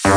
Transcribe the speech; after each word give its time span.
Hei 0.00 0.12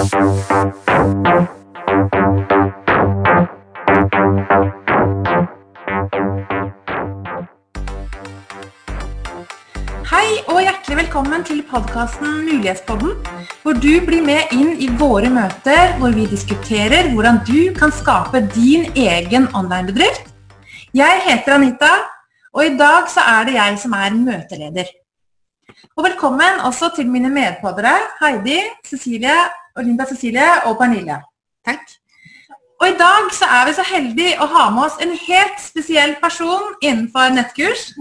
og 10.47 10.61
hjertelig 10.63 10.95
velkommen 11.01 11.43
til 11.43 11.59
podkasten 11.67 12.45
Mulighetspodden, 12.45 13.11
hvor 13.59 13.75
du 13.75 13.99
blir 14.07 14.23
med 14.23 14.53
inn 14.55 14.79
i 14.79 14.87
våre 14.87 15.27
møter 15.27 15.99
hvor 15.99 16.15
vi 16.15 16.31
diskuterer 16.31 17.11
hvordan 17.11 17.41
du 17.43 17.75
kan 17.75 17.91
skape 17.91 18.39
din 18.55 18.87
egen 18.95 19.49
online-bedrift. 19.51 20.31
Jeg 20.95 21.19
heter 21.25 21.57
Anita, 21.57 21.91
og 22.55 22.69
i 22.69 22.77
dag 22.79 23.11
så 23.11 23.19
er 23.33 23.49
det 23.49 23.57
jeg 23.59 23.75
som 23.83 23.91
er 23.99 24.15
møteleder. 24.15 24.87
Og 25.97 26.07
velkommen 26.07 26.63
også 26.63 26.93
til 26.95 27.11
mine 27.11 27.27
medpoddere 27.29 27.97
Heidi, 28.21 28.61
Cecilie, 28.87 29.35
Linda 29.81 30.05
Cecilie 30.05 30.49
og 30.69 30.77
Pernille. 30.77 31.17
Takk. 31.65 31.81
Og 32.81 32.89
i 32.89 32.97
dag 32.99 33.29
så 33.31 33.47
er 33.47 33.67
vi 33.67 33.73
så 33.77 33.83
heldige 33.87 34.39
å 34.43 34.45
ha 34.51 34.63
med 34.73 34.83
oss 34.85 34.99
en 35.01 35.13
helt 35.15 35.61
spesiell 35.63 36.17
person 36.21 36.73
innenfor 36.83 37.31
nettkurs. 37.33 37.93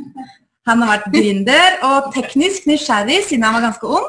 Han 0.69 0.83
har 0.83 0.91
vært 0.97 1.13
gründer 1.15 1.79
og 1.87 2.11
teknisk 2.17 2.67
nysgjerrig 2.71 3.21
siden 3.29 3.47
han 3.47 3.57
var 3.57 3.67
ganske 3.69 3.87
ung, 3.87 4.09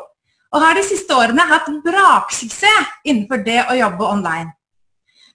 og 0.53 0.61
har 0.61 0.73
de 0.77 0.83
siste 0.85 1.15
årene 1.17 1.45
hatt 1.49 1.69
braksuksess 1.85 2.89
innenfor 3.05 3.37
det 3.45 3.61
å 3.69 3.77
jobbe 3.77 4.09
online. 4.15 4.49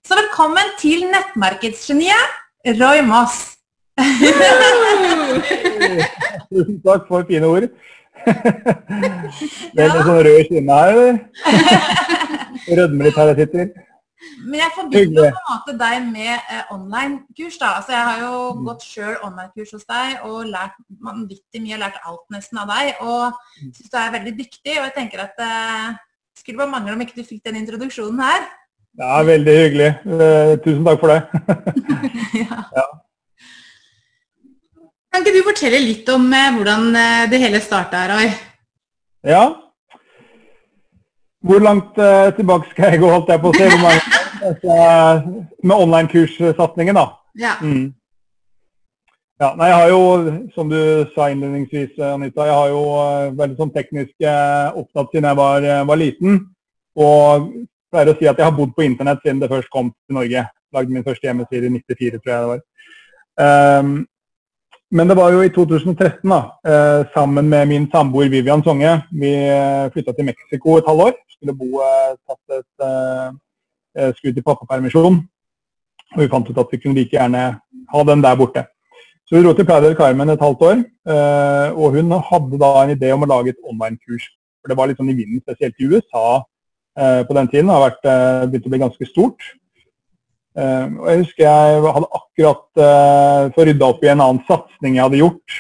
Så 0.07 0.19
velkommen 0.19 0.75
til 0.81 1.07
nettmarkedsgeniet 1.11 2.75
Roy 2.79 3.03
Moss. 3.07 3.59
Tusen 6.49 6.79
takk 6.85 7.09
for 7.11 7.27
fine 7.29 7.47
ord. 7.47 7.67
Det 9.75 9.83
er 9.85 9.93
litt 9.93 10.07
sånn 10.07 10.23
rød 10.27 10.41
kinne 10.49 10.79
her, 10.79 10.89
eller? 10.95 11.19
Rødmer 12.79 13.09
litt 13.09 13.19
her 13.21 13.31
jeg 13.33 13.39
sitter. 13.45 13.69
Men 14.49 14.61
jeg 14.61 14.73
forbinder 14.75 15.31
på 15.31 15.41
en 15.41 15.49
måte 15.53 15.75
deg 15.79 16.07
med 16.11 16.35
eh, 16.51 16.63
online-kurs. 16.75 17.59
da. 17.61 17.69
Altså, 17.79 17.93
Jeg 17.95 18.05
har 18.09 18.19
jo 18.25 18.35
Mm. 18.55 18.65
gått 18.67 18.83
sjøl 18.83 19.17
online-kurs 19.23 19.73
hos 19.77 19.85
deg 19.89 20.25
og 20.27 20.47
lært 20.51 20.75
vanvittig 21.05 21.63
mye. 21.63 21.79
Lært 21.79 21.99
alt 22.05 22.25
nesten 22.35 22.59
av 22.59 22.69
deg. 22.73 22.95
Og 23.01 23.33
Mm. 23.63 23.73
syns 23.77 23.91
du 23.93 23.97
er 23.99 24.11
veldig 24.19 24.35
dyktig. 24.39 24.75
Og 24.79 24.85
jeg 24.89 24.95
tenker 24.97 25.21
at 25.23 25.39
eh, 25.39 25.95
skulle 26.37 26.59
bare 26.59 26.71
mangle 26.75 26.93
om 26.95 27.01
ikke 27.01 27.17
du 27.17 27.25
fikk 27.25 27.43
den 27.45 27.57
introduksjonen 27.63 28.21
her. 28.23 28.47
Ja, 28.99 29.23
veldig 29.23 29.55
hyggelig. 29.63 29.91
Eh, 30.07 30.57
Tusen 30.65 30.85
takk 30.85 31.01
for 31.01 31.09
det. 31.15 31.21
ja. 32.77 32.85
Kan 35.13 35.25
ikke 35.25 35.39
du 35.39 35.47
fortelle 35.47 35.81
litt 35.81 36.09
om 36.13 36.27
eh, 36.37 36.51
hvordan 36.55 36.91
eh, 36.95 37.25
det 37.33 37.41
hele 37.41 37.61
starta, 37.65 38.05
Roy? 38.11 38.29
Ja. 39.27 39.45
Hvor 41.49 41.63
langt 41.63 41.99
uh, 41.99 42.35
tilbake 42.37 42.67
skal 42.73 42.93
jeg 42.93 43.01
gå, 43.03 43.11
holdt 43.13 43.31
jeg 43.31 43.43
på 43.43 43.53
å 43.53 43.59
si? 43.59 43.69
Altså, 44.39 44.75
med 45.67 45.75
online-kurssatsingen, 45.75 46.95
da. 46.95 47.09
Ja. 47.43 47.57
Mm. 47.59 47.89
Ja, 49.43 49.49
nei, 49.59 49.67
jeg 49.67 49.79
har 49.81 49.89
jo, 49.91 50.03
som 50.55 50.71
du 50.71 50.79
sa 51.15 51.27
innledningsvis, 51.33 51.97
Anita, 52.07 52.47
jeg 52.47 52.55
har 52.55 52.71
jo 52.71 52.83
uh, 52.95 53.33
veldig 53.39 53.59
sånn 53.59 53.73
teknisk 53.75 54.15
uh, 54.23 54.77
opptatt 54.79 55.11
siden 55.11 55.27
jeg 55.27 55.41
var, 55.41 55.67
var, 55.91 55.99
liten. 55.99 56.39
Og 56.99 57.49
pleier 57.91 58.13
å 58.13 58.17
si 58.21 58.31
at 58.31 58.39
jeg 58.39 58.47
har 58.47 58.55
bodd 58.55 58.77
på 58.77 58.87
internett 58.87 59.25
siden 59.25 59.43
det 59.43 59.51
først 59.51 59.71
kom 59.75 59.91
til 59.91 60.21
Norge. 60.21 60.47
Lagde 60.75 60.95
min 60.95 61.07
første 61.07 61.27
hjemmeside 61.27 61.67
i 61.67 61.75
94, 61.81 62.23
tror 62.23 62.35
jeg 62.35 62.45
det 62.45 62.53
var. 62.53 62.65
Um, 63.39 63.93
men 64.91 65.09
det 65.09 65.17
var 65.19 65.33
jo 65.35 65.43
i 65.45 65.51
2013, 65.53 66.31
da, 66.31 66.39
uh, 66.65 67.03
sammen 67.13 67.49
med 67.49 67.69
min 67.69 67.89
samboer 67.93 68.31
Vivian 68.33 68.63
Songe. 68.65 68.95
Vi 69.13 69.33
uh, 69.53 69.91
flytta 69.93 70.15
til 70.17 70.29
Mexico 70.31 70.79
et 70.79 70.89
halvår. 70.89 71.13
Skulle 71.37 71.55
bo 71.55 71.83
tatt 72.27 72.57
et 72.57 74.17
skudd 74.19 74.39
i 74.41 74.43
pappapermisjon. 74.43 75.21
Og 76.17 76.19
vi 76.19 76.27
fant 76.33 76.49
ut 76.49 76.59
at 76.59 76.73
vi 76.73 76.81
kunne 76.83 76.99
like 76.99 77.15
gjerne 77.15 77.43
ha 77.93 78.03
den 78.09 78.25
der 78.25 78.41
borte. 78.41 78.65
Så 79.23 79.37
vi 79.37 79.45
dro 79.45 79.53
til 79.55 79.69
Playa 79.69 79.85
del 79.85 79.95
Carmen 79.95 80.33
et 80.33 80.43
halvt 80.43 80.65
år, 80.67 80.83
og 81.77 81.95
hun 81.95 82.11
hadde 82.31 82.59
da 82.59 82.73
en 82.81 82.95
idé 82.97 83.13
om 83.15 83.23
å 83.23 83.29
lage 83.31 83.53
et 83.53 83.71
online-kurs. 83.71 84.27
For 84.59 84.73
Det 84.73 84.79
var 84.81 84.91
litt 84.91 84.99
sånn 84.99 85.13
i 85.13 85.19
vinden, 85.19 85.45
spesielt 85.45 85.79
i 85.79 85.87
USA 85.93 86.43
på 86.97 87.39
den 87.39 87.53
tiden. 87.53 87.71
Det 87.71 87.79
har 87.79 88.49
begynt 88.49 88.67
å 88.67 88.75
bli 88.75 88.83
ganske 88.83 89.11
stort. 89.13 89.53
Og 90.59 91.07
Jeg 91.11 91.21
husker 91.23 91.45
jeg 91.45 91.83
hadde 91.85 92.09
akkurat 92.19 92.81
uh, 92.83 93.61
rydda 93.69 93.91
opp 93.93 94.01
i 94.03 94.11
en 94.11 94.23
annen 94.25 94.41
satsing 94.49 94.97
jeg 94.97 95.05
hadde 95.05 95.21
gjort 95.21 95.59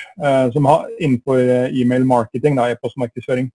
som 0.54 0.66
ha, 0.66 0.80
innenfor 0.98 1.38
e-mail 1.70 2.06
marketing, 2.08 2.58
e-postmarkedsføring, 2.58 3.46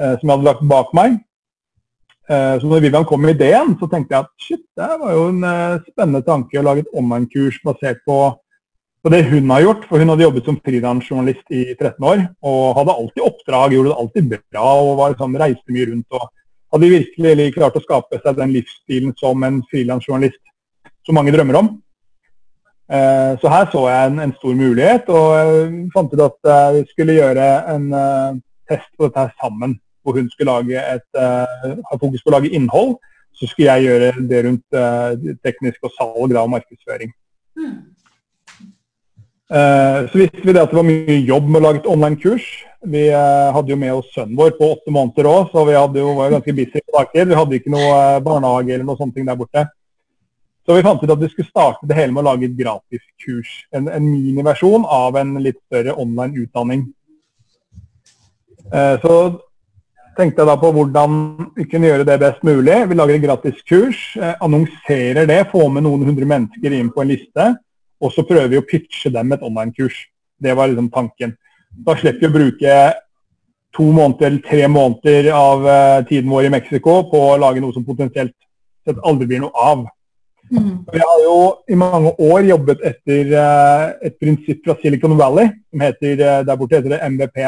som 0.00 0.22
jeg 0.22 0.32
hadde 0.32 0.46
lagt 0.46 0.62
bak 0.70 0.94
meg. 0.96 1.18
Så 2.24 2.64
når 2.64 2.80
Vivian 2.86 3.04
kom 3.04 3.20
med 3.20 3.34
ideen, 3.34 3.74
så 3.76 3.88
tenkte 3.92 4.16
jeg 4.16 4.24
at 4.24 4.32
shit, 4.40 4.62
det 4.78 4.88
var 5.02 5.12
jo 5.12 5.26
en 5.28 5.44
spennende 5.84 6.22
tanke 6.24 6.56
å 6.56 6.64
lage 6.64 6.86
et 6.86 6.96
online-kurs 6.96 7.60
basert 7.66 8.00
på 8.08 8.18
på 9.02 9.10
det 9.10 9.22
hun 9.30 9.50
har 9.50 9.64
gjort. 9.64 9.88
For 9.88 10.02
hun 10.02 10.12
hadde 10.12 10.26
jobbet 10.26 10.46
som 10.48 10.60
frilansjournalist 10.62 11.54
i 11.54 11.64
13 11.74 12.06
år 12.06 12.22
og 12.46 12.62
hadde 12.78 12.94
alltid 12.94 13.26
oppdrag, 13.26 13.74
gjorde 13.74 13.90
det 13.90 13.98
alltid 14.04 14.30
bra 14.38 14.68
og 14.82 14.94
var 15.00 15.14
liksom, 15.14 15.36
reiste 15.42 15.74
mye 15.74 15.90
rundt. 15.90 16.18
og 16.18 16.30
Hadde 16.72 16.92
virkelig 16.94 17.50
klart 17.56 17.76
å 17.76 17.84
skape 17.84 18.20
seg 18.22 18.38
den 18.38 18.54
livsstilen 18.54 19.12
som 19.20 19.42
en 19.44 19.60
frilansjournalist 19.68 20.40
som 21.06 21.18
mange 21.18 21.34
drømmer 21.34 21.58
om. 21.58 21.72
Eh, 22.92 23.32
så 23.40 23.48
her 23.48 23.70
så 23.72 23.86
jeg 23.88 24.10
en, 24.10 24.18
en 24.20 24.34
stor 24.36 24.56
mulighet, 24.58 25.08
og 25.08 25.78
fant 25.94 26.12
ut 26.12 26.24
at 26.26 26.50
eh, 26.54 26.74
vi 26.76 26.82
skulle 26.90 27.16
gjøre 27.16 27.46
en 27.72 27.86
uh, 27.94 28.34
test 28.68 28.90
på 28.98 29.06
dette 29.06 29.22
her 29.22 29.32
sammen. 29.40 29.78
Hvor 30.02 30.18
hun 30.18 30.28
skulle 30.32 30.50
lage 30.50 30.80
et, 30.82 31.18
ha 31.86 31.94
fokus 31.94 32.24
på 32.24 32.32
å 32.32 32.34
lage 32.34 32.50
innhold, 32.50 32.96
så 33.38 33.46
skulle 33.46 33.70
jeg 33.76 33.86
gjøre 33.86 34.08
det 34.26 34.40
rundt 34.48 34.78
teknisk 35.46 35.86
og 35.86 35.92
salg 35.94 36.34
og 36.34 36.48
markedsføring. 36.50 37.12
Mm. 37.54 37.76
Uh, 39.46 40.10
så 40.10 40.18
visste 40.24 40.42
vi 40.42 40.56
det 40.56 40.64
at 40.64 40.74
det 40.74 40.80
var 40.80 40.88
mye 40.88 41.20
jobb 41.22 41.46
med 41.46 41.60
å 41.60 41.64
lage 41.68 41.82
et 41.84 41.88
online-kurs. 41.92 42.48
Vi 42.82 43.04
hadde 43.14 43.70
jo 43.70 43.78
med 43.78 43.94
oss 43.94 44.10
sønnen 44.10 44.34
vår 44.34 44.56
på 44.58 44.72
åtte 44.74 44.90
måneder 44.90 45.30
òg, 45.30 45.52
så 45.54 45.62
vi 45.68 45.78
jo, 45.78 46.08
var 46.18 46.34
ganske 46.34 46.56
busy 46.58 46.82
på 46.82 46.96
dagtid. 46.98 47.30
Vi 47.30 47.38
hadde 47.38 47.60
ikke 47.60 47.76
noe 47.76 48.02
barnehage 48.26 48.74
eller 48.74 48.88
noe 48.88 48.98
sånt 48.98 49.14
der 49.14 49.38
borte. 49.38 49.68
Så 50.62 50.76
vi 50.76 50.84
fant 50.86 51.02
ut 51.02 51.10
at 51.10 51.22
vi 51.22 51.30
skulle 51.32 51.50
starte 51.50 51.88
det 51.90 51.96
hele 51.98 52.14
med 52.14 52.22
å 52.22 52.28
lage 52.30 52.46
et 52.46 52.58
gratis 52.58 53.02
kurs. 53.24 53.54
En, 53.74 53.88
en 53.90 54.04
miniversjon 54.06 54.84
av 54.86 55.16
en 55.18 55.34
litt 55.42 55.58
større 55.66 55.96
online 55.98 56.44
utdanning. 56.44 56.84
så 59.02 59.16
tenkte 60.16 60.42
jeg 60.42 60.48
da 60.48 60.54
på 60.60 60.70
hvordan 60.72 61.18
vi 61.56 61.66
kunne 61.68 61.88
gjøre 61.90 62.06
det 62.08 62.18
best 62.20 62.44
mulig. 62.46 62.78
Vi 62.88 62.96
lager 62.96 63.16
et 63.16 63.24
gratis 63.24 63.58
kurs, 63.68 64.00
annonserer 64.44 65.26
det, 65.28 65.40
får 65.50 65.68
med 65.72 65.86
noen 65.86 66.06
hundre 66.08 66.28
mennesker 66.28 66.76
inn 66.78 66.92
på 66.94 67.02
en 67.02 67.12
liste. 67.12 67.48
Og 68.02 68.12
så 68.14 68.24
prøver 68.26 68.50
vi 68.52 68.60
å 68.60 68.66
pitche 68.66 69.12
dem 69.14 69.32
et 69.32 69.42
online-kurs. 69.46 69.96
Det 70.42 70.54
var 70.58 70.70
liksom 70.70 70.90
tanken. 70.94 71.36
Da 71.86 71.94
slipper 71.96 72.26
vi 72.26 72.30
å 72.30 72.36
bruke 72.36 72.76
to 73.72 73.86
måneder 73.88 74.26
eller 74.26 74.42
tre 74.44 74.68
måneder 74.68 75.30
av 75.32 75.68
eh, 75.68 76.04
tiden 76.08 76.30
vår 76.30 76.48
i 76.48 76.52
Mexico 76.52 76.98
på 77.08 77.20
å 77.30 77.38
lage 77.40 77.62
noe 77.62 77.72
som 77.72 77.86
potensielt 77.86 78.34
sett 78.84 78.98
aldri 79.06 79.30
blir 79.30 79.44
noe 79.44 79.54
av. 79.56 79.86
Mm. 80.52 80.84
Vi 80.92 81.00
har 81.00 81.20
jo 81.24 81.36
i 81.72 81.76
mange 81.80 82.12
år 82.20 82.44
jobbet 82.44 82.82
etter 82.84 83.30
uh, 83.32 83.84
et 84.04 84.18
prinsipp 84.20 84.60
fra 84.66 84.76
Silicon 84.82 85.14
Valley 85.16 85.48
som 85.72 85.84
heter 85.86 86.20
uh, 86.20 86.40
der 86.44 86.58
borte 86.60 86.76
heter 86.76 86.92
det 86.92 87.00
MVP, 87.14 87.38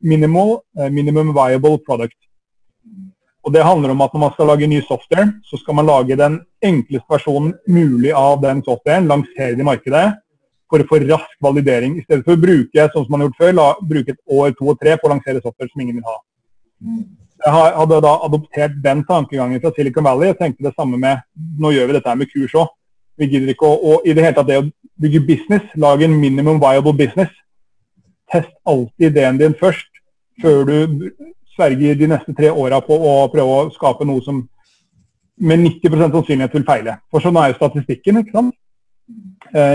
Minimal, 0.00 0.60
Minimum 0.94 1.32
Viable 1.34 1.80
Product. 1.86 2.16
Og 3.44 3.52
Det 3.52 3.64
handler 3.64 3.90
om 3.92 4.00
at 4.00 4.12
når 4.14 4.20
man 4.20 4.32
skal 4.32 4.46
lage 4.48 4.66
ny 4.66 4.80
software, 4.80 5.32
så 5.44 5.58
skal 5.60 5.74
man 5.76 5.86
lage 5.86 6.16
den 6.16 6.38
enkleste 6.64 7.10
versjonen 7.10 7.52
mulig 7.68 8.12
av 8.16 8.38
den 8.42 8.62
softwaren, 8.64 9.10
lansere 9.10 9.52
det 9.52 9.60
i 9.60 9.66
markedet 9.68 10.04
for 10.70 10.80
å 10.80 10.86
få 10.88 11.00
rask 11.04 11.34
validering. 11.44 11.98
I 11.98 12.04
stedet 12.06 12.24
for 12.24 12.38
å 12.38 12.40
bruke 12.40 12.86
sånn 12.92 13.04
som 13.04 13.12
man 13.12 13.24
har 13.24 13.28
gjort 13.28 13.42
før, 13.42 13.52
la, 13.58 13.66
bruke 13.90 14.14
et 14.14 14.22
år, 14.38 14.54
to 14.56 14.70
og 14.72 14.80
tre 14.80 14.96
på 14.96 15.08
å 15.08 15.12
lansere 15.12 15.42
software 15.44 15.70
som 15.70 15.84
ingen 15.84 16.00
vil 16.00 16.08
ha. 16.08 16.16
Jeg 17.44 17.52
hadde 17.52 18.00
da 18.00 18.14
adoptert 18.24 18.76
den 18.84 19.02
tankegangen 19.04 19.60
fra 19.60 19.72
Silicon 19.76 20.06
Valley 20.06 20.32
og 20.32 20.38
tenkte 20.38 20.64
det 20.64 20.72
samme 20.78 20.96
med 21.00 21.20
nå 21.60 21.74
gjør 21.74 21.90
vi 21.90 21.96
dette 21.98 22.08
her 22.08 22.16
med 22.16 22.30
kurs 22.30 22.54
òg. 22.56 22.70
Vi 23.20 23.28
gidder 23.30 23.52
ikke 23.52 23.68
å, 23.68 23.74
og 23.92 24.06
i 24.08 24.14
det 24.16 24.24
hele 24.24 24.36
tatt 24.38 24.48
det 24.48 24.60
å 24.62 24.68
bygge 25.02 25.20
business, 25.28 25.66
lage 25.76 26.06
en 26.08 26.16
minimum 26.18 26.58
viable 26.62 26.94
business. 26.96 27.30
Test 28.32 28.50
alltid 28.66 29.10
ideen 29.10 29.38
din 29.38 29.56
først, 29.60 29.90
før 30.40 30.64
du 30.66 31.10
sverger 31.54 31.98
de 32.00 32.08
neste 32.10 32.34
tre 32.34 32.50
åra 32.50 32.80
på 32.82 32.96
å 32.96 33.12
prøve 33.30 33.58
å 33.60 33.70
skape 33.74 34.06
noe 34.08 34.24
som 34.24 34.40
med 35.36 35.60
90 35.66 36.00
sannsynlighet 36.00 36.56
vil 36.56 36.66
feile. 36.66 36.96
For 37.12 37.22
sånn 37.22 37.36
er 37.38 37.52
jo 37.52 37.58
statistikken. 37.58 38.22
ikke 38.22 38.38
sant? 38.38 38.56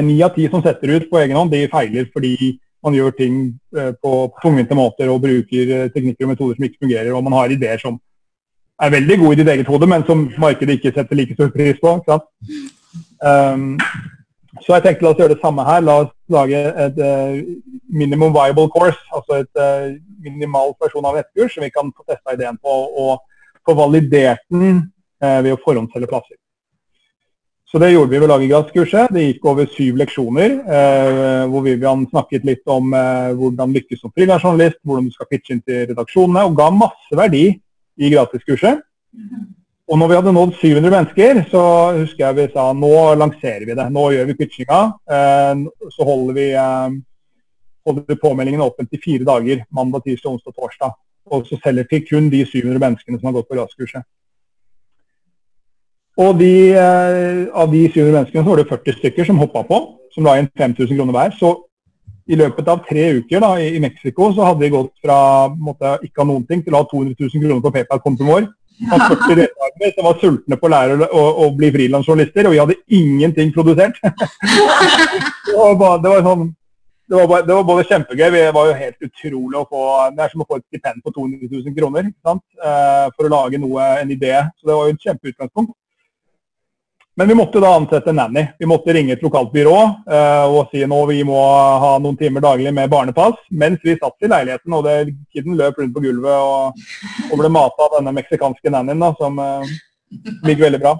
Ni 0.04 0.18
av 0.26 0.34
ti 0.36 0.48
som 0.50 0.64
setter 0.66 0.98
ut 0.98 1.08
på 1.12 1.20
egen 1.22 1.38
hånd, 1.38 1.54
de 1.54 1.68
feiler 1.72 2.10
fordi 2.12 2.58
man 2.84 2.96
gjør 2.96 3.16
ting 3.16 3.40
eh, 3.78 3.92
på 4.02 4.14
tungvinte 4.42 4.78
måter 4.78 5.12
og 5.12 5.24
bruker 5.24 5.74
eh, 5.76 5.90
teknikker 5.94 6.26
og 6.26 6.34
metoder 6.34 6.58
som 6.58 6.68
ikke 6.68 6.86
fungerer, 6.86 7.12
og 7.14 7.26
man 7.26 7.36
har 7.40 7.54
ideer 7.54 7.82
som 7.82 8.00
er 8.80 8.94
veldig 8.94 9.18
gode 9.20 9.36
i 9.36 9.42
ditt 9.42 9.52
eget 9.54 9.68
hode, 9.68 9.88
men 9.92 10.06
som 10.08 10.30
markedet 10.40 10.78
ikke 10.78 10.94
setter 10.96 11.20
like 11.20 11.36
stor 11.36 11.52
pris 11.52 11.80
på. 11.84 11.98
Um, 13.20 13.74
så 14.64 14.78
jeg 14.78 14.86
tenkte 14.86 15.04
la 15.04 15.12
oss 15.12 15.20
gjøre 15.20 15.36
det 15.36 15.42
samme 15.44 15.66
her. 15.68 15.84
La 15.84 15.98
oss 16.06 16.14
lage 16.32 16.62
et 16.86 17.02
uh, 17.04 17.36
minimum 17.92 18.32
viable 18.36 18.70
course, 18.72 19.00
altså 19.16 19.42
et 19.44 19.60
uh, 19.60 19.92
minimal 20.24 20.72
versjon 20.80 21.06
av 21.06 21.20
nettkurs 21.20 21.58
som 21.58 21.66
vi 21.66 21.74
kan 21.76 21.92
få 21.92 22.08
testa 22.08 22.38
ideen 22.38 22.60
på 22.64 22.78
og 23.04 23.20
få 23.68 23.76
validert 23.76 24.46
den 24.48 24.86
uh, 25.24 25.40
ved 25.44 25.52
å 25.58 25.62
forhåndsselge 25.66 26.10
plasser. 26.12 26.40
Så 27.70 27.78
det 27.78 27.92
gjorde 27.92 28.10
vi 28.10 28.18
ved 28.18 28.32
Lagergradskurset. 28.32 29.12
Det 29.14 29.24
gikk 29.28 29.44
over 29.46 29.68
syv 29.70 30.00
leksjoner, 30.02 30.56
eh, 30.74 31.44
hvor 31.52 31.62
Vivian 31.62 32.08
snakket 32.10 32.48
litt 32.48 32.66
om 32.66 32.96
eh, 32.98 33.30
hvordan 33.38 33.76
lykkes 33.76 34.02
som 34.02 34.14
frilansjournalist, 34.16 34.80
hvordan 34.82 35.06
du 35.06 35.14
skal 35.14 35.30
pitche 35.30 35.54
inn 35.54 35.62
til 35.62 35.84
redaksjonene, 35.92 36.48
og 36.50 36.58
ga 36.58 36.72
masse 36.74 37.20
verdi 37.20 37.44
i 38.00 38.10
gratiskurset. 38.10 38.82
Og 39.90 39.98
når 39.98 40.10
vi 40.10 40.18
hadde 40.18 40.34
nådd 40.34 40.58
700 40.58 40.96
mennesker, 40.96 41.44
så 41.50 41.62
husker 41.98 42.26
jeg 42.26 42.38
vi 42.38 42.48
sa 42.56 42.68
nå 42.78 42.92
lanserer 43.18 43.66
vi 43.66 43.78
det. 43.78 43.88
Nå 43.94 44.04
gjør 44.14 44.28
vi 44.30 44.38
pitchinga. 44.42 44.82
Eh, 45.18 45.64
så 45.94 46.10
holder 46.10 46.38
vi, 46.38 46.48
eh, 46.54 47.00
holder 47.86 48.06
vi 48.10 48.22
påmeldingene 48.26 48.66
åpent 48.66 48.94
i 48.94 49.02
fire 49.02 49.26
dager. 49.30 49.66
Mandag, 49.70 50.06
tirsdag, 50.06 50.32
onsdag, 50.36 50.58
torsdag. 50.58 50.98
Og 51.34 51.46
så 51.46 51.58
selger 51.62 51.86
vi 51.90 52.02
kun 52.06 52.30
de 52.30 52.46
700 52.46 52.82
menneskene 52.82 53.20
som 53.20 53.30
har 53.30 53.38
gått 53.38 53.50
på 53.50 53.58
gratiskurset. 53.58 54.06
Og 56.20 56.36
de, 56.40 56.54
eh, 56.76 57.48
av 57.56 57.72
de 57.72 57.86
700 57.88 58.12
menneskene 58.12 58.44
så 58.44 58.50
var 58.52 58.60
det 58.60 58.70
40 58.70 59.00
stykker 59.00 59.28
som 59.28 59.40
hoppa 59.40 59.64
på, 59.64 59.80
som 60.14 60.28
la 60.28 60.36
inn 60.40 60.50
5000 60.60 60.98
kroner 60.98 61.16
hver. 61.16 61.36
Så 61.40 61.54
i 62.30 62.38
løpet 62.38 62.68
av 62.70 62.84
tre 62.86 63.08
uker 63.22 63.42
da, 63.42 63.56
i, 63.58 63.72
i 63.78 63.82
Mexico 63.82 64.30
så 64.36 64.50
hadde 64.50 64.66
vi 64.66 64.74
gått 64.74 64.92
fra 65.04 65.20
måtte, 65.56 65.96
ikke 66.06 66.22
ha 66.22 66.28
noen 66.30 66.46
ting 66.50 66.62
til 66.66 66.76
å 66.76 66.84
ha 66.84 66.90
200 66.92 67.16
000 67.18 67.46
kroner 67.46 67.64
på 67.64 67.74
PayPal-kontoen 67.78 68.34
vår. 68.34 68.50
Av 68.96 69.02
40 69.10 69.36
deltakere 69.42 69.96
som 69.96 70.06
var 70.08 70.20
sultne 70.22 70.58
på 70.60 70.68
å 70.70 70.72
lære 70.72 71.08
å, 71.08 71.24
å 71.44 71.50
bli 71.56 71.72
frilansjournalister, 71.74 72.48
og 72.48 72.54
vi 72.54 72.62
hadde 72.62 72.78
ingenting 72.96 73.52
produsert. 73.56 73.98
det, 74.06 75.56
var 75.56 75.76
bare, 75.80 75.98
det, 76.04 76.14
var 76.14 76.24
sånn, 76.28 76.46
det, 77.10 77.18
var 77.18 77.28
bare, 77.32 77.48
det 77.48 77.58
var 77.58 77.68
både 77.68 77.88
kjempegøy, 77.90 78.30
det 78.38 78.46
var 78.56 78.70
jo 78.70 78.78
helt 78.84 79.10
utrolig 79.10 79.60
å 79.60 79.66
få 79.68 79.84
Det 80.16 80.24
er 80.24 80.32
som 80.32 80.46
å 80.46 80.48
få 80.48 80.62
et 80.62 80.68
stipend 80.70 81.04
på 81.04 81.16
200 81.16 81.52
000 81.52 81.76
kroner 81.76 82.08
sant? 82.24 82.46
Eh, 82.56 83.06
for 83.18 83.28
å 83.28 83.34
lage 83.34 83.60
noe, 83.60 83.92
en 84.00 84.16
idé. 84.16 84.36
Så 84.60 84.70
det 84.70 84.78
var 84.78 84.88
jo 84.88 84.96
et 84.96 85.10
kjempeutgangspunkt. 85.10 85.76
Men 87.20 87.28
vi 87.28 87.36
måtte 87.36 87.60
da 87.60 87.74
ansette 87.76 88.14
nanny. 88.16 88.46
Vi 88.60 88.66
måtte 88.66 88.94
ringe 88.96 89.12
et 89.12 89.24
lokalt 89.26 89.50
byrå 89.52 89.76
uh, 90.08 90.46
og 90.48 90.70
si 90.72 90.86
nå 90.88 91.00
vi 91.10 91.18
må 91.28 91.36
ha 91.84 91.90
noen 92.00 92.16
timer 92.16 92.46
daglig 92.46 92.72
med 92.72 92.88
barnepass. 92.94 93.36
Mens 93.52 93.82
vi 93.84 93.98
satt 94.00 94.24
i 94.24 94.30
leiligheten 94.32 94.76
og 94.78 94.86
det, 94.88 94.94
kiden 95.36 95.58
løp 95.60 95.82
rundt 95.82 95.92
på 95.98 96.04
gulvet 96.06 96.32
og, 96.32 96.80
og 97.28 97.42
ble 97.42 97.52
mata 97.52 97.90
av 97.90 97.98
denne 97.98 98.16
meksikanske 98.16 98.72
nannyen 98.72 99.04
da, 99.04 99.12
som 99.20 99.36
uh, 99.36 99.68
ligger 100.48 100.70
veldig 100.70 100.80
bra. 100.86 100.96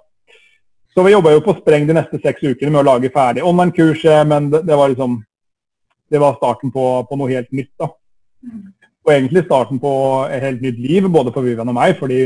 Så 0.92 1.08
vi 1.08 1.16
jobba 1.16 1.38
jo 1.38 1.46
på 1.46 1.56
spreng 1.62 1.88
de 1.88 1.96
neste 1.96 2.20
seks 2.20 2.44
ukene 2.44 2.74
med 2.74 2.82
å 2.82 2.88
lage 2.90 3.16
ferdig 3.16 3.48
online-kurset, 3.48 4.28
men 4.28 4.52
det, 4.52 4.66
det, 4.68 4.76
var 4.76 4.92
liksom 4.92 5.22
Det 6.12 6.20
var 6.20 6.36
starten 6.36 6.76
på, 6.76 6.90
på, 7.08 7.16
noe 7.16 7.32
helt 7.32 7.54
nytt. 7.56 7.72
da. 7.80 7.94
Og 9.08 9.16
egentlig 9.16 9.48
starten 9.48 9.80
på 9.80 9.94
et 10.28 10.44
helt 10.44 10.68
nytt 10.68 10.84
liv, 10.84 11.08
både 11.08 11.32
for 11.32 11.48
Vivian 11.48 11.72
og 11.72 11.80
meg. 11.80 11.96
fordi 11.96 12.26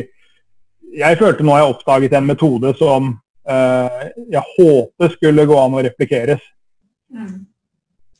jeg 0.98 1.18
følte 1.22 1.46
nå 1.46 1.62
jeg 1.62 1.76
oppdaget 1.76 2.18
en 2.18 2.26
metode 2.34 2.74
som 2.82 3.20
jeg 3.44 4.44
håper 4.58 5.10
skulle 5.12 5.44
gå 5.50 5.58
an 5.60 5.74
å 5.76 5.82
replikeres. 5.84 6.44
Mm. 7.14 7.42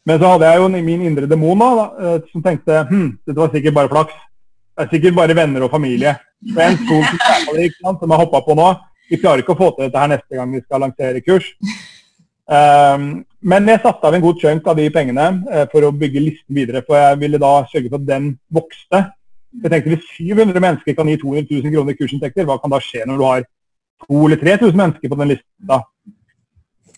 Men 0.04 0.20
så 0.20 0.34
hadde 0.34 0.50
jeg 0.52 0.60
jo 0.60 0.70
min 0.84 1.04
indre 1.08 1.28
demon 1.32 1.62
da, 1.64 1.86
eh, 1.96 2.16
som 2.32 2.44
tenkte 2.44 2.84
hm, 2.90 3.10
dette 3.24 3.40
var 3.40 3.52
sikkert 3.54 3.78
bare 3.78 3.92
flaks. 3.92 4.18
Det 4.74 4.86
er 4.86 4.92
sikkert 4.92 5.16
bare 5.16 5.38
venner 5.38 5.64
og 5.64 5.72
familie. 5.72 6.18
Og 6.52 6.60
en 6.60 6.80
stor 6.82 7.04
som 8.02 8.16
jeg 8.16 8.22
hoppa 8.24 8.42
på 8.44 8.58
nå. 8.60 8.70
Vi 9.12 9.20
klarer 9.22 9.44
ikke 9.44 9.56
å 9.56 9.60
få 9.60 9.70
til 9.76 9.86
dette 9.86 10.00
her 10.02 10.12
neste 10.12 10.36
gang 10.36 10.52
vi 10.52 10.64
skal 10.64 10.84
lansere 10.84 11.22
kurs. 11.24 11.48
Um, 12.44 13.24
men 13.40 13.70
jeg 13.70 13.80
satte 13.84 14.08
av 14.08 14.16
en 14.18 14.24
god 14.24 14.42
chunk 14.42 14.68
av 14.68 14.80
de 14.80 14.90
pengene 14.92 15.28
uh, 15.48 15.64
for 15.72 15.86
å 15.86 15.94
bygge 15.96 16.24
listen 16.24 16.58
videre. 16.58 16.82
For 16.88 17.00
jeg 17.00 17.20
ville 17.22 17.40
da 17.40 17.54
sørge 17.72 17.92
for 17.92 18.02
at 18.02 18.10
den 18.10 18.32
vokste. 18.52 19.04
Jeg 19.62 19.72
tenkte 19.72 19.94
Hvis 19.94 20.10
700 20.18 20.60
mennesker 20.66 20.98
kan 20.98 21.12
gi 21.12 21.20
200 21.22 21.48
000 21.48 21.76
kroner 21.76 21.94
i 21.94 22.00
kursinntekter, 22.00 22.48
hva 22.50 22.58
kan 22.60 22.74
da 22.74 22.82
skje 22.84 23.06
når 23.08 23.22
du 23.22 23.26
har 23.30 23.46
to 24.06 24.26
eller 24.28 24.40
3000 24.42 24.80
mennesker 24.80 25.12
på 25.12 25.20
den 25.20 25.34
lista. 25.34 25.80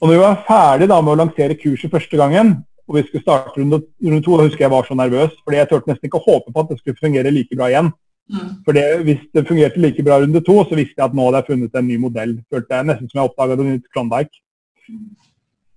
Og 0.01 0.07
når 0.07 0.13
vi 0.13 0.23
var 0.23 0.41
ferdig 0.47 0.87
da, 0.91 1.01
med 1.01 1.15
å 1.15 1.19
lansere 1.23 1.57
kurset 1.59 1.93
første 1.93 2.19
gangen, 2.19 2.57
og 2.85 2.97
vi 2.97 3.05
skulle 3.07 3.23
starte 3.23 3.57
runde, 3.57 3.81
runde 4.05 4.21
to, 4.25 4.37
da 4.37 4.45
husker 4.45 4.65
jeg 4.65 4.73
var 4.73 4.85
så 4.85 4.97
nervøs, 4.97 5.33
fordi 5.43 5.57
jeg 5.61 5.69
turte 5.71 5.89
nesten 5.89 6.09
ikke 6.09 6.19
å 6.19 6.25
håpe 6.25 6.53
på 6.53 6.63
at 6.63 6.73
det 6.73 6.79
skulle 6.81 6.99
fungere 7.01 7.33
like 7.33 7.57
bra 7.57 7.69
igjen. 7.71 7.91
Mm. 8.29 8.49
For 8.65 8.77
Hvis 9.05 9.21
det 9.33 9.47
fungerte 9.47 9.81
like 9.81 10.03
bra 10.05 10.19
runde 10.21 10.41
to, 10.45 10.57
så 10.65 10.77
visste 10.77 10.97
jeg 10.97 11.05
at 11.05 11.15
nå 11.17 11.27
hadde 11.27 11.41
jeg 11.41 11.49
funnet 11.51 11.77
en 11.79 11.87
ny 11.87 11.97
modell. 12.01 12.33
Følte 12.53 12.77
jeg 12.77 12.89
Nesten 12.89 13.09
som 13.09 13.21
jeg 13.21 13.29
oppdaga 13.29 13.57
det 13.57 13.67
nytt 13.69 13.91
Klondyke. 13.93 14.41
Mm. 14.89 15.05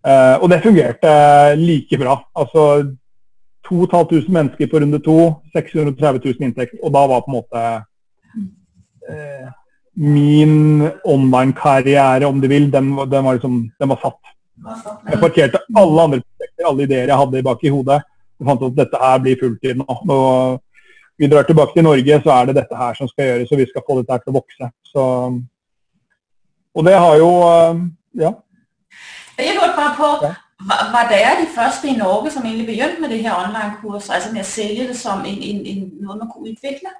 Uh, 0.09 0.37
og 0.43 0.49
det 0.53 0.63
fungerte 0.65 1.13
like 1.61 1.99
bra. 2.01 2.17
Altså 2.37 2.65
2500 3.69 4.33
mennesker 4.33 4.71
på 4.71 4.81
runde 4.81 5.01
to, 5.05 5.19
630 5.53 6.21
000 6.25 6.49
inntekt. 6.49 6.77
Og 6.83 6.93
da 6.93 7.05
var 7.11 7.25
på 7.25 7.33
en 7.33 7.39
måte 7.39 7.65
uh, 9.09 9.49
min 9.99 10.91
online-karriere, 11.05 12.27
om 12.27 12.41
du 12.41 12.49
vil, 12.49 12.71
den, 12.71 12.93
den, 13.11 13.25
var 13.25 13.35
liksom, 13.35 13.71
den 13.81 13.89
var 13.89 13.99
satt. 14.03 14.35
Jeg 15.09 15.19
parkerte 15.23 15.61
alle 15.77 16.03
andre 16.05 16.21
prosjekter, 16.23 16.67
alle 16.71 16.87
ideer 16.87 17.11
jeg 17.11 17.19
hadde 17.19 17.43
bak 17.47 17.65
i 17.65 17.73
hodet, 17.75 17.99
og 18.39 18.51
fant 18.51 18.63
ut 18.63 18.73
at 18.73 18.81
dette 18.85 19.03
her 19.03 19.23
blir 19.25 19.39
fulltid 19.41 19.81
nå. 19.81 19.99
Når 20.07 20.59
vi 21.19 21.31
drar 21.31 21.47
tilbake 21.49 21.75
til 21.75 21.87
Norge, 21.87 22.21
så 22.23 22.35
er 22.35 22.47
det 22.47 22.59
dette 22.61 22.79
her 22.79 22.99
som 22.99 23.11
skal 23.11 23.31
gjøres, 23.31 23.53
og 23.53 23.63
vi 23.63 23.71
skal 23.71 23.87
få 23.87 23.99
dette 23.99 24.15
her 24.15 24.23
til 24.23 24.35
å 24.35 24.39
vokse. 24.39 24.71
Så, 24.87 25.07
og 26.75 26.87
det 26.87 26.99
har 26.99 27.17
jo 27.23 27.33
Ja. 28.19 28.35
Jeg 29.39 29.55
lurer 29.55 29.75
bare 29.77 29.95
på, 29.95 30.07
var 30.67 31.11
dere 31.11 31.37
de 31.41 31.51
første 31.55 31.87
i 31.91 31.99
Norge 31.99 32.31
som 32.35 32.47
egentlig 32.47 32.67
begynte 32.67 33.01
med 33.01 33.11
det 33.11 33.23
her 33.23 33.39
online-kurset, 33.39 34.15
altså 34.15 34.33
med 34.33 34.43
å 34.43 34.49
selge 34.49 34.89
det 34.89 34.97
som 34.99 35.23
en, 35.23 35.43
en, 35.51 35.61
en, 35.71 35.85
noe 36.03 36.19
man 36.19 36.31
kunne 36.31 36.55
utvikle? 36.55 36.91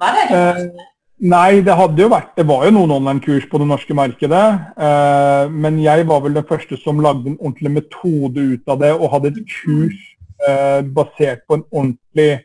Var 0.00 0.16
det 0.16 0.22
det 0.30 0.38
eh, 0.38 0.52
første? 0.52 0.91
Nei, 1.22 1.60
det 1.62 1.74
hadde 1.78 2.02
jo 2.02 2.08
vært 2.10 2.32
Det 2.34 2.44
var 2.48 2.64
jo 2.66 2.72
noen 2.74 2.96
online-kurs 2.96 3.44
på 3.50 3.60
det 3.62 3.68
norske 3.70 3.94
markedet. 3.94 4.46
Eh, 4.74 5.50
men 5.64 5.78
jeg 5.82 6.06
var 6.08 6.24
vel 6.24 6.34
den 6.34 6.48
første 6.48 6.78
som 6.80 7.02
lagde 7.04 7.30
en 7.30 7.38
ordentlig 7.38 7.70
metode 7.76 8.46
ut 8.54 8.72
av 8.72 8.80
det, 8.82 8.90
og 8.96 9.12
hadde 9.12 9.30
et 9.30 9.52
kurs 9.52 10.00
eh, 10.48 10.80
basert 10.96 11.44
på 11.46 11.60
en 11.60 11.68
ordentlig 11.70 12.42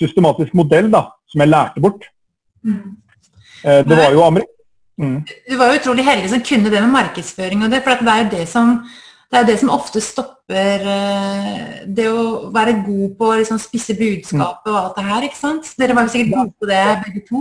systematisk 0.00 0.52
modell 0.56 0.90
da, 0.92 1.06
som 1.32 1.44
jeg 1.44 1.52
lærte 1.52 1.84
bort. 1.84 2.04
Mm. 2.64 2.92
Eh, 3.64 3.80
det 3.88 3.96
var 4.02 4.12
jo 4.12 4.26
Amrik. 4.26 4.52
Mm. 5.00 5.16
Du 5.24 5.56
var 5.58 5.72
jo 5.72 5.80
utrolig 5.80 6.04
heldig 6.06 6.28
som 6.30 6.44
kunne 6.44 6.70
det 6.70 6.84
med 6.84 6.92
markedsføring 6.92 7.64
og 7.64 7.72
det, 7.72 7.82
for 7.82 8.04
det 8.04 8.12
er 8.12 8.22
jo 8.22 8.30
det 8.36 8.46
som 8.52 8.76
det 9.32 9.40
er 9.40 9.46
det 9.48 9.56
som 9.58 9.72
ofte 9.74 9.98
stopper 9.98 10.84
uh, 10.86 11.70
det 11.90 12.04
å 12.06 12.52
være 12.54 12.76
god 12.84 13.16
på 13.18 13.30
liksom, 13.40 13.58
spisse 13.58 13.96
budskapet 13.98 14.70
og 14.70 14.76
alt 14.78 15.00
det 15.00 15.06
her. 15.08 15.26
ikke 15.26 15.40
sant? 15.40 15.72
Dere 15.80 15.96
var 15.96 16.06
jo 16.06 16.12
sikkert 16.12 16.36
gode 16.36 16.52
på 16.60 16.68
det 16.70 16.82
begge 17.02 17.22
to 17.26 17.40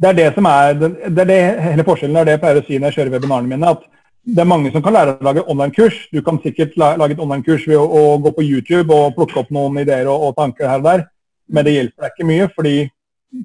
det 0.00 0.08
er 0.08 0.16
det 0.16 0.28
som 0.34 0.46
er, 0.48 0.76
det 0.80 1.22
er 1.24 1.28
det, 1.28 1.40
hele 1.66 1.84
forskjellen 1.84 2.16
er 2.16 2.28
det 2.28 2.36
jeg 2.36 2.42
pleier 2.42 2.60
å 2.60 2.66
si 2.66 2.78
når 2.78 2.88
jeg 2.88 2.98
kjører 2.98 3.16
webinarene 3.16 3.50
mine. 3.50 3.72
at 3.74 3.82
det 4.24 4.42
er 4.42 4.48
mange 4.48 4.70
som 4.72 4.82
kan 4.84 4.94
lære 4.94 5.16
å 5.16 5.24
lage 5.24 5.44
online-kurs. 5.48 5.96
Du 6.12 6.20
kan 6.22 6.38
sikkert 6.44 6.76
lage 6.76 7.14
et 7.14 7.20
online-kurs 7.20 7.66
ved 7.68 7.78
å, 7.80 7.84
å, 7.84 8.18
gå 8.20 8.32
på 8.36 8.44
YouTube 8.44 8.94
og 8.94 9.14
plukke 9.16 9.40
opp 9.40 9.50
noen 9.54 9.80
ideer 9.80 10.08
og, 10.12 10.28
og, 10.28 10.34
tanker 10.36 10.68
her 10.68 10.82
og 10.82 10.88
der, 10.88 11.04
men 11.48 11.66
det 11.66 11.74
hjelper 11.76 12.04
deg 12.04 12.14
ikke 12.14 12.28
mye. 12.28 12.48
fordi 12.54 12.74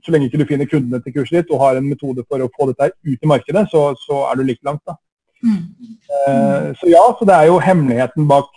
så 0.03 0.11
lenge 0.11 0.27
ikke 0.27 0.41
du 0.41 0.47
finner 0.49 0.69
kundene 0.69 1.01
til 1.03 1.13
kurset 1.15 1.37
ditt 1.39 1.51
og 1.53 1.61
har 1.61 1.79
en 1.79 1.87
metode 1.87 2.23
for 2.27 2.41
å 2.41 2.49
få 2.55 2.69
dette 2.71 2.91
ut 3.05 3.27
i 3.27 3.29
markedet, 3.29 3.67
så, 3.71 3.87
så 4.01 4.23
er 4.29 4.39
du 4.39 4.45
like 4.47 4.65
langt. 4.65 4.81
da. 4.87 4.97
Mm. 5.45 5.61
Uh, 6.09 6.71
så 6.79 6.89
ja, 6.89 7.03
så 7.19 7.27
det 7.27 7.35
er 7.35 7.51
jo 7.51 7.61
hemmeligheten 7.61 8.27
bak 8.29 8.49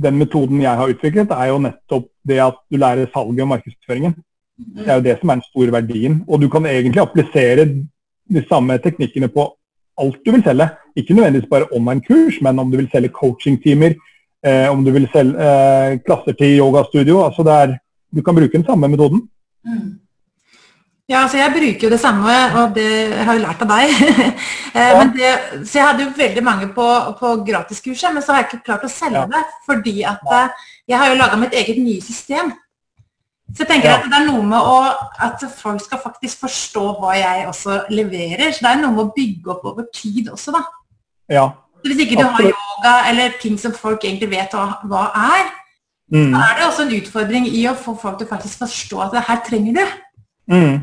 den 0.00 0.16
metoden 0.16 0.62
jeg 0.62 0.80
har 0.80 0.92
utviklet, 0.94 1.34
er 1.36 1.50
jo 1.50 1.60
nettopp 1.66 2.08
det 2.26 2.40
at 2.40 2.60
du 2.72 2.78
lærer 2.80 3.10
salget 3.12 3.44
og 3.44 3.52
markedsføringen. 3.52 4.16
Det 4.76 4.88
er 4.88 4.98
jo 4.98 5.06
det 5.06 5.16
som 5.20 5.30
er 5.30 5.40
den 5.40 5.48
store 5.48 5.72
verdien. 5.72 6.20
Og 6.28 6.42
du 6.42 6.48
kan 6.52 6.66
egentlig 6.66 7.02
applisere 7.02 7.66
de 8.30 8.44
samme 8.48 8.78
teknikkene 8.78 9.28
på 9.32 9.46
alt 10.00 10.20
du 10.24 10.32
vil 10.32 10.44
selge. 10.44 10.68
Ikke 10.96 11.14
nødvendigvis 11.14 11.50
bare 11.50 11.68
online-kurs, 11.72 12.40
men 12.42 12.58
om 12.58 12.70
du 12.70 12.76
vil 12.76 12.90
selge 12.92 13.12
coaching-timer, 13.14 13.96
eh, 14.46 14.68
om 14.70 14.84
du 14.84 14.90
vil 14.90 15.08
selge 15.12 15.48
eh, 15.48 15.98
klasser 16.06 16.36
til 16.38 16.58
yogastudio. 16.58 17.24
Altså 17.24 17.42
er, 17.42 17.76
du 18.16 18.22
kan 18.22 18.34
bruke 18.34 18.56
den 18.56 18.66
samme 18.66 18.88
metoden. 18.88 19.28
Mm. 19.64 19.98
Ja, 21.10 21.24
altså 21.24 21.40
jeg 21.40 21.50
bruker 21.50 21.88
jo 21.88 21.90
det 21.90 22.00
samme, 22.00 22.34
og 22.60 22.74
det 22.74 22.86
jeg 22.86 23.24
har 23.26 23.34
jeg 23.34 23.42
lært 23.42 23.62
av 23.66 23.72
deg. 23.76 23.94
Eh, 24.70 25.00
det, 25.16 25.30
så 25.66 25.80
jeg 25.80 25.82
hadde 25.88 26.04
jo 26.04 26.10
veldig 26.14 26.42
mange 26.46 26.68
på, 26.70 26.84
på 27.18 27.30
gratiskurset, 27.42 28.12
men 28.14 28.22
så 28.22 28.30
har 28.30 28.44
jeg 28.44 28.46
ikke 28.52 28.66
klart 28.68 28.84
å 28.86 28.90
selge 28.92 29.18
ja. 29.18 29.24
det. 29.26 29.40
Fordi 29.66 29.94
at 30.06 30.28
eh, 30.36 30.68
jeg 30.92 31.00
har 31.00 31.10
jo 31.10 31.16
laga 31.18 31.38
mitt 31.40 31.56
eget 31.58 31.80
nye 31.82 31.98
system. 32.06 32.52
Så 33.54 33.64
jeg 33.64 33.70
tenker 33.70 33.88
ja. 33.90 33.96
at 33.98 34.06
det 34.06 34.18
er 34.20 34.26
noe 34.28 34.42
med 34.46 34.58
å, 34.58 34.76
at 35.26 35.42
folk 35.58 35.80
skal 35.82 36.00
faktisk 36.02 36.44
forstå 36.44 36.84
hva 37.00 37.14
jeg 37.18 37.48
også 37.50 37.80
leverer. 37.90 38.52
Så 38.54 38.62
det 38.62 38.70
er 38.70 38.82
noe 38.82 38.94
med 38.94 39.02
å 39.08 39.14
bygge 39.16 39.54
opp 39.54 39.64
over 39.72 39.88
tid 39.94 40.30
også, 40.30 40.54
da. 40.54 40.62
Ja. 41.30 41.46
Så 41.80 41.90
hvis 41.90 42.04
ikke 42.04 42.20
du 42.20 42.26
har 42.26 42.44
yoga 42.44 42.94
eller 43.10 43.34
ting 43.40 43.56
som 43.58 43.74
folk 43.74 44.04
egentlig 44.04 44.30
vet 44.34 44.54
hva, 44.54 44.66
hva 44.90 45.06
er, 45.16 45.50
mm. 46.12 46.30
så 46.30 46.44
er 46.44 46.54
det 46.58 46.68
også 46.68 46.86
en 46.86 46.94
utfordring 46.98 47.48
i 47.48 47.64
å 47.70 47.74
få 47.78 47.96
folk 47.98 48.20
til 48.20 48.30
faktisk 48.30 48.62
forstå 48.66 49.02
at 49.06 49.16
det 49.16 49.26
her 49.30 49.42
trenger 49.48 49.80
du. 49.80 49.98
Mm. 50.50 50.78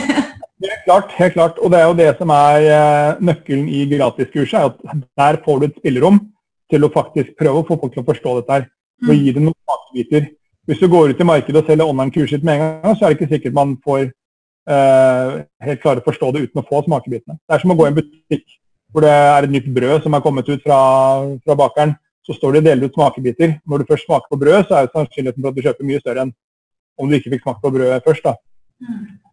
Helt 0.60 0.82
klart, 0.84 1.12
helt 1.16 1.32
klart. 1.32 1.58
Og 1.64 1.70
det 1.72 1.78
er 1.78 1.86
jo 1.88 1.94
det 1.96 2.08
som 2.18 2.32
er 2.34 2.66
uh, 2.68 3.20
nøkkelen 3.24 3.68
i 3.72 3.86
gratiskurset. 3.88 4.60
at 4.60 5.06
Der 5.16 5.38
får 5.44 5.58
du 5.58 5.64
et 5.66 5.78
spillerom 5.78 6.18
til 6.70 6.84
å 6.84 6.90
faktisk 6.92 7.32
prøve 7.38 7.62
å 7.62 7.64
få 7.64 7.78
folk 7.80 7.94
til 7.94 8.02
å 8.02 8.08
forstå 8.10 8.34
dette 8.36 8.58
her. 8.58 8.66
Og 9.06 9.14
mm. 9.14 9.22
gi 9.22 9.32
dem 9.38 9.46
noen 9.48 9.56
faktabiter 9.70 10.26
hvis 10.70 10.78
du 10.78 10.86
går 10.86 11.10
ut 11.10 11.20
i 11.20 11.26
markedet 11.26 11.58
og 11.58 11.66
selger 11.66 11.88
online-kurset 11.90 12.38
ditt 12.38 12.46
med 12.46 12.60
en 12.60 12.60
gang, 12.62 12.94
så 12.94 13.04
er 13.04 13.10
det 13.10 13.18
ikke 13.18 13.34
sikkert 13.34 13.56
man 13.56 13.72
får 13.82 14.04
eh, 14.06 15.30
helt 15.66 15.80
klare 15.82 16.02
å 16.02 16.06
forstå 16.06 16.28
det 16.36 16.44
uten 16.44 16.62
å 16.62 16.66
få 16.68 16.84
smakebitene. 16.86 17.40
Det 17.42 17.56
er 17.56 17.62
som 17.62 17.72
å 17.74 17.76
gå 17.78 17.88
i 17.88 17.90
en 17.90 17.96
butikk 17.96 18.44
hvor 18.90 19.02
det 19.02 19.10
er 19.10 19.46
et 19.46 19.54
nytt 19.54 19.66
brød 19.74 20.04
som 20.04 20.14
er 20.14 20.22
kommet 20.22 20.46
ut 20.50 20.62
fra, 20.62 20.78
fra 21.42 21.56
bakeren. 21.58 21.96
Så 22.26 22.36
står 22.36 22.54
det 22.54 22.62
og 22.62 22.68
deler 22.68 22.90
ut 22.90 22.98
smakebiter. 22.98 23.56
Når 23.66 23.82
du 23.82 23.90
først 23.90 24.06
smaker 24.06 24.30
på 24.30 24.38
brød, 24.38 24.60
så 24.68 24.76
er 24.76 24.86
jo 24.86 24.92
sannsynligheten 24.94 25.42
for 25.42 25.50
at 25.50 25.58
du 25.58 25.66
kjøper 25.66 25.88
mye 25.88 26.02
større 26.02 26.26
enn 26.26 26.32
om 27.00 27.10
du 27.10 27.16
ikke 27.16 27.32
fikk 27.34 27.46
smake 27.46 27.62
på 27.64 27.74
brødet 27.74 28.06
først. 28.06 28.26
da. 28.26 28.34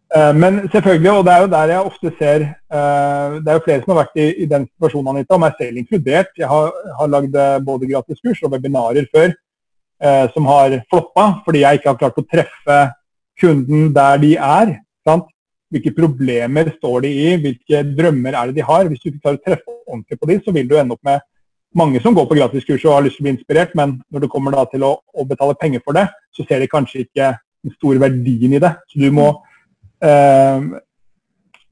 Uh, 0.08 0.32
men 0.34 0.62
selvfølgelig, 0.72 1.10
og 1.12 1.26
det 1.26 1.32
er 1.34 1.42
jo 1.42 1.50
der 1.52 1.72
jeg 1.74 1.88
ofte 1.90 2.10
ser 2.16 2.44
uh, 2.72 3.36
Det 3.44 3.50
er 3.50 3.58
jo 3.58 3.64
flere 3.66 3.82
som 3.82 3.92
har 3.92 3.98
vært 4.00 4.22
i, 4.22 4.28
i 4.42 4.46
den 4.48 4.64
situasjonen, 4.70 5.10
Anita, 5.12 5.36
og 5.36 5.42
meg 5.44 5.58
selv 5.60 5.82
inkludert. 5.82 6.32
Jeg 6.38 6.48
har, 6.50 6.72
har 6.98 7.12
lagd 7.12 7.36
både 7.66 7.90
gratiskurs 7.92 8.40
og 8.42 8.56
webinarer 8.56 9.06
før 9.14 9.36
uh, 10.04 10.26
som 10.34 10.46
har 10.50 10.78
floppa 10.90 11.26
fordi 11.46 11.64
jeg 11.64 11.80
ikke 11.80 11.92
har 11.92 12.00
klart 12.02 12.20
å 12.20 12.26
treffe 12.26 12.78
kunden 13.38 13.92
der 13.94 14.22
de 14.22 14.34
er. 14.36 14.76
Sant? 15.06 15.28
Hvilke 15.72 15.92
problemer 15.96 16.70
står 16.78 17.04
de 17.04 17.10
i, 17.12 17.32
hvilke 17.42 17.82
drømmer 17.96 18.34
er 18.34 18.50
det 18.50 18.60
de 18.60 18.64
har. 18.66 18.88
Hvis 18.88 19.02
du 19.02 19.10
ikke 19.10 19.24
klarer 19.26 19.40
å 19.40 19.44
treffe 19.44 19.74
ordentlig 19.88 20.18
på 20.18 20.30
de, 20.30 20.38
så 20.44 20.54
vil 20.56 20.70
du 20.70 20.78
ende 20.80 20.96
opp 20.96 21.04
med 21.04 21.20
mange 21.76 22.00
som 22.00 22.14
går 22.16 22.26
på 22.28 22.38
gratiskurs 22.38 22.84
og 22.86 22.94
har 22.94 23.04
lyst 23.04 23.18
til 23.18 23.24
å 23.24 23.26
bli 23.26 23.34
inspirert, 23.36 23.74
men 23.76 23.98
når 24.08 24.24
du 24.24 24.30
kommer 24.32 24.56
til 24.72 24.84
å, 24.86 24.94
å, 25.12 25.26
betale 25.28 25.56
penger 25.60 25.84
for 25.84 25.96
det, 25.98 26.06
så 26.32 26.46
ser 26.48 26.64
de 26.64 26.70
kanskje 26.70 27.04
ikke 27.04 27.34
den 27.64 27.74
store 27.76 28.00
verdien 28.00 28.56
i 28.56 28.62
det. 28.62 28.72
Så 28.88 29.02
du 29.02 29.10
må, 29.12 29.28
eh, 30.00 30.68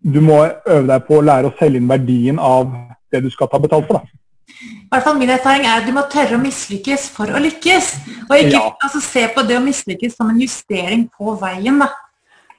du 0.05 0.21
må 0.21 0.43
øve 0.45 0.87
deg 0.91 1.09
på 1.09 1.19
å 1.19 1.25
lære 1.25 1.51
å 1.51 1.57
selge 1.59 1.81
inn 1.81 1.89
verdien 1.89 2.39
av 2.39 2.69
det 3.13 3.25
du 3.25 3.31
skal 3.33 3.49
ta 3.49 3.61
betalt 3.63 3.89
for. 3.89 4.03
da. 4.03 4.21
I 4.47 4.89
hvert 4.93 5.05
fall 5.05 5.19
Min 5.21 5.33
erfaring 5.35 5.67
er 5.67 5.81
at 5.81 5.87
du 5.89 5.93
må 5.95 6.05
tørre 6.13 6.39
å 6.39 6.43
mislykkes 6.43 7.09
for 7.15 7.31
å 7.31 7.41
lykkes. 7.43 7.93
Og 8.29 8.37
ikke 8.39 8.55
ja. 8.55 8.67
altså, 8.83 9.03
se 9.05 9.27
på 9.35 9.45
det 9.47 9.59
å 9.59 9.65
mislykkes 9.65 10.17
som 10.19 10.31
en 10.33 10.41
justering 10.41 11.09
på 11.13 11.35
veien. 11.41 11.83
da. 11.83 11.91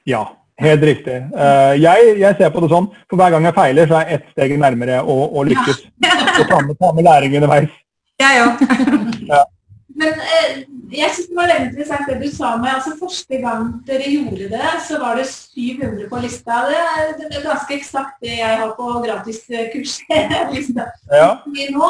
Ja, 0.08 0.26
Helt 0.58 0.82
riktig. 0.82 1.14
Uh, 1.30 1.74
jeg, 1.78 2.14
jeg, 2.18 2.34
ser 2.34 2.48
på 2.50 2.62
det 2.64 2.70
sånn, 2.72 2.88
for 3.06 3.20
hver 3.20 3.30
gang 3.30 3.44
jeg 3.46 3.54
feiler, 3.54 3.86
så 3.86 4.00
er 4.00 4.08
jeg 4.08 4.16
ett 4.16 4.32
steg 4.32 4.56
nærmere 4.58 4.96
å, 5.06 5.18
å 5.30 5.44
lykkes. 5.46 5.84
Ja. 6.02 6.16
og 6.32 6.50
ta 6.50 6.58
med, 6.66 6.74
ta 6.82 6.90
med 6.96 7.06
læring 7.06 7.36
underveis. 7.38 7.78
Jeg 8.18 8.42
òg. 8.42 8.66
Men 9.98 10.20
eh, 10.22 10.60
jeg 10.94 11.14
syns 11.14 11.30
det 11.30 11.38
var 11.38 11.50
veldig 11.50 11.68
interessant 11.68 12.10
det 12.10 12.18
du 12.22 12.28
sa 12.30 12.52
med 12.60 12.70
altså 12.70 12.92
Første 13.00 13.40
gang 13.42 13.72
dere 13.88 14.12
gjorde 14.12 14.50
det, 14.52 14.68
så 14.86 15.00
var 15.02 15.18
det 15.18 15.26
700 15.30 16.06
på 16.10 16.20
lista. 16.22 16.60
Det 16.70 16.78
er, 16.78 17.10
det 17.18 17.26
er 17.32 17.48
ganske 17.48 17.74
eksakt 17.74 18.22
det 18.22 18.36
jeg 18.38 18.60
har 18.62 18.76
på 18.78 18.92
gratiskurs-lista. 19.06 20.88
Ja. 21.18 21.32
Nå, 21.74 21.88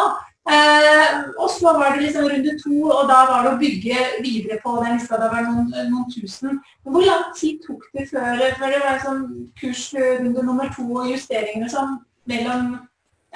Eh, 0.49 1.17
og 1.37 1.51
så 1.51 1.73
var 1.77 1.93
det 1.93 2.03
liksom 2.03 2.25
runde 2.25 2.53
to, 2.63 2.77
og 2.89 3.09
da 3.11 3.19
var 3.29 3.43
det 3.45 3.51
å 3.51 3.59
bygge 3.61 4.05
videre 4.25 4.57
på 4.63 4.79
den 4.81 4.95
lista. 4.97 5.19
Det 5.21 5.29
var 5.29 5.45
noen, 5.45 5.67
noen 5.91 6.07
tusen. 6.09 6.61
Hvor 6.89 7.05
lang 7.05 7.27
tid 7.37 7.59
tok 7.67 7.85
det 7.93 8.07
før, 8.09 8.41
før 8.57 8.73
det 8.73 8.79
var 8.85 9.03
sånn 9.03 9.27
kursrunde 9.61 10.47
nummer 10.47 10.71
to 10.73 10.87
og 10.89 11.11
justeringene 11.13 11.69
sånn 11.69 11.99
mellom 12.31 12.79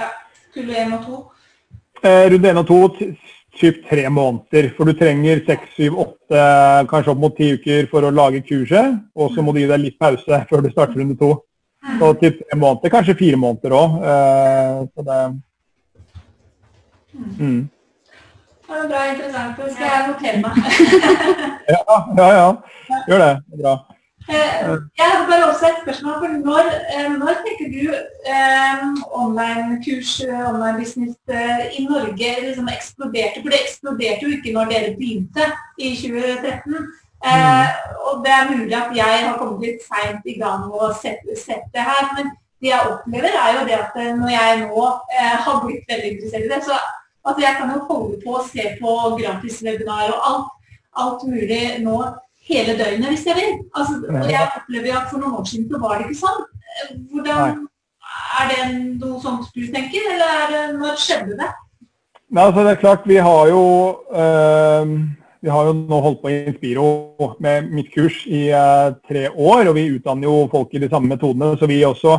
ja, 0.00 0.08
kull 0.56 0.72
én 0.72 0.96
og 0.96 1.04
to? 1.04 1.20
Eh, 2.00 2.30
runde 2.32 2.54
én 2.54 2.62
og 2.62 2.70
to 2.70 2.80
typ 3.60 3.82
tre 3.88 4.08
måneder. 4.08 4.70
For 4.76 4.88
du 4.88 4.96
trenger 4.96 5.42
seks, 5.46 5.74
syv, 5.76 5.98
åtte, 6.06 6.42
kanskje 6.90 7.12
opp 7.12 7.22
mot 7.22 7.36
ti 7.36 7.52
uker 7.56 7.88
for 7.90 8.06
å 8.06 8.12
lage 8.14 8.42
kurset. 8.48 8.98
Og 9.16 9.32
så 9.34 9.44
må 9.44 9.52
du 9.52 9.62
gi 9.62 9.70
deg 9.70 9.82
litt 9.84 9.98
pause 10.00 10.42
før 10.50 10.64
du 10.64 10.70
starter 10.72 11.02
runde 11.02 11.18
to. 11.20 11.34
Så 11.98 12.12
typ 12.20 12.38
tre 12.44 12.58
måneder, 12.58 12.92
kanskje 12.94 13.18
fire 13.18 13.40
måneder 13.40 13.78
òg. 13.78 14.02
Eh, 14.12 15.40
Mm. 17.12 17.68
Det 18.68 18.76
er 18.78 18.88
bra 18.88 19.00
interessant. 19.12 19.56
Det 19.56 19.72
skal 19.74 19.86
jeg 19.92 20.04
notere 20.08 20.38
meg. 20.40 20.52
ja, 21.74 21.96
ja, 22.16 22.28
ja. 22.32 22.46
Gjør 23.08 23.18
det. 23.20 23.32
Det 23.50 23.58
er 23.58 23.62
bra. 23.62 23.74
Eh, 24.28 24.68
jeg 24.98 25.06
hadde 25.10 25.30
bare 25.30 25.48
også 25.50 25.66
et 25.68 25.80
spørsmål. 25.82 26.14
for 26.20 26.28
Når, 26.48 26.64
eh, 26.94 27.12
når 27.22 27.34
tenker 27.44 27.68
du 27.76 27.84
eh, 28.34 28.82
online-kurs, 29.22 30.12
online 30.50 30.78
business 30.82 31.16
i 31.78 31.84
Norge 31.90 32.28
liksom 32.46 32.68
eksploderte? 32.76 33.42
For 33.42 33.50
det 33.52 33.62
eksploderte 33.64 34.22
jo 34.26 34.34
ikke 34.36 34.54
når 34.56 34.64
dere 34.72 34.94
begynte 34.98 35.44
i 35.78 35.88
2013. 36.02 36.76
Eh, 37.30 37.68
og 38.06 38.14
det 38.24 38.32
er 38.38 38.50
mulig 38.54 38.76
at 38.82 38.90
jeg 39.02 39.18
har 39.26 39.36
kommet 39.38 39.66
litt 39.66 39.82
seint 39.90 40.24
i 40.32 40.38
gang 40.42 40.62
og 40.70 40.96
sett, 41.02 41.22
sett 41.46 41.66
det 41.74 41.84
her. 41.90 42.04
Men 42.16 42.32
det 42.60 42.70
jeg 42.70 42.88
opplever, 42.92 43.32
er 43.44 43.50
jo 43.58 43.68
det 43.68 43.78
at 43.84 43.94
når 44.20 44.30
jeg 44.38 44.50
nå 44.66 44.82
har 45.44 45.62
blitt 45.66 45.86
veldig 45.90 46.10
interessert 46.12 46.46
i 46.46 46.52
det, 46.54 46.64
så 46.64 46.76
Altså 47.22 47.40
jeg 47.46 47.54
kan 47.58 47.70
jo 47.70 47.84
holde 47.86 48.16
på 48.24 48.32
å 48.34 48.42
se 48.42 48.64
på 48.80 48.92
gratiswebinar 49.20 50.10
og 50.10 50.24
alt, 50.30 50.48
alt 51.02 51.20
mulig 51.30 51.60
nå 51.84 51.98
hele 52.52 52.76
døgnet 52.78 53.12
hvis 53.12 53.26
jeg 53.28 53.38
vil. 53.38 53.58
Altså, 53.72 53.98
og 54.12 54.30
jeg 54.30 54.48
opplever 54.60 54.98
at 55.00 55.10
for 55.10 55.22
noen 55.22 55.40
år 55.40 55.48
siden 55.50 55.68
så 55.72 55.80
var 55.82 55.98
det 55.98 56.08
ikke 56.08 56.20
sånn. 56.22 56.44
Hvordan, 57.12 57.64
er 58.40 58.52
det 58.52 58.68
noe 59.00 59.18
sånt 59.22 59.50
du 59.56 59.64
tenker, 59.72 60.12
eller 60.14 60.36
er 60.42 60.54
det, 60.54 60.62
når 60.80 61.00
skjedde 61.00 61.40
det? 61.40 61.50
Nei, 62.32 62.46
altså 62.46 62.64
det 62.64 62.70
er 62.72 62.80
klart, 62.80 63.08
vi 63.08 63.18
har 63.20 63.50
jo 63.50 63.64
øh, 64.08 64.94
vi 65.42 65.50
har 65.50 65.66
jo 65.66 65.72
nå 65.74 65.98
holdt 66.04 66.20
på 66.22 66.30
i 66.30 66.36
Inspiro 66.46 66.88
med 67.42 67.70
mitt 67.74 67.88
kurs 67.90 68.20
i 68.30 68.44
uh, 68.54 68.94
tre 69.08 69.26
år, 69.26 69.66
og 69.66 69.74
vi 69.74 69.88
utdanner 69.96 70.28
jo 70.28 70.44
folk 70.52 70.70
i 70.70 70.82
de 70.84 70.90
samme 70.90 71.10
metodene. 71.10 71.56
Så 71.58 71.66
vi 71.66 71.80
også 71.82 72.14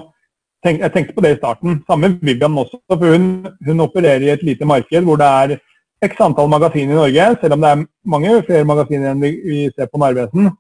tenk, 0.66 0.82
jeg 0.84 0.92
tenkte 0.92 1.16
på 1.16 1.24
det 1.24 1.32
i 1.32 1.38
starten. 1.38 1.78
Samme 1.88 2.18
Vivian 2.20 2.58
også. 2.60 2.82
for 2.92 3.14
hun, 3.14 3.46
hun, 3.64 3.86
opererer 3.86 4.28
i 4.28 4.34
et 4.34 4.44
lite 4.44 4.68
marked 4.68 5.08
hvor 5.08 5.22
det 5.22 5.30
er 5.30 5.56
x 6.04 6.20
antall 6.24 6.52
magasiner 6.52 6.94
i 6.94 7.00
Norge. 7.00 7.30
Selv 7.42 7.58
om 7.58 7.64
det 7.64 7.72
er 7.72 7.86
mange 8.16 8.36
flere 8.48 8.68
magasiner 8.68 9.14
enn 9.14 9.24
vi, 9.24 9.70
ser 9.76 9.90
på 9.92 10.02
Narvesen, 10.02 10.52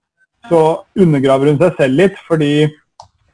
så 0.49 0.61
undergraver 0.99 1.51
hun 1.51 1.59
seg 1.61 1.77
selv 1.79 1.99
litt 1.99 2.17
fordi 2.27 2.53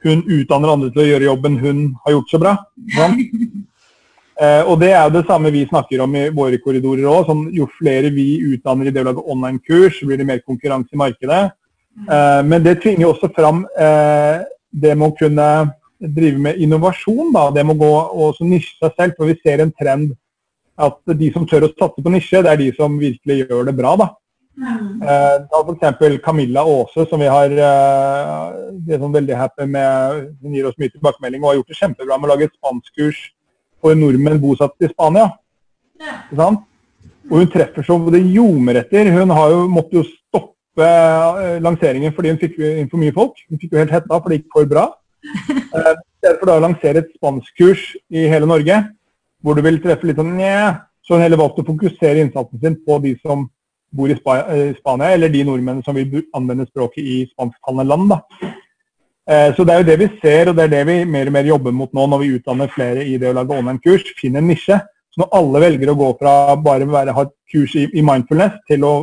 hun 0.05 0.21
utdanner 0.23 0.71
andre 0.73 0.91
til 0.93 1.03
å 1.03 1.09
gjøre 1.09 1.27
jobben 1.27 1.57
hun 1.59 1.81
har 2.05 2.15
gjort 2.15 2.35
så 2.35 2.41
bra. 2.45 2.55
Sånn? 2.97 3.19
Eh, 4.39 4.61
og 4.71 4.77
det 4.79 4.93
er 4.93 5.01
jo 5.03 5.17
det 5.17 5.25
samme 5.27 5.49
vi 5.51 5.65
snakker 5.67 5.99
om 5.99 6.13
i 6.15 6.21
våre 6.31 6.61
korridorer 6.63 7.09
òg. 7.11 7.25
Sånn, 7.27 7.41
jo 7.51 7.65
flere 7.75 8.07
vi 8.15 8.37
utdanner 8.53 8.87
i 8.87 8.93
det 8.95 9.01
å 9.01 9.07
lage 9.09 9.25
online-kurs, 9.33 9.97
blir 10.07 10.21
det 10.21 10.27
mer 10.29 10.39
konkurranse 10.45 10.95
i 10.95 11.01
markedet. 11.01 11.41
Eh, 12.07 12.39
men 12.47 12.63
det 12.63 12.77
tvinger 12.79 13.09
også 13.09 13.27
fram 13.35 13.65
eh, 13.75 14.45
det 14.71 14.93
med 14.95 15.09
å 15.09 15.17
kunne 15.19 15.49
drive 15.99 16.39
med 16.39 16.61
innovasjon. 16.63 17.33
Da. 17.35 17.49
Det 17.51 17.65
må 17.67 17.75
gå 17.79 17.91
og 17.91 18.39
nisje 18.45 18.77
seg 18.79 18.95
selv. 18.95 19.17
For 19.17 19.27
vi 19.27 19.35
ser 19.43 19.65
en 19.65 19.75
trend 19.75 20.15
at 20.79 21.13
de 21.19 21.29
som 21.35 21.45
tør 21.47 21.67
å 21.67 21.73
satse 21.73 22.03
på 22.03 22.13
nisje, 22.13 22.41
det 22.45 22.51
er 22.51 22.61
de 22.61 22.69
som 22.77 22.97
virkelig 23.01 23.43
gjør 23.43 23.69
det 23.69 23.75
bra. 23.77 23.95
da. 23.99 24.09
Mm. 24.59 25.01
Eh, 25.01 25.35
da 25.47 25.59
F.eks. 25.63 26.21
Camilla 26.23 26.63
Aase, 26.67 27.05
som 27.09 27.21
vi 27.21 27.29
har 27.31 27.51
eh, 27.51 28.45
det 28.83 28.95
er 28.95 29.03
sånn 29.03 29.15
veldig 29.15 29.37
happy 29.39 29.67
med, 29.71 30.23
hun 30.43 30.55
gir 30.55 30.67
oss 30.67 30.79
mye 30.81 30.91
tilbakemelding 30.91 31.43
og 31.43 31.51
har 31.51 31.59
gjort 31.59 31.71
det 31.71 31.79
kjempebra 31.79 32.17
med 32.17 32.27
å 32.27 32.31
lage 32.33 32.49
et 32.49 32.57
spanskkurs 32.57 33.21
for 33.79 33.95
nordmenn 33.95 34.41
bosatt 34.43 34.75
i 34.83 34.91
Spania. 34.91 35.29
Ja. 36.03 36.49
Og 37.29 37.35
hun 37.37 37.51
treffer 37.51 37.85
så 37.85 37.99
det 38.11 38.23
ljomer 38.25 38.81
etter. 38.81 39.11
Hun 39.15 39.31
har 39.35 39.53
jo, 39.53 39.63
måtte 39.71 39.99
jo 39.99 40.05
stoppe 40.07 40.85
eh, 40.85 41.59
lanseringen 41.63 42.15
fordi 42.15 42.33
hun 42.33 42.41
fikk 42.41 42.59
inn 42.65 42.91
for 42.91 42.99
mye 43.01 43.15
folk. 43.15 43.39
Hun 43.47 43.61
fikk 43.61 43.75
jo 43.75 43.83
helt 43.83 43.95
hetta 43.95 44.19
for 44.19 44.31
det 44.31 44.41
gikk 44.41 44.55
for 44.55 44.71
bra. 44.75 44.89
Eh, 45.69 45.95
Istedenfor 46.19 46.49
da 46.49 46.53
å 46.57 46.61
lansere 46.63 47.01
et 47.03 47.11
spanskkurs 47.13 47.83
i 48.11 48.23
hele 48.27 48.47
Norge, 48.49 48.75
hvor 49.43 49.55
du 49.55 49.63
vil 49.65 49.79
treffe 49.83 50.07
litt 50.07 50.19
sånn 50.19 50.35
nje, 50.37 50.55
så 51.03 51.15
har 51.15 51.21
hun 51.21 51.25
heller 51.25 51.41
valgt 51.41 51.61
å 51.61 51.67
fokusere 51.67 52.23
innsatsen 52.23 52.61
sin 52.61 52.77
på 52.85 52.99
de 53.03 53.15
som 53.23 53.47
bor 53.95 54.11
i 54.11 54.15
eh, 54.15 54.75
Spania, 54.77 55.13
eller 55.15 55.31
de 55.33 55.43
nordmennene 55.47 55.85
som 55.85 55.97
vil 55.97 56.23
anvende 56.37 56.67
språket 56.69 57.03
i 57.03 57.19
spansktalende 57.31 57.87
land. 57.89 58.11
da. 58.13 58.51
Eh, 59.29 59.55
så 59.55 59.65
det 59.65 59.73
er 59.73 59.81
jo 59.81 59.87
det 59.89 59.97
vi 60.01 60.09
ser, 60.21 60.49
og 60.49 60.57
det 60.57 60.67
er 60.67 60.73
det 60.73 60.85
vi 60.89 60.97
mer 61.05 61.29
og 61.29 61.35
mer 61.35 61.49
jobber 61.49 61.75
mot 61.75 61.91
nå 61.93 62.05
når 62.09 62.23
vi 62.23 62.31
utdanner 62.37 62.71
flere 62.73 63.05
i 63.05 63.17
det 63.21 63.29
å 63.29 63.35
lage 63.37 63.57
online-kurs. 63.57 64.07
Finn 64.17 64.37
en 64.39 64.47
nisje. 64.49 64.79
Så 65.13 65.23
når 65.23 65.31
alle 65.37 65.63
velger 65.65 65.91
å 65.91 65.97
gå 65.97 66.09
fra 66.19 66.33
bare 66.61 66.85
å 66.85 67.15
ha 67.17 67.25
et 67.25 67.35
kurs 67.51 67.75
i, 67.77 67.87
i, 67.93 68.05
mindfulness 68.05 68.57
til 68.69 68.85
å 68.85 68.93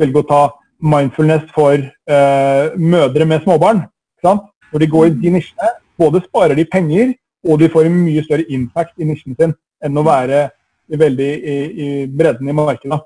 velge 0.00 0.22
å 0.22 0.28
ta 0.28 0.42
mindfulness 0.80 1.48
for 1.52 1.76
uh, 1.76 2.76
mødre 2.76 3.26
med 3.28 3.42
småbarn, 3.44 3.82
sant? 4.24 4.46
Når 4.72 4.84
de 4.84 4.88
går 4.92 5.08
i 5.08 5.14
de 5.24 5.32
nisjene, 5.34 5.72
både 6.00 6.22
sparer 6.24 6.56
de 6.56 6.64
penger, 6.68 7.12
og 7.46 7.60
de 7.60 7.68
får 7.72 7.88
en 7.88 8.00
mye 8.04 8.24
større 8.24 8.48
impact 8.52 8.98
i 9.00 9.08
nisjen 9.08 9.36
sin 9.38 9.54
enn 9.80 9.96
å 9.96 10.04
være 10.04 10.48
veldig 11.00 11.30
i, 11.30 11.56
i 11.84 11.88
bredden 12.06 12.50
i 12.50 12.56
markedet. 12.56 13.00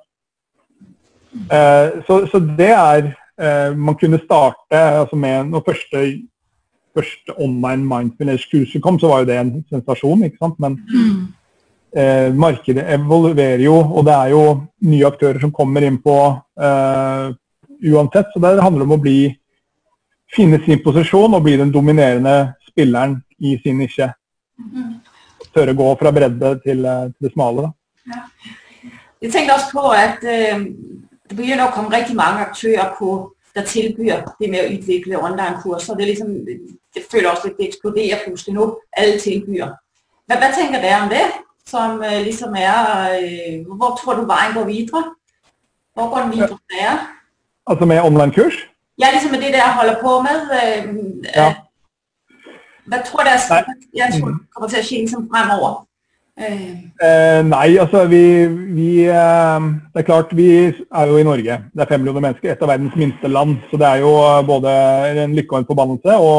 Eh, 1.34 2.02
så, 2.06 2.20
så, 2.30 2.38
det 2.38 2.70
er 2.70 3.08
eh, 3.10 3.72
Man 3.74 3.96
kunne 3.98 4.20
starte 4.22 4.78
altså 4.78 5.16
med 5.18 5.48
Når 5.50 5.64
første, 5.66 6.02
første 6.94 7.34
online 7.42 7.82
mindfulness-kurset 7.82 8.82
kom, 8.82 9.00
så 9.02 9.10
var 9.10 9.24
jo 9.24 9.28
det 9.32 9.38
en 9.40 9.54
sensasjon, 9.68 10.22
ikke 10.28 10.38
sant. 10.38 10.60
Men 10.62 10.78
eh, 11.96 12.30
markedet 12.30 12.86
evolverer 12.94 13.64
jo, 13.66 13.74
og 13.82 14.06
det 14.06 14.14
er 14.14 14.34
jo 14.34 14.44
nye 14.86 15.08
aktører 15.10 15.42
som 15.42 15.52
kommer 15.54 15.82
inn 15.82 15.98
på 16.02 16.18
eh, 16.62 17.32
uansett. 17.90 18.30
Så 18.32 18.42
det 18.42 18.54
handler 18.62 18.86
om 18.86 18.94
å 18.96 19.02
bli 19.02 19.18
finne 20.34 20.60
sin 20.64 20.82
posisjon 20.82 21.34
og 21.34 21.44
bli 21.44 21.58
den 21.60 21.74
dominerende 21.74 22.54
spilleren 22.68 23.18
i 23.42 23.58
sin 23.62 23.78
nisje. 23.82 24.08
Tørre 25.54 25.74
å 25.74 25.78
gå 25.78 25.88
fra 26.00 26.12
bredde 26.14 26.50
til, 26.64 26.84
eh, 26.84 27.06
til 27.12 27.28
det 27.28 27.32
smale. 27.32 27.70
Ja. 28.10 28.22
Jeg 29.22 29.32
tenkte 29.32 29.54
også 29.54 29.70
på 29.72 29.84
at 29.90 30.24
øh, 30.24 30.66
det 31.30 31.36
begynner 31.36 31.68
å 31.68 31.74
komme 31.74 31.94
rigtig 31.94 32.16
mange 32.16 32.44
aktører 32.44 32.94
på, 32.98 33.30
der 33.54 33.64
tilbyr 33.70 34.24
det 34.40 34.50
med 34.50 34.64
å 34.64 34.72
utvikle 34.74 35.20
online-kurser. 35.22 35.94
Det 35.94 36.08
liksom 36.10 36.32
det 36.94 37.02
føler 37.10 37.30
også 37.30 37.48
at 37.48 37.58
det 37.58 37.68
eksploderer 37.68 38.24
plutselig 38.26 38.54
nå. 38.56 38.66
Alle 38.98 39.18
tilbyr. 39.22 39.72
Hva, 40.26 40.38
hva 40.40 40.50
tenker 40.54 40.82
dere 40.82 41.02
om 41.04 41.12
det? 41.12 41.24
Som 41.64 42.02
liksom 42.02 42.52
er 42.60 43.14
uh, 43.14 43.76
Hvor 43.78 43.94
tror 43.96 44.18
du 44.18 44.26
veien 44.28 44.52
går 44.54 44.66
videre? 44.68 45.04
Hvor 45.94 46.10
går 46.10 46.26
den 46.26 46.34
videre 46.34 46.58
for? 46.58 47.06
Altså 47.70 47.86
med 47.88 48.02
online-kurs? 48.02 48.58
Ja, 49.00 49.14
liksom 49.14 49.30
med 49.30 49.40
det 49.46 49.54
dere 49.54 49.70
holder 49.78 49.96
på 50.02 50.18
med. 50.26 50.50
Ja. 51.30 51.48
Tror 52.84 53.26
jeg 53.28 54.12
tror 54.12 54.30
det 54.30 54.38
kommer 54.52 54.68
til 54.68 54.80
å 54.80 54.84
skje 54.84 55.02
liksom 55.04 55.28
fremover? 55.32 55.82
Eh, 56.34 57.40
nei, 57.46 57.76
altså 57.78 58.00
vi, 58.10 58.22
vi 58.74 59.04
eh, 59.06 59.66
Det 59.94 60.00
er 60.00 60.06
klart, 60.08 60.32
vi 60.34 60.48
er 60.66 61.06
jo 61.10 61.20
i 61.20 61.26
Norge. 61.26 61.60
Det 61.70 61.84
er 61.84 61.90
fem 61.92 62.02
millioner 62.02 62.24
mennesker, 62.26 62.50
et 62.50 62.64
av 62.64 62.72
verdens 62.72 62.96
minste 62.98 63.30
land. 63.30 63.60
Så 63.70 63.78
det 63.78 63.86
er 63.86 64.02
jo 64.02 64.10
både 64.48 64.72
en 65.22 65.36
lykke 65.38 65.54
og 65.54 65.62
en 65.62 65.68
forbannelse 65.68 66.18
å, 66.18 66.34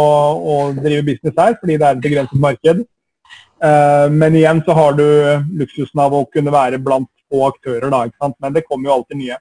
drive 0.81 1.07
business 1.07 1.39
her, 1.39 1.55
fordi 1.61 1.79
det 1.79 1.87
er 1.87 1.95
et 1.95 2.03
begrenset 2.03 2.43
marked. 2.43 2.83
Eh, 3.63 4.07
men 4.11 4.35
igjen 4.35 4.61
så 4.67 4.75
har 4.75 4.99
du 4.99 5.05
luksusen 5.63 6.03
av 6.03 6.13
å 6.13 6.25
kunne 6.27 6.53
være 6.53 6.81
blant 6.83 7.09
få 7.31 7.47
aktører, 7.47 7.87
da. 7.89 8.31
Men 8.43 8.57
det 8.57 8.67
kommer 8.67 8.91
jo 8.91 8.97
alltid 8.99 9.21
nye. 9.23 9.39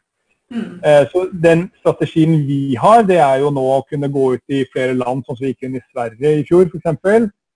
Mm. 0.54 0.74
Eh, 0.86 1.04
så 1.10 1.24
den 1.32 1.64
strategien 1.80 2.36
vi 2.46 2.76
har, 2.78 3.02
det 3.02 3.18
er 3.18 3.40
jo 3.42 3.50
nå 3.54 3.64
å 3.74 3.84
kunne 3.88 4.10
gå 4.12 4.34
ut 4.36 4.54
i 4.54 4.62
flere 4.72 4.94
land, 4.94 5.24
sånn 5.24 5.36
som 5.36 5.42
vi 5.42 5.50
gikk 5.52 5.66
inn 5.66 5.80
i 5.80 5.86
Sverige 5.88 6.34
i 6.38 6.44
fjor 6.46 6.68
f.eks. 6.68 6.92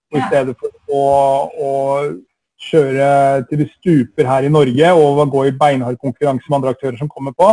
Ja. 0.09 0.19
i 0.19 0.23
stedet 0.25 0.55
for 0.57 0.73
å, 0.89 1.03
å 1.53 1.73
kjøre 2.69 3.09
til 3.49 3.63
det 3.63 3.69
stuper 3.77 4.27
her 4.27 4.47
i 4.47 4.53
Norge 4.53 4.93
og 4.97 5.21
gå 5.31 5.45
i 5.47 5.55
beinhard 5.55 5.99
konkurranse 6.01 6.49
med 6.49 6.59
andre 6.59 6.73
aktører 6.75 6.97
som 6.99 7.11
kommer 7.13 7.37
på, 7.37 7.53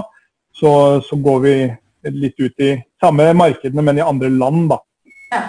så, 0.55 0.71
så, 1.03 1.19
går 1.19 1.43
vi 1.43 1.55
litt 2.15 2.39
ut 2.39 2.63
i 2.63 2.71
samme 3.01 3.27
markedene, 3.35 3.83
men 3.83 3.99
i 3.99 4.05
andre 4.05 4.31
land, 4.31 4.69
da. 4.71 4.79
Ja. 5.35 5.43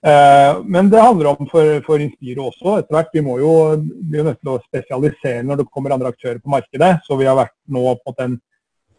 Eh, 0.00 0.60
men 0.64 0.88
det 0.92 1.00
handler 1.02 1.32
om 1.32 1.48
for, 1.50 1.80
for 1.84 2.00
Inspiro 2.00 2.48
også 2.48 2.78
etter 2.78 2.96
hvert. 2.96 3.10
Vi 3.16 3.24
må 3.24 3.36
jo 3.40 3.54
bli 3.80 4.22
nødt 4.24 4.40
til 4.40 4.54
å 4.54 4.60
spesialisere 4.62 5.42
når 5.44 5.60
det 5.60 5.68
kommer 5.72 5.96
andre 5.96 6.12
aktører 6.12 6.40
på 6.40 6.52
markedet. 6.52 6.94
Så 7.06 7.18
vi 7.20 7.28
har 7.28 7.36
vært 7.38 7.56
nå 7.68 7.96
på 8.00 8.14
en 8.24 8.38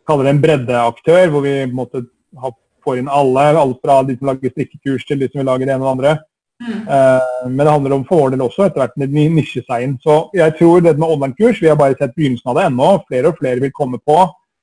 en, 0.01 0.07
kaller 0.07 0.27
det 0.27 0.33
en 0.35 0.41
breddeaktør, 0.43 1.29
hvor 1.31 1.45
vi 1.45 1.55
måtte 1.71 2.03
ha, 2.41 2.51
får 2.83 2.99
inn 3.01 3.11
alle. 3.11 3.45
Alt 3.61 3.79
fra 3.83 4.01
de 4.07 4.17
som 4.17 4.31
lager 4.31 4.53
strikkekurs 4.53 5.07
til 5.07 5.21
de 5.21 5.29
som 5.29 5.41
vil 5.41 5.49
lage 5.51 5.67
det 5.67 5.75
ene 5.75 5.85
og 5.85 5.89
det 5.89 5.95
andre. 5.95 6.17
Mm. 6.61 6.81
Uh, 6.85 7.49
men 7.49 7.63
det 7.63 7.71
handler 7.71 7.95
om 7.95 8.03
for 8.05 8.21
vår 8.21 8.35
del 8.35 8.43
også 8.45 8.67
etter 8.67 8.83
hvert 8.83 8.99
med 9.01 9.15
nisjeseieren. 9.37 9.97
Så 10.03 10.17
jeg 10.37 10.57
tror 10.59 10.83
det 10.85 10.97
med 10.97 11.09
online-kurs, 11.09 11.61
vi 11.61 11.71
har 11.71 11.79
bare 11.79 11.97
sett 11.97 12.13
begynnelsen 12.17 12.51
av 12.51 12.59
det 12.59 12.67
ennå. 12.69 12.91
Flere 13.09 13.31
og 13.31 13.39
flere 13.41 13.63
vil 13.63 13.73
komme 13.73 14.01
på. 14.01 14.19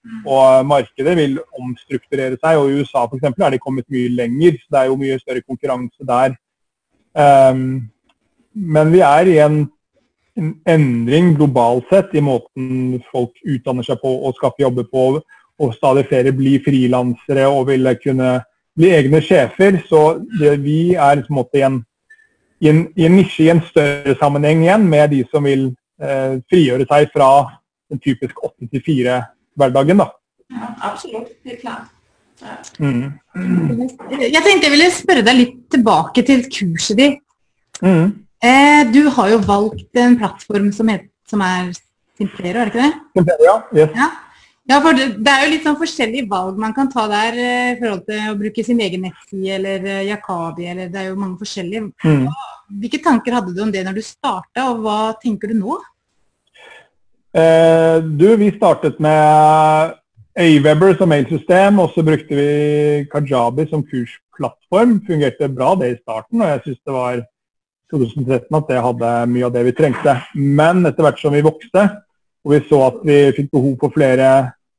Mm. 0.06 0.20
Og 0.30 0.66
markedet 0.66 1.16
vil 1.18 1.38
omstrukturere 1.58 2.38
seg. 2.38 2.58
Og 2.58 2.70
i 2.70 2.82
USA 2.82 3.06
f.eks. 3.06 3.26
er 3.32 3.54
de 3.54 3.62
kommet 3.62 3.88
mye 3.92 4.12
lenger. 4.14 4.60
Så 4.60 4.74
det 4.74 4.82
er 4.82 4.92
jo 4.92 5.00
mye 5.00 5.18
større 5.22 5.44
konkurranse 5.46 6.10
der. 6.12 6.36
Um, 7.18 7.88
men 8.54 8.92
vi 8.94 9.02
er 9.04 9.30
i 9.30 9.38
en, 9.42 9.64
en, 10.38 10.54
endring 10.68 11.34
globalt 11.36 11.88
sett 11.90 12.14
i 12.14 12.22
måten 12.24 13.00
folk 13.12 13.34
utdanner 13.44 13.86
seg 13.86 14.00
på 14.02 14.12
og 14.22 14.36
skaffer 14.38 14.66
jobber 14.66 14.88
på. 14.90 15.08
Og 15.58 15.74
stadig 15.74 16.06
flere 16.06 16.32
blir 16.32 16.62
frilansere 16.62 17.48
og 17.50 17.66
vil 17.72 17.90
kunne 18.02 18.38
bli 18.78 18.92
egne 18.94 19.20
sjefer. 19.24 19.80
Så 19.88 20.20
det, 20.38 20.60
vi 20.62 20.94
er 20.94 21.24
på 21.24 21.32
en 21.32 21.40
måte 21.40 21.58
i 21.58 21.66
en 21.66 21.82
i 22.60 22.68
en, 22.68 22.86
i 22.98 23.06
en 23.06 23.14
nisje 23.14 23.46
i 23.46 23.52
en 23.52 23.60
større 23.68 24.16
sammenheng 24.18 24.64
igjen, 24.64 24.86
med 24.90 25.12
de 25.14 25.22
som 25.30 25.46
vil 25.46 25.68
eh, 26.02 26.38
frigjøre 26.50 26.86
seg 26.90 27.12
fra 27.14 27.30
den 27.88 28.00
typisk 28.02 28.40
8-4-hverdagen. 28.48 30.02
Ja, 30.02 30.72
absolutt. 30.90 31.30
Helt 31.46 31.62
klart. 31.62 31.94
Ja. 32.42 32.56
Mm. 32.78 33.18
Jeg 34.14 34.42
tenkte 34.44 34.68
jeg 34.68 34.74
ville 34.74 34.90
spørre 34.94 35.24
deg 35.26 35.38
litt 35.38 35.56
tilbake 35.74 36.22
til 36.26 36.44
kurset 36.50 36.98
ditt. 36.98 37.22
Mm. 37.82 38.27
Eh, 38.38 38.86
du 38.92 39.08
har 39.10 39.32
jo 39.32 39.42
valgt 39.42 39.98
en 39.98 40.16
plattform 40.18 40.70
som, 40.74 40.90
heter, 40.92 41.10
som 41.26 41.42
er 41.42 41.72
Simplero, 42.18 42.62
er 42.62 42.68
det 42.68 42.72
ikke 42.72 42.86
det? 42.86 43.04
Simplero, 43.18 43.44
ja. 43.46 43.58
Yes. 43.74 43.94
ja. 43.96 44.08
Ja, 44.68 44.82
for 44.84 44.92
det, 44.92 45.32
er 45.32 45.46
jo 45.46 45.52
litt 45.54 45.64
sånn 45.64 45.78
forskjellige 45.80 46.28
valg 46.28 46.58
man 46.60 46.74
kan 46.76 46.90
ta 46.92 47.06
der 47.08 47.38
eh, 47.40 47.68
i 47.72 47.76
forhold 47.78 48.02
til 48.04 48.26
å 48.28 48.34
bruke 48.36 48.64
sin 48.66 48.82
egen 48.84 49.06
nettside 49.06 49.54
eller 49.56 49.86
Jakabi, 50.04 50.66
eller 50.68 50.90
det 50.92 51.00
er 51.00 51.06
jo 51.08 51.16
mange 51.16 51.38
forskjellige. 51.40 51.86
Mm. 52.04 52.26
Hvilke 52.82 53.00
tanker 53.06 53.38
hadde 53.38 53.54
du 53.56 53.62
om 53.64 53.72
det 53.72 53.86
når 53.86 53.96
du 53.96 54.02
starta, 54.04 54.66
og 54.68 54.82
hva 54.84 54.98
tenker 55.22 55.48
du 55.48 55.56
nå? 55.56 55.78
Eh, 57.32 57.96
du, 58.20 58.28
vi 58.36 58.50
startet 58.58 59.00
med 59.00 59.96
Aweber 60.38 60.94
som 61.00 61.10
mailsystem, 61.10 61.80
og 61.80 61.96
så 61.96 62.04
brukte 62.04 62.36
vi 62.36 62.48
Kajabi 63.10 63.66
som 63.72 63.82
kursplattform. 63.88 64.98
Fungerte 65.08 65.48
bra 65.48 65.72
det 65.80 65.94
i 65.94 65.98
starten, 66.02 66.44
og 66.44 66.52
jeg 66.52 66.64
syns 66.66 66.80
det 66.84 66.98
var 66.98 67.24
2013 67.92 68.58
at 68.58 68.68
det 68.68 68.84
hadde 68.84 69.14
mye 69.32 69.48
av 69.48 69.54
det 69.54 69.64
vi 69.68 69.74
trengte. 69.76 70.14
Men 70.34 70.84
etter 70.88 71.06
hvert 71.06 71.20
som 71.20 71.34
vi 71.34 71.44
vokste, 71.44 71.88
og 72.44 72.54
vi 72.54 72.62
så 72.68 72.84
at 72.86 73.02
vi 73.06 73.18
fikk 73.36 73.50
behov 73.54 73.74
for 73.80 73.94
flere 73.96 74.30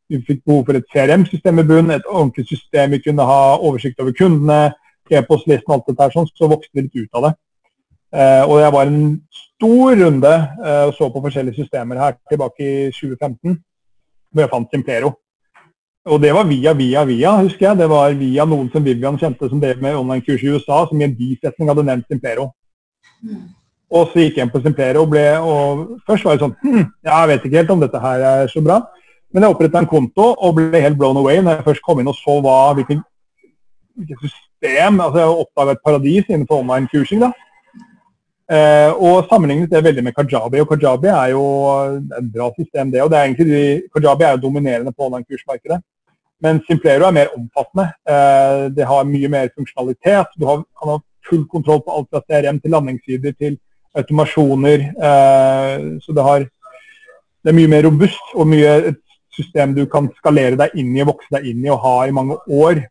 vi 0.10 0.18
fikk 0.26 0.42
behov 0.48 0.64
for 0.66 0.78
et 0.80 0.88
CRM-system 0.90 1.62
i 1.62 1.66
bunn, 1.70 1.92
et 1.94 2.08
ordentlig 2.10 2.48
system 2.50 2.96
vi 2.96 3.02
kunne 3.04 3.26
ha 3.30 3.42
oversikt 3.58 4.00
over 4.02 4.16
kundene, 4.18 4.74
e-postlisten 5.10 5.70
og 5.70 5.76
alt 5.76 5.88
dette 5.90 6.06
her, 6.06 6.14
sånn, 6.16 6.30
så 6.38 6.50
vokste 6.50 6.74
vi 6.74 6.86
litt 6.86 6.98
ut 6.98 7.18
av 7.20 7.28
det. 7.28 7.32
Eh, 8.10 8.44
og 8.46 8.58
jeg 8.58 8.74
var 8.74 8.90
en 8.90 9.04
stor 9.38 9.98
runde 10.00 10.32
eh, 10.34 10.84
og 10.90 10.94
så 10.98 11.10
på 11.14 11.22
forskjellige 11.26 11.62
systemer 11.62 12.02
her 12.02 12.16
tilbake 12.30 12.66
i 12.66 12.76
2015, 12.96 13.58
hvor 14.34 14.46
jeg 14.46 14.52
fant 14.54 14.74
Simplero. 14.74 15.14
Og 16.10 16.22
det 16.24 16.32
var 16.34 16.48
via, 16.50 16.74
via, 16.74 17.04
via, 17.06 17.36
husker 17.44 17.68
jeg. 17.68 17.78
Det 17.84 17.90
var 17.92 18.16
via 18.18 18.46
noen 18.50 18.70
som 18.74 18.86
Vivian 18.86 19.20
kjente 19.20 19.50
som 19.50 19.62
drev 19.62 19.82
med 19.84 19.98
online-kurs 20.00 20.42
i 20.42 20.54
USA, 20.56 20.86
som 20.90 21.02
i 21.02 21.06
en 21.06 21.14
bisetning 21.18 21.70
hadde 21.70 21.86
nevnt 21.86 22.10
Simplero. 22.10 22.48
Mm. 23.24 23.48
Og 23.90 24.12
så 24.12 24.22
gikk 24.22 24.38
jeg 24.38 24.46
inn 24.46 24.54
på 24.54 24.62
Simplero 24.62 25.04
og 25.04 25.12
ble 25.12 25.26
og 25.42 25.80
Først 26.08 26.26
var 26.26 26.38
det 26.38 26.44
sånn 26.46 26.56
hm, 26.62 26.86
Jeg 27.08 27.30
vet 27.32 27.46
ikke 27.46 27.58
helt 27.58 27.74
om 27.74 27.82
dette 27.82 28.02
her 28.04 28.26
er 28.32 28.52
så 28.52 28.62
bra. 28.64 28.80
Men 29.34 29.46
jeg 29.46 29.56
oppretta 29.56 29.82
en 29.82 29.90
konto 29.90 30.32
og 30.34 30.56
ble 30.58 30.82
helt 30.82 30.98
blown 30.98 31.18
away 31.22 31.42
når 31.42 31.60
jeg 31.60 31.68
først 31.68 31.86
kom 31.86 32.02
inn 32.02 32.10
og 32.10 32.18
så 32.18 32.40
hva, 32.42 32.58
hvilket, 32.78 33.02
hvilket 33.98 34.24
system 34.26 35.02
altså 35.06 35.22
Jeg 35.22 35.44
oppdaga 35.44 35.76
et 35.76 35.86
paradis 35.86 36.30
innenfor 36.30 36.64
online-kursing. 36.64 37.22
da. 37.26 37.32
Eh, 38.50 38.92
og 38.98 39.28
sammenlignet 39.30 39.70
det 39.70 39.84
veldig 39.86 40.04
med 40.08 40.16
Kajabi. 40.18 40.62
Og 40.64 40.72
Kajabi 40.72 41.12
er 41.14 41.28
jo 41.36 41.44
et 42.18 42.32
bra 42.34 42.50
system, 42.56 42.92
det. 42.92 43.04
Og 43.04 43.12
det 43.12 43.20
er 43.20 43.28
egentlig, 43.28 43.84
Kajabi 43.94 44.26
er 44.26 44.32
jo 44.36 44.46
dominerende 44.48 44.94
på 44.94 45.06
online-kursmarkedet. 45.06 45.78
Men 46.42 46.62
Simplero 46.66 47.06
er 47.06 47.14
mer 47.14 47.30
omfattende. 47.36 47.92
Eh, 48.10 48.64
det 48.74 48.88
har 48.90 49.06
mye 49.06 49.30
mer 49.30 49.54
funksjonalitet. 49.54 50.34
Du 50.40 50.48
har, 50.50 50.64
kan 50.82 50.94
ha 50.94 50.98
full 51.28 51.46
kontroll 51.50 51.82
på 51.86 51.96
alt 51.96 52.10
fra 52.12 52.22
CRM 52.26 52.62
til 52.62 52.74
landingssider 52.76 53.36
til 53.38 53.58
automasjoner. 53.98 54.86
Eh, 55.10 55.76
så 56.04 56.16
det, 56.16 56.26
har, 56.26 56.48
det 57.44 57.52
er 57.52 57.58
mye 57.58 57.72
mer 57.72 57.86
robust 57.88 58.36
og 58.36 58.50
mye 58.50 58.76
et 58.94 59.04
system 59.36 59.76
du 59.76 59.86
kan 59.92 60.10
skalere 60.20 60.58
deg 60.60 60.76
inn 60.80 60.96
i 60.96 61.04
og 61.04 61.14
vokse 61.14 61.32
deg 61.38 61.48
inn 61.52 61.66
i 61.66 61.72
og 61.74 61.82
ha 61.86 61.96
i 62.08 62.16
mange 62.16 62.38
år. 62.48 62.84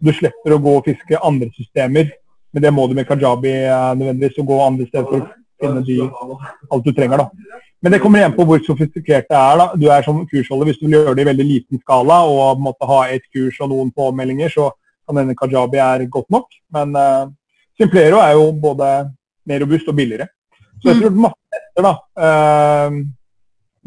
Du 0.00 0.12
slipper 0.14 0.54
å 0.54 0.62
gå 0.62 0.78
og 0.78 0.86
fiske 0.88 1.20
andre 1.24 1.50
systemer, 1.56 2.10
men 2.52 2.64
det 2.64 2.72
må 2.74 2.86
du 2.88 2.96
med 2.96 3.08
Kajabi 3.08 3.54
eh, 3.64 3.94
nødvendigvis. 3.98 4.40
å 4.40 4.48
gå 4.48 4.60
andre 4.64 4.88
steder 4.88 5.08
for 5.10 5.24
å 5.24 5.30
finne 5.58 5.84
de, 5.86 5.98
alt 6.72 6.86
du 6.86 6.92
trenger. 6.96 7.24
da. 7.24 7.64
Men 7.82 7.94
det 7.94 8.00
kommer 8.02 8.18
igjen 8.18 8.34
på 8.34 8.46
hvor 8.46 8.60
sofistikert 8.66 9.28
det 9.30 9.38
er. 9.38 9.58
da. 9.60 9.66
Du 9.78 9.86
er 9.92 10.02
som 10.02 10.24
kursholder, 10.26 10.66
Hvis 10.66 10.80
du 10.80 10.86
vil 10.86 10.98
gjøre 10.98 11.14
det 11.14 11.22
i 11.22 11.30
veldig 11.30 11.46
liten 11.46 11.80
skala 11.82 12.24
og 12.26 12.60
måtte 12.60 12.88
ha 12.88 13.04
et 13.08 13.22
kurs 13.34 13.60
og 13.60 13.70
noen 13.70 13.92
påmeldinger, 13.94 14.50
så 14.50 14.72
kan 15.06 15.20
denne 15.20 15.36
Kajabi 15.38 15.78
er 15.78 16.06
godt 16.10 16.30
nok. 16.30 16.48
Men 16.74 16.96
uh, 16.96 17.30
Simplero 17.78 18.18
er 18.18 18.34
jo 18.34 18.50
både 18.58 18.88
mer 19.48 19.62
robust 19.62 19.88
og 19.90 19.96
billigere. 19.98 20.26
Så 20.82 20.90
jeg 20.90 21.00
tror 21.00 21.14
mm. 21.14 21.20
masse 21.22 21.58
etter, 21.58 21.86
da. 21.86 21.92
Eh, 22.26 22.96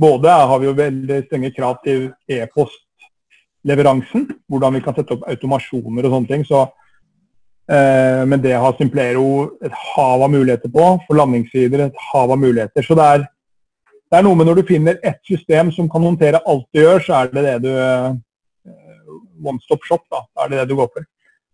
både 0.02 0.36
har 0.52 0.62
vi 0.62 0.70
jo 0.70 0.78
veldig 0.78 1.18
strenge 1.26 1.52
krav 1.56 1.82
til 1.86 2.08
e-postleveransen, 2.32 4.30
hvordan 4.50 4.78
vi 4.78 4.84
kan 4.86 4.96
sette 4.98 5.18
opp 5.18 5.28
automasjoner 5.30 6.08
og 6.08 6.16
sånne 6.16 6.32
ting. 6.32 6.48
Så, 6.48 6.64
eh, 7.72 8.24
men 8.28 8.42
det 8.44 8.56
har 8.64 8.80
Simplero 8.80 9.28
et 9.64 9.76
hav 9.92 10.24
av 10.24 10.34
muligheter 10.34 10.72
på. 10.72 10.88
For 11.06 11.20
landingssider 11.20 11.88
et 11.88 12.02
hav 12.12 12.32
av 12.32 12.42
muligheter. 12.42 12.88
Så 12.88 12.98
det 12.98 13.12
er, 13.18 13.30
det 14.12 14.20
er 14.20 14.28
noe 14.28 14.40
med 14.40 14.50
når 14.50 14.62
du 14.62 14.68
finner 14.72 15.00
ett 15.04 15.22
system 15.28 15.72
som 15.76 15.92
kan 15.92 16.08
håndtere 16.08 16.44
alt 16.48 16.68
du 16.72 16.84
gjør, 16.84 17.04
så 17.04 17.22
er 17.22 17.36
det 17.36 17.48
det 17.50 17.58
du 17.68 17.74
eh, 17.76 18.12
One 19.42 19.58
stop 19.64 19.82
shop, 19.88 20.04
da. 20.14 20.20
Da 20.38 20.44
er 20.44 20.52
det 20.52 20.58
det 20.60 20.70
du 20.70 20.76
går 20.78 20.90
for. 20.94 21.06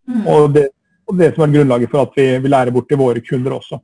Mm. 0.08 0.24
Og, 0.28 0.50
det, 0.52 0.66
og 1.08 1.16
det 1.18 1.32
som 1.34 1.44
er 1.44 1.54
grunnlaget 1.56 1.92
for 1.92 2.04
at 2.04 2.16
vi 2.16 2.26
vil 2.44 2.52
lære 2.52 2.74
bort 2.74 2.88
til 2.90 3.00
våre 3.00 3.22
kunder 3.24 3.56
også. 3.56 3.80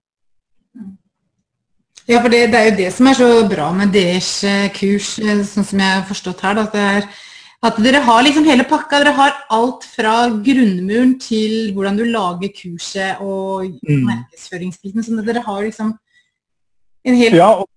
Ja, 2.04 2.20
for 2.20 2.28
det, 2.28 2.50
det, 2.52 2.58
er 2.58 2.66
jo 2.68 2.76
det 2.76 2.90
som 2.92 3.06
er 3.08 3.16
så 3.16 3.28
bra 3.48 3.70
med 3.72 3.92
deres 3.94 4.28
eh, 4.44 4.66
kurs, 4.76 5.14
eh, 5.22 5.40
sånn 5.48 5.64
som 5.64 5.80
jeg 5.80 5.88
har 5.88 6.02
forstått 6.04 6.42
her. 6.44 6.60
At, 6.60 6.74
er, 6.76 7.06
at 7.64 7.78
dere 7.80 8.02
har 8.04 8.26
liksom 8.26 8.44
hele 8.44 8.66
pakka. 8.68 9.00
Dere 9.00 9.14
har 9.16 9.38
alt 9.56 9.86
fra 9.88 10.16
grunnmuren 10.44 11.14
til 11.22 11.72
hvordan 11.72 11.96
du 11.96 12.04
lager 12.04 12.52
kurset 12.58 13.22
og 13.24 13.70
mm. 13.80 14.02
markedsføringsbiten. 14.10 15.06
Så 15.06 15.24
dere 15.24 15.44
har 15.46 15.62
liksom 15.64 15.94
en 17.08 17.16
hel 17.16 17.38
Ja, 17.40 17.48
og, 17.62 17.70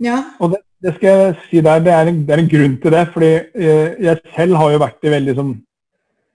ja. 0.00 0.22
og 0.40 0.54
det, 0.54 0.62
det, 0.80 0.96
skal 0.96 1.20
jeg 1.20 1.36
si 1.50 1.64
der, 1.68 1.84
det 1.84 1.92
er, 1.92 2.08
en, 2.08 2.24
det 2.24 2.38
er 2.38 2.44
en 2.46 2.52
grunn 2.56 2.80
til 2.80 2.96
det. 2.96 3.04
fordi 3.12 3.32
eh, 3.36 4.00
jeg 4.08 4.24
selv 4.32 4.56
har 4.62 4.72
jo 4.72 4.84
vært 4.86 5.04
i 5.04 5.12
veldig 5.18 5.36
sånn 5.42 5.54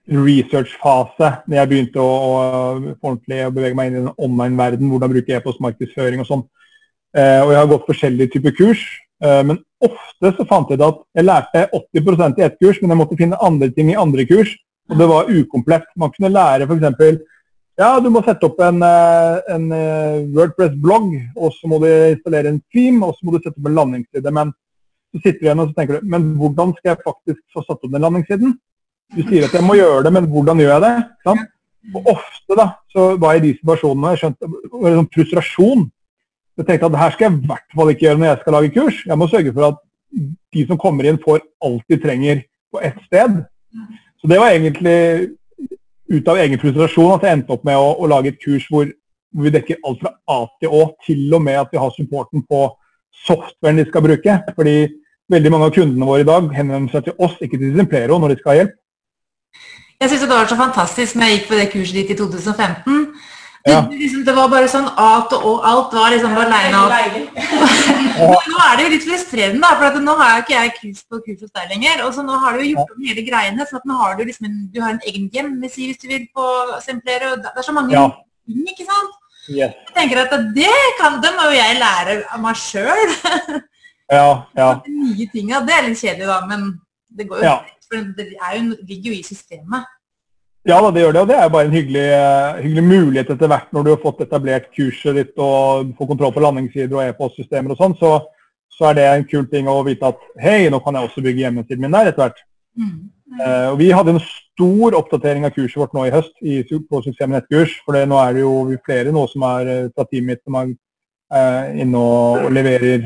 research-fase 0.08 1.28
når 1.46 1.58
jeg 1.58 1.70
begynte 1.70 2.02
å, 2.02 2.08
å, 2.08 2.32
ordentlig 3.02 3.44
å 3.46 3.52
bevege 3.54 3.76
meg 3.78 3.90
inn 3.90 3.98
i 3.98 4.02
den 4.04 4.14
online-verden, 4.16 4.90
hvordan 4.90 5.12
bruke 5.12 5.36
e-postmarkedsføring 5.36 6.22
og 6.22 6.28
sånn. 6.28 6.44
Eh, 7.16 7.40
og 7.42 7.52
jeg 7.52 7.60
har 7.60 7.70
gått 7.70 7.88
forskjellige 7.90 8.34
typer 8.36 8.56
kurs. 8.56 8.84
Eh, 9.22 9.42
men 9.46 9.60
ofte 9.84 10.32
så 10.36 10.46
fant 10.48 10.70
jeg 10.70 10.80
ut 10.80 10.86
at 10.86 11.02
jeg 11.18 11.28
lærte 11.28 11.66
80% 11.76 12.40
i 12.40 12.46
ett 12.46 12.58
kurs, 12.62 12.80
men 12.80 12.94
jeg 12.94 13.00
måtte 13.02 13.18
finne 13.20 13.40
andre 13.44 13.70
ting 13.74 13.92
i 13.92 13.98
andre 13.98 14.26
kurs. 14.28 14.54
Og 14.90 14.98
det 14.98 15.10
var 15.10 15.30
ukomplett. 15.30 15.86
Man 15.98 16.10
kunne 16.14 16.32
lære 16.34 16.66
f.eks. 16.66 17.20
Ja, 17.80 17.94
du 18.02 18.10
må 18.12 18.20
sette 18.26 18.44
opp 18.44 18.58
en, 18.60 18.82
eh, 18.84 19.36
en 19.54 19.70
eh, 19.72 20.24
Wordpress-blogg, 20.34 21.14
og 21.36 21.54
så 21.56 21.70
må 21.70 21.78
du 21.80 21.88
installere 21.88 22.50
en 22.52 22.58
theme, 22.74 23.06
og 23.06 23.14
så 23.16 23.24
må 23.24 23.36
du 23.36 23.40
sette 23.40 23.56
opp 23.56 23.70
en 23.70 23.78
landingsside. 23.78 24.32
Men 24.36 24.50
så 25.10 25.22
sitter 25.22 25.38
du 25.38 25.46
igjen 25.46 25.62
og 25.62 25.70
så 25.70 25.78
tenker 25.78 25.98
du, 25.98 26.10
men 26.10 26.34
hvordan 26.38 26.74
skal 26.76 26.92
jeg 26.92 27.06
faktisk 27.06 27.40
få 27.54 27.64
satt 27.64 27.80
opp 27.80 27.94
den 27.94 28.04
landingssiden? 28.04 28.52
Du 29.14 29.22
sier 29.26 29.46
at 29.46 29.54
jeg 29.56 29.66
må 29.66 29.74
gjøre 29.78 30.04
det, 30.06 30.12
men 30.14 30.28
hvordan 30.30 30.60
gjør 30.62 30.74
jeg 30.76 30.84
det? 30.84 30.92
Sant? 31.26 31.48
Og 31.96 32.10
ofte 32.12 32.56
da, 32.58 32.66
så 32.92 33.06
var 33.18 33.34
jeg 33.34 33.42
i 33.42 33.46
de 33.48 33.54
situasjonene 33.58 34.12
jeg 34.12 34.20
skjønte, 34.20 34.50
det 34.50 34.82
var 34.82 34.96
sånn 34.98 35.10
frustrasjon. 35.14 35.86
Jeg 36.60 36.68
tenkte 36.68 36.90
at 36.90 36.98
her 37.00 37.14
skal 37.14 37.26
jeg 37.26 37.38
i 37.38 37.48
hvert 37.48 37.76
fall 37.78 37.92
ikke 37.92 38.06
gjøre 38.06 38.20
når 38.20 38.28
jeg 38.28 38.40
skal 38.42 38.56
lage 38.56 38.72
kurs. 38.74 39.00
Jeg 39.08 39.18
må 39.18 39.28
sørge 39.32 39.54
for 39.56 39.66
at 39.70 39.80
de 40.54 40.64
som 40.68 40.80
kommer 40.80 41.08
inn, 41.08 41.20
får 41.22 41.40
alt 41.66 41.84
de 41.88 41.98
trenger 42.02 42.42
på 42.70 42.82
ett 42.84 42.98
sted. 43.06 43.40
Så 44.20 44.30
det 44.30 44.38
var 44.42 44.52
egentlig 44.52 44.98
ut 46.10 46.28
av 46.28 46.40
egen 46.42 46.60
frustrasjon 46.60 47.14
at 47.14 47.24
jeg 47.24 47.38
endte 47.38 47.54
opp 47.54 47.64
med 47.66 47.78
å, 47.78 47.94
å 48.02 48.08
lage 48.10 48.34
et 48.34 48.42
kurs 48.42 48.66
hvor, 48.70 48.90
hvor, 49.30 49.46
vi 49.46 49.54
dekker 49.54 49.80
alt 49.86 50.02
fra 50.02 50.12
A 50.30 50.40
til 50.60 50.74
Å, 50.74 50.82
til 51.06 51.36
og 51.38 51.44
med 51.46 51.60
at 51.62 51.72
vi 51.72 51.80
har 51.80 51.94
supporten 51.94 52.44
på 52.50 52.64
softwaren 53.26 53.80
de 53.80 53.86
skal 53.88 54.04
bruke. 54.04 54.36
Fordi 54.58 54.76
veldig 55.30 55.54
mange 55.54 55.70
av 55.70 55.74
kundene 55.78 56.08
våre 56.10 56.26
i 56.26 56.28
dag 56.28 56.50
henvender 56.56 56.92
seg 56.92 57.08
til 57.08 57.24
oss, 57.24 57.38
ikke 57.40 57.60
til 57.60 57.76
Simplero, 57.78 58.18
når 58.18 58.34
de 58.34 58.40
skal 58.42 58.52
ha 58.52 58.58
hjelp. 58.60 58.76
Jeg 60.00 60.08
syns 60.10 60.22
det 60.24 60.30
var 60.30 60.48
så 60.48 60.56
fantastisk 60.56 61.16
når 61.16 61.28
jeg 61.28 61.38
gikk 61.38 61.48
på 61.50 61.58
det 61.58 61.68
kurset 61.74 61.96
ditt 61.98 62.14
i 62.14 62.16
2015. 62.16 63.02
Ja. 63.68 63.80
Det, 63.90 63.98
liksom, 64.00 64.22
det, 64.24 64.32
var 64.32 64.46
bare 64.48 64.68
sånn 64.72 64.86
A 64.96 65.08
til 65.28 65.42
Å, 65.44 65.50
alt 65.68 65.92
var 65.92 66.14
liksom 66.14 66.32
bare 66.32 66.48
aleine. 66.48 67.26
nå 68.20 68.60
er 68.64 68.78
det 68.78 68.86
jo 68.86 68.92
litt 68.94 69.04
frustrerende, 69.04 69.60
da, 69.60 69.74
for 69.76 70.00
nå 70.00 70.14
har 70.16 70.30
jo 70.32 70.44
ikke 70.46 70.54
jeg 70.54 70.72
kurs 70.78 71.02
på 71.04 71.20
kurs 71.26 71.42
hos 71.44 71.52
deg 71.58 71.74
lenger. 71.74 72.00
Og 72.06 72.14
så 72.16 72.24
nå 72.24 72.38
har 72.40 72.56
du 72.56 72.64
jo 72.64 72.70
gjort 72.70 72.94
om 72.94 73.04
hele 73.04 73.24
greiene, 73.26 73.66
så 73.68 73.82
nå 73.84 73.98
har 74.00 74.16
du 74.16 74.22
liksom 74.24 74.48
en, 74.48 74.62
du 74.72 74.80
har 74.80 74.94
en 74.94 75.02
egen 75.10 75.26
hjemmeside 75.34 75.92
hvis 75.92 76.00
du 76.00 76.08
vil 76.08 76.24
på 76.32 76.46
Semplere. 76.86 77.34
Det 77.42 77.52
er 77.52 77.66
så 77.66 77.74
mange 77.76 77.92
ja. 77.92 78.06
ting, 78.48 78.64
ikke 78.72 78.88
sant? 78.88 79.18
Yes. 79.50 79.76
Jeg 79.90 79.96
tenker 79.98 80.22
at 80.22 80.32
det, 80.56 80.72
kan, 80.96 81.20
det 81.20 81.34
må 81.36 81.50
jo 81.50 81.58
jeg 81.58 81.76
lære 81.82 82.16
av 82.32 82.40
meg 82.40 82.56
sjøl. 82.56 83.12
ja, 84.08 84.30
ja. 84.56 84.70
De 84.86 84.96
nye 84.96 85.28
tinga, 85.34 85.60
det 85.68 85.76
er 85.76 85.86
litt 85.90 86.00
kjedelig, 86.00 86.32
da, 86.32 86.40
men 86.48 86.70
det 87.12 87.28
går 87.28 87.44
jo 87.44 87.50
ja. 87.50 87.58
For 87.90 88.12
det 88.16 88.28
jo, 88.34 88.76
ligger 88.86 89.10
jo 89.10 89.18
i 89.18 89.24
systemet. 89.26 89.88
Ja, 90.68 90.76
da, 90.76 90.90
det 90.92 91.00
gjør 91.00 91.14
det. 91.14 91.20
Og 91.22 91.28
det 91.30 91.36
er 91.38 91.46
jo 91.46 91.52
bare 91.54 91.68
en 91.68 91.74
hyggelig, 91.74 92.02
uh, 92.12 92.58
hyggelig, 92.60 92.84
mulighet 92.84 93.30
etter 93.32 93.48
hvert 93.48 93.70
når 93.72 93.86
du 93.86 93.90
har 93.94 94.02
fått 94.02 94.20
etablert 94.26 94.68
kurset 94.76 95.16
ditt 95.16 95.40
og 95.40 95.94
får 95.96 96.10
kontroll 96.10 96.34
på 96.34 96.42
landingssider 96.44 96.98
og 96.98 97.06
e-postsystemer 97.06 97.72
og 97.72 97.80
sånn. 97.80 97.96
Så, 98.00 98.10
så, 98.76 98.90
er 98.90 98.98
det 98.98 99.06
en 99.08 99.24
kul 99.30 99.46
ting 99.48 99.70
å 99.72 99.78
vite 99.86 100.12
at 100.12 100.20
hei, 100.42 100.68
nå 100.72 100.82
kan 100.84 100.98
jeg 100.98 101.08
også 101.08 101.24
bygge 101.24 101.46
hjemmesiden 101.46 101.86
min 101.86 101.96
der 101.96 102.12
etter 102.12 102.26
hvert. 102.26 102.44
Mm. 102.76 102.92
Uh, 103.40 103.72
vi 103.80 103.88
hadde 103.94 104.16
en 104.18 104.22
stor 104.26 104.98
oppdatering 104.98 105.48
av 105.48 105.54
kurset 105.56 105.80
vårt 105.80 105.96
nå 105.96 106.04
i 106.04 106.12
høst 106.12 106.36
i, 106.44 106.60
på 106.68 107.02
Suksess 107.06 107.24
med 107.24 107.38
nettkurs. 107.38 107.78
For 107.86 107.96
det, 107.96 108.04
nå 108.10 108.20
er 108.20 108.36
det 108.36 108.44
jo 108.44 108.54
flere 108.84 109.16
nå 109.16 109.24
som 109.32 109.48
er 109.48 109.72
uh, 109.72 109.90
fra 109.96 110.04
teamet 110.10 110.34
mitt 110.34 110.44
som 110.44 110.60
er 110.60 110.70
inne 111.78 111.94
og, 111.94 112.44
og 112.48 112.52
leverer 112.52 113.04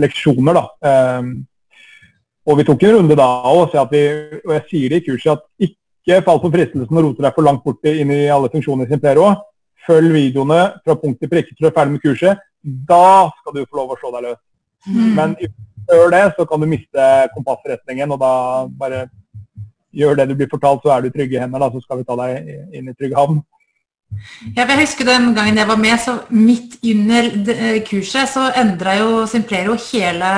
leksjoner. 0.00 0.56
da. 0.56 1.26
Og 2.48 2.58
vi 2.58 2.66
tok 2.66 2.82
en 2.82 2.96
runde 2.98 3.16
da 3.18 3.28
og, 3.52 3.74
og 3.76 3.94
jeg 3.94 4.62
sier 4.70 4.92
det 4.92 5.02
i 5.02 5.06
kurset 5.06 5.36
at 5.36 5.68
ikke 5.68 6.22
fall 6.26 6.40
på 6.42 6.50
fristelsen 6.50 6.98
å 6.98 7.04
rote 7.04 7.22
deg 7.22 7.36
for 7.36 7.46
langt 7.46 7.62
bort 7.62 7.86
inn 7.86 8.10
i 8.10 8.24
alle 8.34 8.50
funksjoner 8.50 8.88
i 8.88 8.90
Simpero. 8.90 9.28
Følg 9.86 10.14
videoene 10.14 10.62
fra 10.82 10.96
punkt 10.98 11.20
til 11.22 11.30
prikke 11.30 11.54
til 11.54 11.66
du 11.66 11.70
er 11.70 11.76
ferdig 11.76 11.96
med 11.96 12.02
kurset. 12.02 12.42
Da 12.62 13.30
skal 13.38 13.56
du 13.56 13.64
få 13.64 13.78
lov 13.78 13.94
å 13.94 13.98
slå 14.00 14.10
deg 14.16 14.26
løs. 14.26 14.40
Mm. 14.86 15.14
Men 15.18 15.36
før 15.88 16.12
det 16.14 16.22
så 16.36 16.46
kan 16.50 16.62
du 16.62 16.70
miste 16.70 17.08
kompassretningen, 17.34 18.14
og 18.14 18.22
da 18.22 18.34
bare 18.78 19.06
gjør 19.94 20.18
det 20.18 20.28
du 20.30 20.36
blir 20.38 20.50
fortalt, 20.50 20.82
så 20.82 20.94
er 20.94 21.02
du 21.02 21.10
i 21.10 21.14
trygge 21.14 21.42
hender. 21.42 21.62
Da, 21.62 21.70
så 21.70 21.82
skal 21.82 22.00
vi 22.00 22.06
ta 22.08 22.18
deg 22.18 22.52
inn 22.78 22.90
i 22.90 22.96
trygg 22.96 23.16
havn. 23.18 23.42
Ja, 24.56 24.64
jeg 24.66 24.80
husker 24.82 25.06
den 25.06 25.30
gangen 25.36 25.58
jeg 25.58 25.68
var 25.68 25.78
med, 25.80 25.94
så 26.02 26.14
midt 26.30 26.76
under 26.92 27.28
eh, 27.54 27.78
kurset 27.86 28.30
så 28.30 28.48
endra 28.58 28.94
jo 28.98 29.22
Simplero 29.30 29.76
hele 29.88 30.30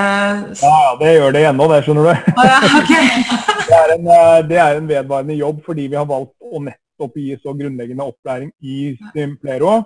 Ja, 0.61 0.79
det 1.01 1.15
gjør 1.17 1.35
det 1.37 1.45
ennå, 1.49 1.69
det, 1.73 1.81
skjønner 1.87 2.09
du. 2.09 2.31
Ah, 2.35 2.49
ja, 2.51 2.59
okay. 2.81 3.07
det, 3.69 3.79
er 3.81 3.95
en, 3.97 4.11
eh, 4.17 4.41
det, 4.51 4.59
er 4.61 4.81
en, 4.81 4.89
vedvarende 4.91 5.39
jobb 5.39 5.63
fordi 5.67 5.87
vi 5.93 5.99
har 5.99 6.09
valgt 6.09 6.35
å 6.45 6.63
nettopp 6.65 7.21
gi 7.21 7.39
så 7.41 7.57
grunnleggende 7.57 8.09
opplæring 8.09 8.53
i 8.63 8.95
Simplero. 9.13 9.79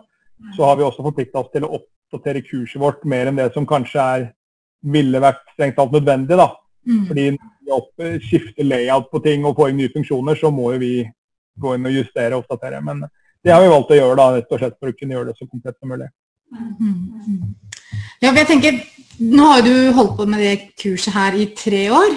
Så 0.57 0.66
har 0.66 0.79
vi 0.79 0.87
også 0.87 1.05
forplikta 1.07 1.42
oss 1.42 1.53
til 1.55 1.66
å 1.66 1.74
oppdatere 1.79 2.44
kurset 2.46 2.81
vårt 2.83 3.07
mer 3.09 3.31
enn 3.31 3.38
det 3.38 3.51
som 3.55 3.66
kanskje 3.68 4.03
er, 4.03 4.27
ville 4.83 5.22
vært 5.22 5.42
strengt 5.55 5.79
talt 5.79 5.94
nødvendig. 5.94 6.38
da. 6.38 6.53
Mm. 6.88 7.07
Fordi 7.09 7.31
når 7.68 7.87
vi 7.98 8.11
skifter 8.24 8.66
layout 8.66 9.11
på 9.12 9.22
ting 9.24 9.46
og 9.46 9.57
får 9.59 9.72
inn 9.72 9.81
nye 9.83 9.94
funksjoner, 9.94 10.38
så 10.38 10.51
må 10.55 10.72
jo 10.74 10.83
vi 10.83 10.92
gå 11.59 11.74
inn 11.74 11.88
og 11.90 11.96
justere 11.98 12.37
og 12.37 12.44
oppdatere. 12.44 12.81
Men 12.85 13.03
det 13.44 13.55
har 13.55 13.62
vi 13.62 13.72
valgt 13.72 13.92
å 13.94 13.98
gjøre 13.98 14.18
da, 14.18 14.29
rett 14.37 14.55
og 14.55 14.62
slett 14.62 14.79
for 14.79 14.90
å 14.90 14.96
kunne 14.98 15.16
gjøre 15.16 15.31
det 15.31 15.38
så 15.38 15.46
komplett 15.48 15.79
som 15.79 15.92
mulig. 15.92 16.09
Ja, 18.22 18.33
jeg 18.33 18.46
tenker, 18.48 18.81
Nå 19.18 19.48
har 19.51 19.64
du 19.66 19.90
holdt 19.96 20.14
på 20.14 20.24
med 20.31 20.38
det 20.44 20.53
kurset 20.79 21.11
her 21.11 21.35
i 21.35 21.48
tre 21.59 21.88
år. 21.90 22.12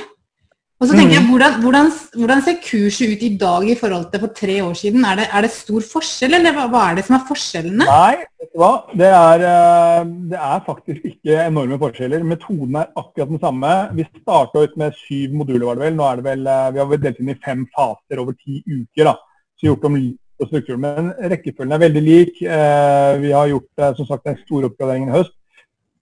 Og 0.81 0.89
så 0.89 0.95
tenker 0.97 1.13
jeg, 1.13 1.21
mm. 1.21 1.29
hvordan, 1.29 1.55
hvordan, 1.61 1.89
hvordan, 2.17 2.39
ser 2.41 2.55
kurset 2.65 3.11
ut 3.11 3.23
i 3.25 3.31
dag 3.37 3.67
i 3.69 3.75
forhold 3.77 4.07
til 4.09 4.21
for 4.23 4.33
tre 4.37 4.55
år 4.65 4.77
siden? 4.77 5.03
Er 5.05 5.19
det, 5.19 5.27
er 5.29 5.45
det 5.45 5.51
stor 5.53 5.83
forskjell, 5.85 6.33
eller 6.39 6.55
hva, 6.55 6.63
hva, 6.73 6.85
er 6.89 6.97
det 6.97 7.03
som 7.05 7.17
er 7.19 7.27
forskjellene? 7.27 7.85
Nei, 7.85 8.23
vet 8.41 8.49
du 8.49 8.61
hva? 8.63 8.69
Det 8.97 9.11
er, 9.17 9.43
eh, 9.49 9.99
det 10.31 10.39
er 10.41 10.63
faktisk 10.65 11.05
ikke 11.11 11.37
enorme 11.43 11.77
forskjeller. 11.83 12.25
Metoden 12.31 12.79
er 12.81 12.89
akkurat 12.97 13.29
den 13.29 13.43
samme. 13.43 13.75
Vi 13.99 14.07
starta 14.23 14.65
ut 14.65 14.73
med 14.81 14.97
syv 15.03 15.35
moduler, 15.37 15.67
var 15.69 15.77
det 15.77 15.85
vel. 15.85 15.99
Nå 15.99 16.07
er 16.07 16.17
det 16.17 16.27
vel, 16.31 16.49
eh, 16.49 16.71
Vi 16.73 16.81
har 16.81 17.05
delt 17.05 17.21
inn 17.21 17.33
i 17.35 17.39
fem 17.45 17.67
faser 17.77 18.23
over 18.25 18.37
ti 18.41 18.63
uker. 18.65 19.11
da. 19.11 19.15
Så 19.61 19.69
gjort 19.69 19.85
om 19.85 20.01
på 20.41 20.49
strukturen. 20.49 20.81
Men 20.81 21.11
rekkefølgen 21.31 21.75
er 21.75 21.83
veldig 21.85 22.03
lik. 22.05 22.41
Eh, 22.41 23.13
vi 23.21 23.31
har 23.35 23.51
gjort 23.51 23.85
som 23.99 24.09
sagt 24.09 24.27
en 24.27 24.39
stor 24.41 24.67
oppgradering 24.69 25.09
i 25.09 25.15
høst. 25.15 25.35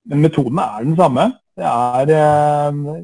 Men 0.10 0.24
metoden 0.24 0.62
er 0.64 0.86
den 0.86 0.98
samme. 1.00 1.32
Det 1.60 1.68
er 1.68 2.14
eh, 2.18 3.00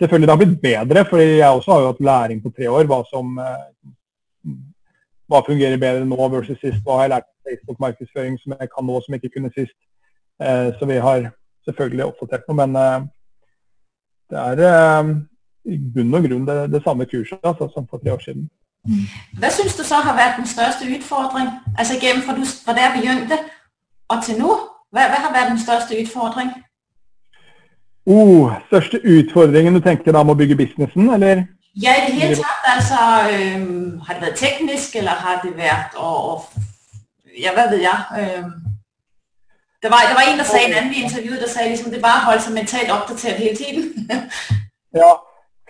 Selvfølgelig 0.00 0.28
det 0.28 0.32
har 0.32 0.40
blitt 0.40 0.62
bedre, 0.62 1.00
for 1.04 1.20
jeg 1.20 1.44
også 1.44 1.72
har 1.74 1.80
jo 1.82 1.88
hatt 1.90 2.06
læring 2.08 2.38
på 2.40 2.50
tre 2.56 2.70
år. 2.72 2.86
Hva 2.88 3.02
som 3.10 3.34
eh, 3.36 3.66
hva 5.28 5.42
fungerer 5.44 5.82
bedre 5.82 6.06
nå 6.08 6.28
versus 6.32 6.56
sist. 6.62 6.80
Hva 6.86 6.96
har 6.96 7.04
jeg 7.04 7.12
lært 7.12 7.26
på 7.28 7.50
Facebook-markedsføring 7.50 8.38
som 8.40 8.54
jeg 8.56 8.70
kan 8.72 8.88
nå 8.88 8.96
som 9.04 9.14
jeg 9.14 9.20
ikke 9.20 9.34
kunne 9.36 9.52
sist. 9.54 9.76
Så 10.80 10.88
vi 10.88 10.96
har 11.04 11.28
selvfølgelig 11.68 12.06
oppdatert 12.06 12.48
noe, 12.48 12.56
men 12.62 12.78
det 14.32 14.40
er 14.40 14.62
i 15.68 15.76
bunn 15.76 16.16
og 16.16 16.24
grunn 16.24 16.48
det, 16.48 16.56
det 16.72 16.80
samme 16.84 17.06
kurset 17.10 17.44
altså, 17.44 17.68
som 17.74 17.86
for 17.90 18.00
tre 18.00 18.14
år 18.14 18.24
siden. 18.24 18.48
Hvad 19.38 19.50
synes 19.50 19.76
du 19.76 19.84
så 19.84 19.94
har 19.94 20.16
været 20.16 20.34
den 20.36 20.46
største 20.46 20.84
udfordring? 20.84 21.48
Altså 21.78 21.94
gennem 22.00 22.22
fra, 22.22 22.34
du, 22.34 22.44
fra 22.64 22.74
der 22.74 22.94
begyndte 22.96 23.38
og 24.08 24.24
til 24.24 24.38
nu? 24.38 24.58
Hvad, 24.92 25.02
hvad 25.02 25.20
har 25.24 25.32
været 25.32 25.50
den 25.50 25.60
største 25.60 25.96
udfordring? 26.00 26.50
Uh, 28.06 28.52
største 28.66 29.00
utfordringen 29.04 29.74
du 29.74 29.80
tenker 29.80 30.12
da 30.12 30.18
om 30.18 30.32
å 30.32 30.34
bygge 30.34 30.56
businessen, 30.56 31.10
eller? 31.14 31.44
Ja, 31.82 31.92
i 32.00 32.06
det 32.06 32.14
hele 32.20 32.34
tatt. 32.34 32.64
Altså, 32.74 32.98
øh, 33.32 34.00
har 34.02 34.14
det 34.14 34.22
vært 34.22 34.40
teknisk, 34.40 34.96
eller 34.96 35.10
har 35.10 35.40
det 35.44 35.56
vært 35.56 35.94
å, 35.96 36.10
å 36.32 36.66
Ja, 37.40 37.52
hva 37.54 37.70
vet 37.70 37.82
jeg? 37.82 37.98
Øh, 38.20 38.44
det, 39.82 39.90
var, 39.92 40.00
det 40.08 40.16
var 40.18 40.24
en, 40.28 40.38
der 40.38 40.44
sa 40.44 40.58
i 40.58 40.64
en 40.68 40.74
annen 40.74 40.94
intervju, 40.94 41.30
der 41.40 41.48
sa 41.48 41.68
liksom, 41.68 41.92
det 41.92 42.02
bare 42.02 42.24
holdt 42.24 42.42
seg 42.42 42.52
mentalt 42.54 42.90
oppdatert 42.90 43.38
hele 43.38 43.56
tiden. 43.56 44.10
ja, 45.00 45.10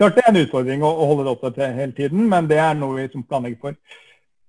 Klart 0.00 0.16
det 0.16 0.22
er 0.24 0.30
en 0.32 0.40
utfordring 0.40 0.80
å, 0.80 0.90
å 0.96 1.06
holde 1.10 1.26
det 1.26 1.32
oppdatert 1.34 1.74
hele 1.76 1.92
tiden, 1.92 2.22
men 2.30 2.46
det 2.48 2.56
er 2.56 2.78
noe 2.78 2.96
vi 2.96 3.10
som 3.12 3.24
planlegger 3.26 3.60
for. 3.66 3.74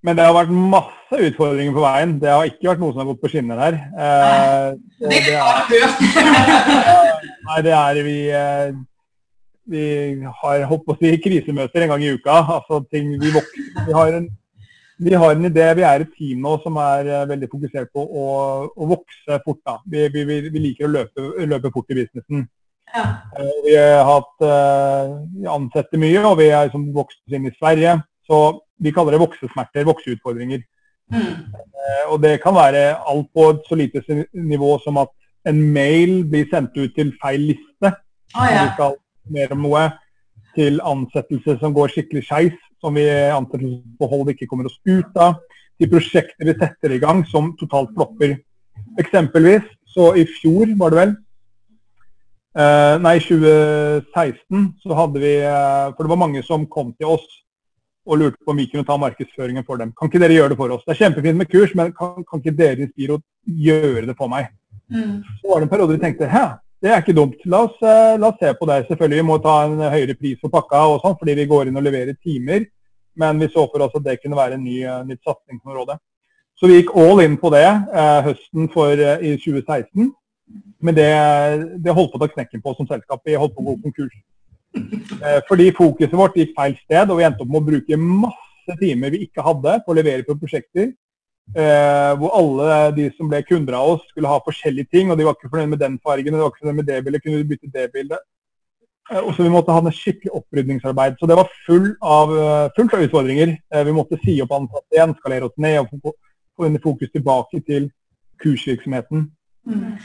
Men 0.02 0.18
det 0.18 0.24
har 0.26 0.34
vært 0.34 0.54
masse 0.56 1.18
utfordringer 1.28 1.74
på 1.76 1.84
veien. 1.84 2.14
Det 2.22 2.30
har 2.32 2.48
ikke 2.48 2.70
vært 2.72 2.80
noe 2.82 2.94
som 2.94 3.02
har 3.04 3.10
gått 3.12 3.20
på 3.22 3.30
skinner 3.34 3.60
her. 3.62 3.76
Eh, 4.06 4.70
det 5.04 5.20
er 5.20 5.68
det 5.70 5.82
er, 5.82 5.92
Nei, 7.50 7.58
det 7.68 7.74
er 7.78 8.00
vi 8.08 8.16
eh, 8.34 8.72
Vi 9.76 9.84
har 10.42 10.64
holdt 10.72 10.88
på 10.88 10.96
å 10.96 11.00
si 11.02 11.12
krisemøter 11.22 11.86
en 11.86 11.94
gang 11.94 12.06
i 12.08 12.16
uka. 12.16 12.40
Altså 12.56 12.80
ting 12.88 13.12
vi 13.22 13.34
vokser. 13.36 13.68
Vi 13.90 13.98
har 14.00 14.18
en, 14.22 14.26
vi 15.04 15.20
har 15.26 15.36
en 15.36 15.52
idé. 15.52 15.68
Vi 15.78 15.86
er 15.92 16.08
et 16.08 16.16
team 16.16 16.42
nå 16.48 16.56
som 16.64 16.80
er 16.82 17.12
uh, 17.12 17.28
veldig 17.30 17.52
fokusert 17.52 17.92
på 17.94 18.02
å, 18.02 18.26
å 18.72 18.90
vokse 18.96 19.44
fort. 19.46 19.62
da. 19.68 19.78
Vi, 19.86 20.08
vi, 20.16 20.26
vi, 20.48 20.66
liker 20.70 20.88
å 20.88 20.96
løpe, 20.96 21.30
løpe 21.44 21.76
fort 21.76 21.94
i 21.94 22.00
businessen. 22.02 22.48
Ja. 22.94 23.06
Eh, 23.38 23.58
vi 23.66 23.76
har 23.78 24.04
hatt 24.08 24.44
eh, 24.44 26.00
mye, 26.00 26.24
og 26.26 26.38
vi 26.40 26.50
er 26.52 26.68
liksom 26.68 26.90
vokst 26.96 27.22
inn 27.32 27.48
i 27.48 27.56
Sverige. 27.56 27.98
Så 28.28 28.62
vi 28.82 28.94
kaller 28.96 29.16
det 29.16 29.24
voksesmerter, 29.24 29.88
vokseutfordringer. 29.88 30.64
Mm. 31.12 31.32
Eh, 31.56 32.04
og 32.12 32.22
det 32.24 32.40
kan 32.44 32.56
være 32.56 32.96
alt 32.96 33.30
på 33.36 33.50
et 33.52 33.64
så 33.68 33.78
lite 33.80 34.04
nivå 34.34 34.78
som 34.84 35.00
at 35.02 35.12
en 35.48 35.62
mail 35.74 36.22
blir 36.30 36.48
sendt 36.52 36.76
ut 36.78 36.94
til 36.96 37.14
feil 37.22 37.48
liste. 37.54 37.94
Oh, 38.36 38.48
ja. 38.48 38.66
Vi 38.66 38.76
skal 38.76 38.98
mer 39.32 39.56
om 39.56 39.66
noe 39.66 39.88
til 40.56 40.82
ansettelse 40.84 41.58
som 41.62 41.74
går 41.76 41.94
skikkelig 41.96 42.28
skeis. 42.28 42.60
som 42.82 42.96
vi 42.98 43.04
ansettelsesforhold 43.06 44.32
ikke 44.32 44.48
kommer 44.50 44.66
oss 44.66 44.80
ut 44.90 45.18
av, 45.22 45.36
de 45.78 45.86
prosjekter 45.86 46.48
vi 46.48 46.56
setter 46.58 46.96
i 46.96 46.98
gang 46.98 47.20
som 47.30 47.52
totalt 47.60 47.92
flopper. 47.94 48.40
Eksempelvis 48.98 49.68
så 49.86 50.16
i 50.18 50.24
fjor, 50.26 50.72
var 50.80 50.90
det 50.90 50.98
vel, 50.98 51.12
eh, 52.58 52.96
nei 53.02 53.18
2016, 53.24 54.66
så 54.84 54.98
hadde 54.98 55.22
vi 55.24 55.36
uh, 55.46 55.92
For 55.96 56.04
det 56.04 56.12
var 56.12 56.20
mange 56.20 56.44
som 56.48 56.68
kom 56.70 56.92
til 56.98 57.14
oss 57.16 57.28
og 58.06 58.18
lurte 58.18 58.42
på 58.42 58.52
om 58.54 58.58
vi 58.58 58.66
kunne 58.72 58.88
ta 58.88 58.98
markedsføringen 58.98 59.66
for 59.68 59.78
dem. 59.78 59.92
Kan 59.98 60.10
ikke 60.10 60.22
dere 60.24 60.34
gjøre 60.34 60.54
det 60.54 60.58
for 60.58 60.74
oss? 60.74 60.84
Det 60.88 60.96
er 60.96 61.04
kjempefint 61.04 61.38
med 61.38 61.50
kurs, 61.52 61.76
men 61.78 61.94
kan, 61.94 62.26
kan 62.26 62.42
ikke 62.42 62.58
dere 62.58 62.88
i 62.88 62.90
Spiro 62.90 63.20
gjøre 63.46 64.08
det 64.10 64.16
for 64.18 64.32
meg? 64.32 64.50
Mm. 64.92 65.22
Så 65.40 65.52
var 65.52 65.62
det 65.62 65.68
en 65.68 65.74
periode 65.76 65.96
vi 65.96 66.02
tenkte 66.02 66.30
hæ, 66.32 66.46
det 66.82 66.90
er 66.90 67.04
ikke 67.04 67.16
dumt. 67.16 67.44
La 67.46 67.66
oss, 67.68 67.78
uh, 67.86 68.18
la 68.18 68.32
oss, 68.32 68.40
se 68.42 68.54
på 68.58 68.68
det. 68.70 68.80
Selvfølgelig 68.90 69.22
vi 69.22 69.28
må 69.28 69.38
ta 69.44 69.58
en 69.68 69.84
høyere 69.94 70.18
pris 70.18 70.40
for 70.42 70.54
pakka 70.54 70.82
og 70.90 71.04
sånn, 71.04 71.18
fordi 71.20 71.38
vi 71.38 71.50
går 71.52 71.70
inn 71.70 71.78
og 71.78 71.86
leverer 71.86 72.18
timer. 72.18 72.66
Men 73.22 73.42
vi 73.44 73.52
så 73.52 73.68
for 73.70 73.86
oss 73.86 73.94
at 74.00 74.08
det 74.08 74.18
kunne 74.22 74.40
være 74.40 74.58
en 74.58 74.66
ny, 74.66 74.80
uh, 74.88 75.04
nytt 75.06 75.22
satsingsområde. 75.28 76.00
Så 76.58 76.70
vi 76.70 76.80
gikk 76.80 76.92
all 76.98 77.22
in 77.24 77.38
på 77.42 77.50
det 77.54 77.66
uh, 77.66 78.20
høsten 78.26 78.68
for, 78.74 78.98
uh, 78.98 79.22
i 79.22 79.36
2016. 79.38 80.12
Men 80.82 80.98
det, 80.98 81.10
det 81.84 81.94
holdt 81.94 82.14
på 82.14 82.20
å 82.20 82.24
ta 82.24 82.32
knekken 82.32 82.62
på 82.64 82.74
som 82.78 82.88
selskap. 82.90 83.22
Vi 83.26 83.38
holdt 83.38 83.54
på 83.56 83.64
å 83.64 83.72
gå 83.72 83.78
konkurs. 83.86 84.16
fordi 85.50 85.68
fokuset 85.76 86.16
vårt 86.16 86.38
gikk 86.40 86.56
feil 86.56 86.78
sted, 86.80 87.10
og 87.12 87.20
vi 87.20 87.26
endte 87.28 87.44
opp 87.44 87.52
med 87.52 87.62
å 87.62 87.70
bruke 87.74 87.98
masse 88.00 88.78
timer 88.80 89.12
vi 89.12 89.26
ikke 89.28 89.44
hadde 89.44 89.80
på 89.84 89.92
å 89.92 89.98
levere 89.98 90.24
på 90.24 90.38
prosjekter 90.40 90.94
Eh, 91.52 92.12
hvor 92.16 92.32
alle 92.32 92.76
de 92.96 93.10
som 93.18 93.28
ble 93.28 93.42
kunder 93.44 93.76
av 93.76 93.96
oss, 93.96 94.04
skulle 94.12 94.30
ha 94.32 94.44
forskjellige 94.46 94.88
ting. 94.92 95.12
og 95.12 95.18
De 95.18 95.26
var 95.28 95.36
ikke 95.36 95.52
fornøyd 95.52 95.74
med 95.74 95.82
den 95.84 95.98
fargen, 96.04 96.34
og 96.34 96.38
de 96.38 96.44
var 96.44 96.54
ikke 96.54 96.64
fornøyd 96.64 96.80
med 96.80 96.88
det 96.88 97.04
bildet. 97.04 97.24
Kunne 97.24 97.42
du 97.42 97.50
bytte 97.50 97.72
det 97.74 97.92
bildet? 97.92 98.22
Eh, 99.12 99.20
og 99.20 99.34
så 99.36 99.44
Vi 99.44 99.50
måtte 99.50 99.72
ha 99.72 99.82
en 99.82 99.92
skikkelig 99.92 100.32
opprydningsarbeid. 100.32 101.18
Så 101.20 101.28
det 101.28 101.36
var 101.36 101.52
full 101.66 101.96
av, 102.02 102.32
eh, 102.32 102.70
fullt 102.78 102.94
av 102.94 103.04
utfordringer. 103.04 103.58
Eh, 103.74 103.84
vi 103.84 103.92
måtte 103.92 104.20
si 104.24 104.42
opp 104.42 104.52
ansatte 104.52 104.96
igjen, 104.96 105.16
skalere 105.16 105.50
oss 105.50 105.58
ned 105.58 105.80
og 105.80 105.90
få, 105.90 106.14
få 106.58 106.82
fokus 106.82 107.12
tilbake 107.12 107.66
til 107.66 107.92
kursvirksomheten. 108.40 109.32
Mm. 109.66 109.98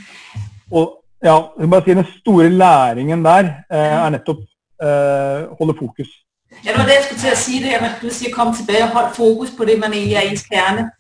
Og 0.71 1.03
ja, 1.25 1.37
jeg 1.61 1.71
bare 1.71 1.83
si 1.85 1.95
Den 1.95 2.05
store 2.21 2.49
læringen 2.49 3.25
der 3.25 3.45
eh, 3.73 3.95
er 4.05 4.11
nettopp 4.11 4.43
eh, 4.83 5.57
holde 5.59 5.79
fokus. 5.79 6.09
Ja, 6.65 6.71
det 6.71 6.79
var 6.79 6.85
det 6.85 6.95
jeg 6.99 7.05
skulle 7.05 7.21
til 7.21 7.33
å 7.33 7.41
si. 7.41 7.63
det, 7.63 7.73
at 7.75 8.03
Du 8.03 8.11
sier 8.11 8.35
'kom 8.35 8.55
tilbake 8.55 8.83
og 8.83 8.89
hold 8.89 9.15
fokus 9.15 9.51
på 9.57 9.65
det 9.65 9.79
man 9.81 9.93
egentlig 9.93 10.17
er 10.17 10.29
ens 10.31 10.45
kjerne. 10.53 10.91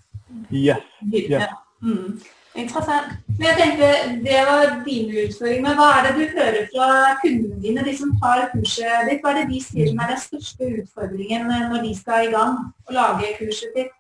Yes. 0.53 0.83
yes. 1.14 1.42
Mm. 1.83 2.21
Interessant. 2.57 3.09
Men 3.38 3.47
jeg 3.47 3.57
tenkte, 3.61 3.87
Det 4.25 4.40
var 4.49 4.85
dine 4.85 5.27
utfordringer. 5.27 5.62
Men 5.62 5.77
hva 5.79 5.88
er 5.97 6.03
det 6.07 6.14
du 6.19 6.25
hører 6.38 6.62
fra 6.73 6.88
kundene 7.23 7.62
dine, 7.62 7.85
de 7.85 7.97
som 7.97 8.14
tar 8.23 8.49
kurset 8.55 9.11
ditt? 9.11 9.21
Hva 9.23 9.31
er 9.31 9.38
det 9.40 9.53
de 9.53 9.61
sier 9.61 9.88
som 9.90 9.99
er 9.99 10.09
den 10.12 10.23
største 10.29 10.62
utfordringen 10.81 11.47
når 11.71 11.83
de 11.85 11.92
skal 12.01 12.29
i 12.29 12.33
gang 12.33 12.57
og 12.87 12.95
lage 12.95 13.37
kurset 13.38 13.77
ditt? 13.77 13.92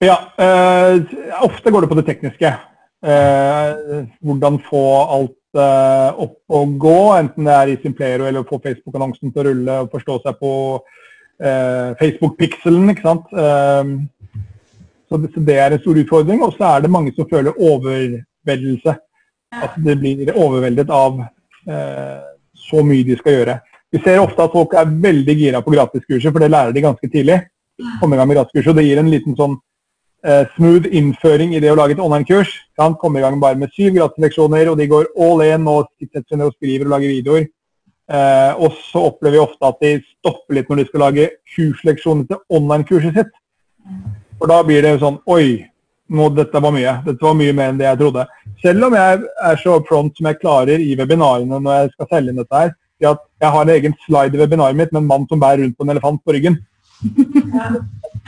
Ja, 0.00 0.16
eh, 0.38 1.02
Ofte 1.42 1.70
går 1.70 1.80
det 1.80 1.88
på 1.88 1.98
det 1.98 2.06
tekniske. 2.06 2.54
Eh, 3.00 4.06
hvordan 4.20 4.58
få 4.66 4.84
alt 5.16 5.56
eh, 5.56 6.20
opp 6.20 6.36
og 6.52 6.74
gå, 6.82 6.96
enten 7.16 7.48
det 7.48 7.54
er 7.56 7.72
i 7.72 7.76
Simplero 7.80 8.26
eller 8.28 8.44
få 8.48 8.60
Facebook-annonsen 8.60 9.32
til 9.32 9.40
å 9.40 9.44
rulle 9.48 9.76
og 9.84 9.94
forstå 9.94 10.18
seg 10.24 10.40
på 10.42 10.54
eh, 11.40 11.92
Facebook-pikselen. 12.00 12.92
ikke 12.92 13.06
sant? 13.06 13.30
Så 15.10 15.18
det 15.18 15.56
er 15.56 15.74
en 15.74 15.80
stor 15.82 15.98
utfordring. 16.04 16.42
Og 16.46 16.52
så 16.54 16.74
er 16.74 16.84
det 16.84 16.92
mange 16.92 17.14
som 17.16 17.28
føler 17.30 17.56
overveldelse. 17.56 18.94
At 19.50 19.74
de 19.82 19.96
blir 19.98 20.36
overveldet 20.36 20.92
av 20.94 21.24
eh, 21.66 22.20
så 22.54 22.84
mye 22.86 23.06
de 23.06 23.16
skal 23.18 23.40
gjøre. 23.40 23.56
Vi 23.90 23.98
ser 24.04 24.20
ofte 24.22 24.44
at 24.44 24.52
folk 24.54 24.76
er 24.78 24.92
veldig 25.02 25.34
gira 25.34 25.62
på 25.64 25.72
gratiskurset, 25.74 26.30
for 26.30 26.38
det 26.38 26.52
lærer 26.52 26.76
de 26.76 26.84
ganske 26.84 27.08
tidlig. 27.10 27.40
Komme 27.98 28.14
i 28.14 28.20
gang 28.20 28.28
med 28.30 28.38
gratiskurset, 28.38 28.70
og 28.70 28.78
Det 28.78 28.84
gir 28.86 29.00
en 29.00 29.10
liten 29.10 29.34
sånn 29.34 29.56
smooth 30.56 30.84
innføring 30.92 31.54
i 31.56 31.60
det 31.62 31.70
å 31.72 31.76
lage 31.78 31.94
et 31.96 32.02
online-kurs. 32.02 32.50
kommer 33.00 33.20
i 33.20 33.22
gang 33.22 33.40
bare 33.40 33.56
med 33.56 33.70
syv 33.72 33.94
gratisleksjoner, 33.94 34.68
og 34.68 34.76
de 34.76 34.86
går 34.86 35.06
all 35.16 35.40
in 35.46 35.68
og 35.68 35.88
sitter 35.98 36.44
og 36.44 36.52
skriver 36.58 36.84
og 36.84 36.92
lager 36.92 37.08
videoer. 37.08 37.46
Eh, 38.10 38.52
og 38.58 38.74
så 38.90 39.04
opplever 39.06 39.36
vi 39.36 39.42
ofte 39.44 39.68
at 39.68 39.82
de 39.84 39.90
stopper 40.02 40.56
litt 40.56 40.70
når 40.70 40.80
de 40.80 40.86
skal 40.88 41.04
lage 41.04 41.26
kursleksjoner 41.54 42.26
til 42.26 42.40
online-kurset 42.58 43.20
sitt. 43.20 43.30
For 44.40 44.50
da 44.50 44.62
blir 44.66 44.82
det 44.82 44.96
sånn 45.02 45.20
Oi, 45.30 45.60
nå, 46.10 46.26
dette 46.34 46.62
var 46.64 46.74
mye. 46.74 46.96
Dette 47.06 47.22
var 47.22 47.36
mye 47.38 47.54
mer 47.54 47.70
enn 47.70 47.78
det 47.78 47.86
jeg 47.86 48.00
trodde. 48.00 48.26
Selv 48.64 48.88
om 48.88 48.96
jeg 48.98 49.22
er 49.52 49.62
så 49.62 49.78
front 49.86 50.16
som 50.18 50.26
jeg 50.26 50.40
klarer 50.40 50.82
i 50.82 50.96
webinarene 50.98 51.62
når 51.62 51.84
jeg 51.84 51.92
skal 51.94 52.10
selge 52.10 52.34
inn 52.34 52.42
dette 52.42 52.64
her, 52.64 52.74
at 53.10 53.22
jeg 53.40 53.54
har 53.54 53.62
en 53.62 53.72
egen 53.76 53.94
slide 54.02 54.36
i 54.36 54.42
webinaret 54.42 54.76
mitt 54.76 54.90
med 54.92 55.04
en 55.04 55.08
mann 55.08 55.28
som 55.30 55.40
bærer 55.40 55.62
rundt 55.62 55.78
på 55.78 55.86
en 55.86 55.94
elefant 55.94 56.20
på 56.24 56.34
ryggen. 56.36 56.58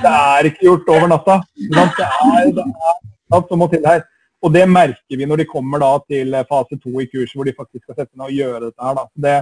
Det 0.02 0.12
er 0.12 0.48
ikke 0.48 0.66
gjort 0.66 0.90
over 0.94 1.10
natta. 1.10 1.38
Det 1.56 1.82
er, 1.82 2.50
det 2.56 2.64
er 2.64 3.36
alt 3.36 3.50
som 3.50 3.62
må 3.62 3.68
til 3.72 3.86
her. 3.86 4.04
Og 4.42 4.50
det 4.54 4.64
merker 4.66 5.18
vi 5.18 5.26
når 5.28 5.42
de 5.42 5.50
kommer 5.50 5.82
da 5.82 5.92
til 6.10 6.34
fase 6.48 6.78
to 6.82 7.00
i 7.00 7.06
kurset, 7.06 7.36
hvor 7.36 7.46
de 7.46 7.54
faktisk 7.56 7.84
skal 7.84 8.00
sette 8.00 8.16
ned 8.16 8.26
og 8.26 8.38
gjøre 8.38 8.64
dette 8.64 8.88
her. 8.88 8.98
Da. 8.98 9.04
Det 9.26 9.36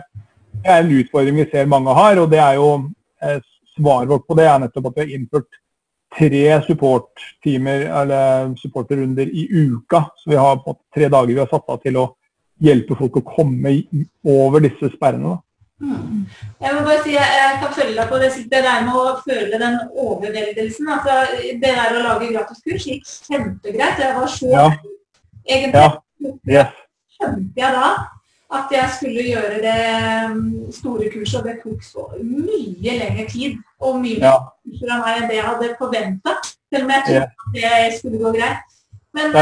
er 0.64 0.82
en 0.82 0.92
utfordring 0.98 1.40
vi 1.40 1.48
ser 1.52 1.70
mange 1.70 1.94
har, 1.96 2.20
og 2.20 2.28
det 2.32 2.40
er 2.42 2.58
jo 2.58 2.68
eh, 3.22 3.40
svaret 3.76 4.12
vårt 4.12 4.26
på 4.28 4.36
det 4.36 4.46
er 4.50 4.60
nettopp 4.60 4.90
at 4.90 4.98
vi 4.98 5.06
har 5.06 5.16
innført 5.16 5.60
tre 6.18 6.44
supporttimer 6.66 7.86
eller 8.02 8.54
supporterrunder 8.60 9.30
i 9.30 9.46
uka. 9.48 10.04
Så 10.16 10.32
vi 10.32 10.40
har 10.40 10.60
på 10.64 10.76
tre 10.94 11.08
dager 11.08 11.32
vi 11.32 11.40
har 11.40 11.50
satt 11.50 11.70
av 11.70 11.80
til 11.84 12.00
å 12.00 12.08
hjelpe 12.60 12.98
folk 12.98 13.16
å 13.16 13.24
komme 13.24 13.78
over 14.26 14.60
disse 14.66 14.90
sperrene. 14.96 15.38
Mm. 15.80 16.26
Jeg 16.60 16.74
må 16.76 16.80
bare 16.84 17.02
si, 17.04 17.14
jeg 17.14 17.56
kan 17.62 17.72
følge 17.72 17.96
deg 17.96 18.08
på 18.10 18.18
det, 18.20 18.30
det 18.52 18.62
der 18.66 18.82
med 18.84 18.96
å 19.00 19.14
føle 19.24 19.60
den 19.62 19.78
overveldelsen. 19.88 20.90
Altså, 20.92 21.16
det 21.62 21.72
der 21.72 21.96
å 21.96 22.04
lage 22.04 22.28
gratiskurs 22.34 22.86
gikk 22.90 23.08
kjempegreit. 23.08 24.02
Jeg 24.04 24.16
var 24.18 24.32
så 24.32 24.50
ja. 24.52 24.66
Egentlig 25.48 25.80
ja. 25.80 25.90
Yes. 26.46 26.80
skjønte 27.16 27.62
jeg 27.62 27.76
da 27.78 27.90
at 28.50 28.72
jeg 28.74 28.92
skulle 28.96 29.24
gjøre 29.28 29.58
det 29.62 29.82
mm, 30.34 30.72
store 30.74 31.10
kurset, 31.12 31.38
og 31.40 31.46
det 31.46 31.60
tok 31.62 31.84
så 31.86 32.06
mye 32.18 32.96
lengre 32.98 33.26
tid. 33.30 33.58
Og 33.80 34.00
mye 34.02 34.18
mer 34.18 34.26
ja. 34.26 34.96
av 34.96 35.04
meg 35.04 35.20
enn 35.20 35.28
det 35.30 35.38
jeg 35.38 35.46
hadde 35.46 35.76
forventa. 35.78 36.34
Selv 36.70 36.86
om 36.86 36.92
jeg 36.94 37.06
trodde 37.06 37.22
yeah. 37.22 37.76
at 37.78 37.90
det 37.90 37.98
skulle 37.98 38.20
gå 38.20 38.32
greit. 38.34 38.69
Men, 39.10 39.32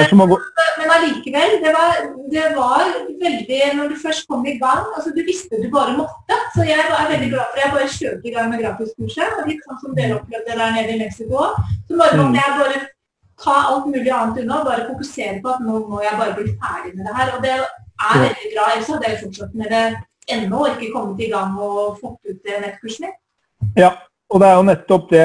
men 0.78 0.90
allikevel, 0.94 1.58
det 1.60 1.72
var, 1.76 1.98
det 2.32 2.44
var, 2.56 2.84
veldig 3.20 3.58
Når 3.76 3.90
du 3.92 3.96
først 4.00 4.24
kom 4.30 4.46
i 4.48 4.54
gang 4.56 4.86
altså 4.96 5.10
Du 5.12 5.20
visste 5.26 5.60
du 5.60 5.66
bare 5.72 5.96
måtte. 5.98 6.38
Så 6.54 6.64
jeg 6.64 6.78
er 6.80 7.10
veldig 7.12 7.28
glad 7.34 7.50
for 7.50 7.58
at 7.58 7.64
jeg 7.64 7.74
bare 7.74 7.88
kjørte 7.96 8.30
i 8.30 8.32
gang 8.36 8.48
med 8.52 8.62
gratiskurset. 8.62 9.34
Og 9.40 9.50
litt 9.50 9.66
sånn 9.66 9.82
som 9.82 9.98
dere 9.98 10.16
opplevde 10.20 10.56
der 10.56 10.72
nede 10.76 10.94
i 10.96 11.02
Mexico. 11.02 11.50
Så 11.84 12.00
bare 12.00 12.16
måtte 12.16 12.32
mm. 12.32 12.40
jeg 12.40 12.56
bare 12.62 12.80
ta 13.44 13.56
alt 13.72 13.86
mulig 13.92 14.10
annet 14.10 14.40
unna 14.42 14.60
og 14.62 14.70
bare 14.70 14.88
fokusere 14.88 15.38
på 15.44 15.52
at 15.52 15.64
nå 15.66 15.84
må 15.90 16.02
jeg 16.02 16.20
bare 16.22 16.36
bli 16.38 16.56
ferdig 16.62 16.94
med 16.96 17.04
det 17.04 17.16
her. 17.20 17.34
Og 17.36 17.44
det 17.44 17.54
er 17.58 18.22
veldig 18.24 18.52
bra. 18.54 18.68
Ellers 18.72 18.92
hadde 18.94 19.10
jeg 19.12 19.22
fortsatt 19.26 19.58
med 19.60 19.74
det 19.74 19.86
ennå 20.32 20.64
og 20.64 20.74
ikke 20.74 20.92
kommet 20.96 21.24
i 21.24 21.30
gang 21.32 21.56
og 21.60 22.00
fått 22.00 22.20
ut 22.24 22.40
det 22.46 22.62
nettkurset 22.64 23.04
mitt. 23.04 23.18
Ja, 23.76 23.92
og 24.28 24.42
det 24.42 24.48
er 24.48 24.56
jo 24.58 24.64
nettopp 24.68 25.04
det, 25.08 25.24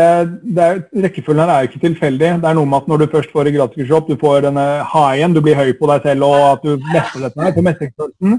det 0.55 0.63
er, 0.63 0.77
Rekkefølgen 1.05 1.43
her 1.43 1.51
er 1.51 1.63
jo 1.63 1.69
ikke 1.69 1.81
tilfeldig. 1.83 2.29
Det 2.39 2.47
er 2.47 2.55
noe 2.55 2.69
med 2.69 2.77
at 2.77 2.85
når 2.87 3.01
du 3.01 3.11
først 3.11 3.33
får 3.35 3.49
gratiskurs 3.51 3.91
opp, 3.97 4.07
du 4.07 4.19
får 4.19 4.45
denne 4.45 4.63
high-en, 4.93 5.35
du 5.35 5.41
blir 5.43 5.59
høy 5.59 5.73
på 5.75 5.89
deg 5.91 6.07
selv 6.07 6.27
og 6.29 6.43
at 6.53 6.63
du 6.63 6.77
mestrer 6.87 7.25
dette 7.25 7.43
her, 7.43 7.55
på 7.55 7.65
mestringsfølelsen. 7.67 8.37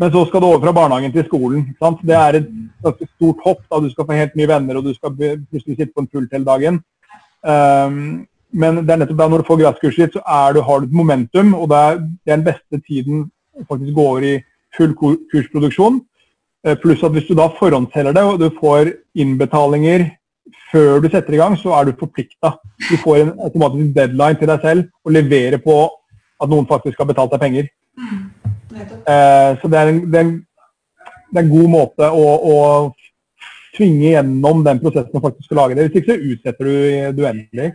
Men 0.00 0.12
så 0.14 0.24
skal 0.24 0.40
du 0.40 0.46
over 0.48 0.62
fra 0.62 0.72
barnehagen 0.72 1.12
til 1.12 1.26
skolen. 1.26 1.66
Sant? 1.82 2.00
Det 2.08 2.16
er 2.16 2.38
et 2.38 2.48
ganske 2.80 3.08
stort 3.10 3.44
hopp. 3.44 3.60
da 3.68 3.80
Du 3.84 3.90
skal 3.92 4.06
få 4.08 4.16
helt 4.16 4.38
nye 4.40 4.48
venner, 4.48 4.78
og 4.80 4.88
du 4.88 4.94
skal 4.96 5.12
plutselig 5.12 5.76
sitte 5.76 5.92
på 5.92 6.06
en 6.06 6.08
pult 6.08 6.32
hele 6.32 6.48
dagen. 6.48 6.80
Um, 7.44 7.98
men 8.52 8.80
det 8.80 8.94
er 8.94 9.02
nettopp 9.02 9.20
da 9.20 9.28
når 9.28 9.42
du 9.42 9.48
får 9.50 9.60
gratiskurset 9.60 10.16
så 10.16 10.22
er 10.24 10.56
du, 10.56 10.62
har 10.64 10.80
du 10.80 10.88
et 10.88 10.96
momentum, 10.96 11.52
og 11.54 11.68
det 11.68 11.76
er, 11.76 12.00
det 12.24 12.32
er 12.32 12.40
den 12.40 12.48
beste 12.48 12.80
tiden 12.88 13.26
faktisk 13.68 13.94
gå 13.94 14.06
over 14.14 14.24
i 14.24 14.34
full 14.76 14.96
kursproduksjon. 14.96 16.00
Eh, 16.66 16.76
pluss 16.76 17.00
at 17.06 17.14
hvis 17.14 17.28
du 17.28 17.36
da 17.38 17.46
forhåndsselger 17.56 18.12
det, 18.12 18.24
og 18.24 18.40
du 18.40 18.50
får 18.58 18.92
innbetalinger 19.16 20.10
før 20.70 21.00
du 21.00 21.08
setter 21.08 21.34
i 21.34 21.40
gang, 21.40 21.56
så 21.56 21.72
er 21.78 21.88
du 21.88 21.98
forplikta. 21.98 22.52
Du 22.84 22.98
får 23.00 23.22
en 23.22 23.32
automatisk 23.46 23.94
deadline 23.96 24.38
til 24.38 24.50
deg 24.50 24.66
selv 24.66 24.84
og 25.04 25.14
levere 25.16 25.60
på 25.62 25.76
at 26.40 26.52
noen 26.52 26.68
faktisk 26.68 27.00
har 27.00 27.08
betalt 27.08 27.32
deg 27.32 27.42
penger. 27.42 27.70
Mm. 27.96 28.20
Eh, 28.76 29.50
så 29.60 29.70
det 29.72 29.80
er, 29.80 29.92
en, 29.92 30.02
det, 30.04 30.20
er 30.20 30.26
en, 30.26 30.34
det 31.32 31.40
er, 31.40 31.44
en, 31.46 31.54
god 31.54 31.72
måte 31.72 32.10
å, 32.12 32.26
å 32.52 32.58
tvinge 33.76 34.12
gjennom 34.12 34.62
den 34.66 34.82
prosessen 34.84 35.16
å 35.16 35.24
faktisk 35.24 35.56
lage 35.56 35.78
det. 35.78 35.88
Hvis 35.88 36.02
ikke 36.02 36.12
så 36.12 36.34
utsetter 36.34 36.68
du 36.68 36.76
det 37.16 37.24
uendelig. 37.24 37.72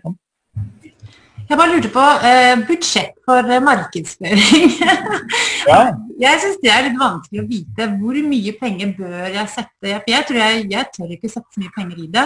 Jeg 1.46 1.60
bare 1.60 1.76
lurte 1.76 1.92
på 1.94 2.04
eh, 2.26 2.56
budsjett 2.66 3.14
for 3.26 3.46
eh, 3.46 3.62
markedsføring. 3.62 4.72
ja. 5.70 5.82
Jeg 6.22 6.42
syns 6.42 6.58
det 6.64 6.72
er 6.74 6.88
litt 6.88 6.98
vanskelig 6.98 7.44
å 7.44 7.50
vite 7.50 7.88
hvor 8.00 8.18
mye 8.32 8.54
penger 8.58 8.96
bør 8.98 9.28
jeg 9.30 9.52
sette 9.54 9.94
jeg 10.10 10.26
tror 10.26 10.40
jeg, 10.42 10.66
jeg 10.72 10.90
tør 10.96 11.14
ikke 11.14 11.30
sette 11.30 11.46
så 11.54 11.62
mye 11.62 11.74
penger 11.76 12.02
i 12.02 12.10
det. 12.18 12.26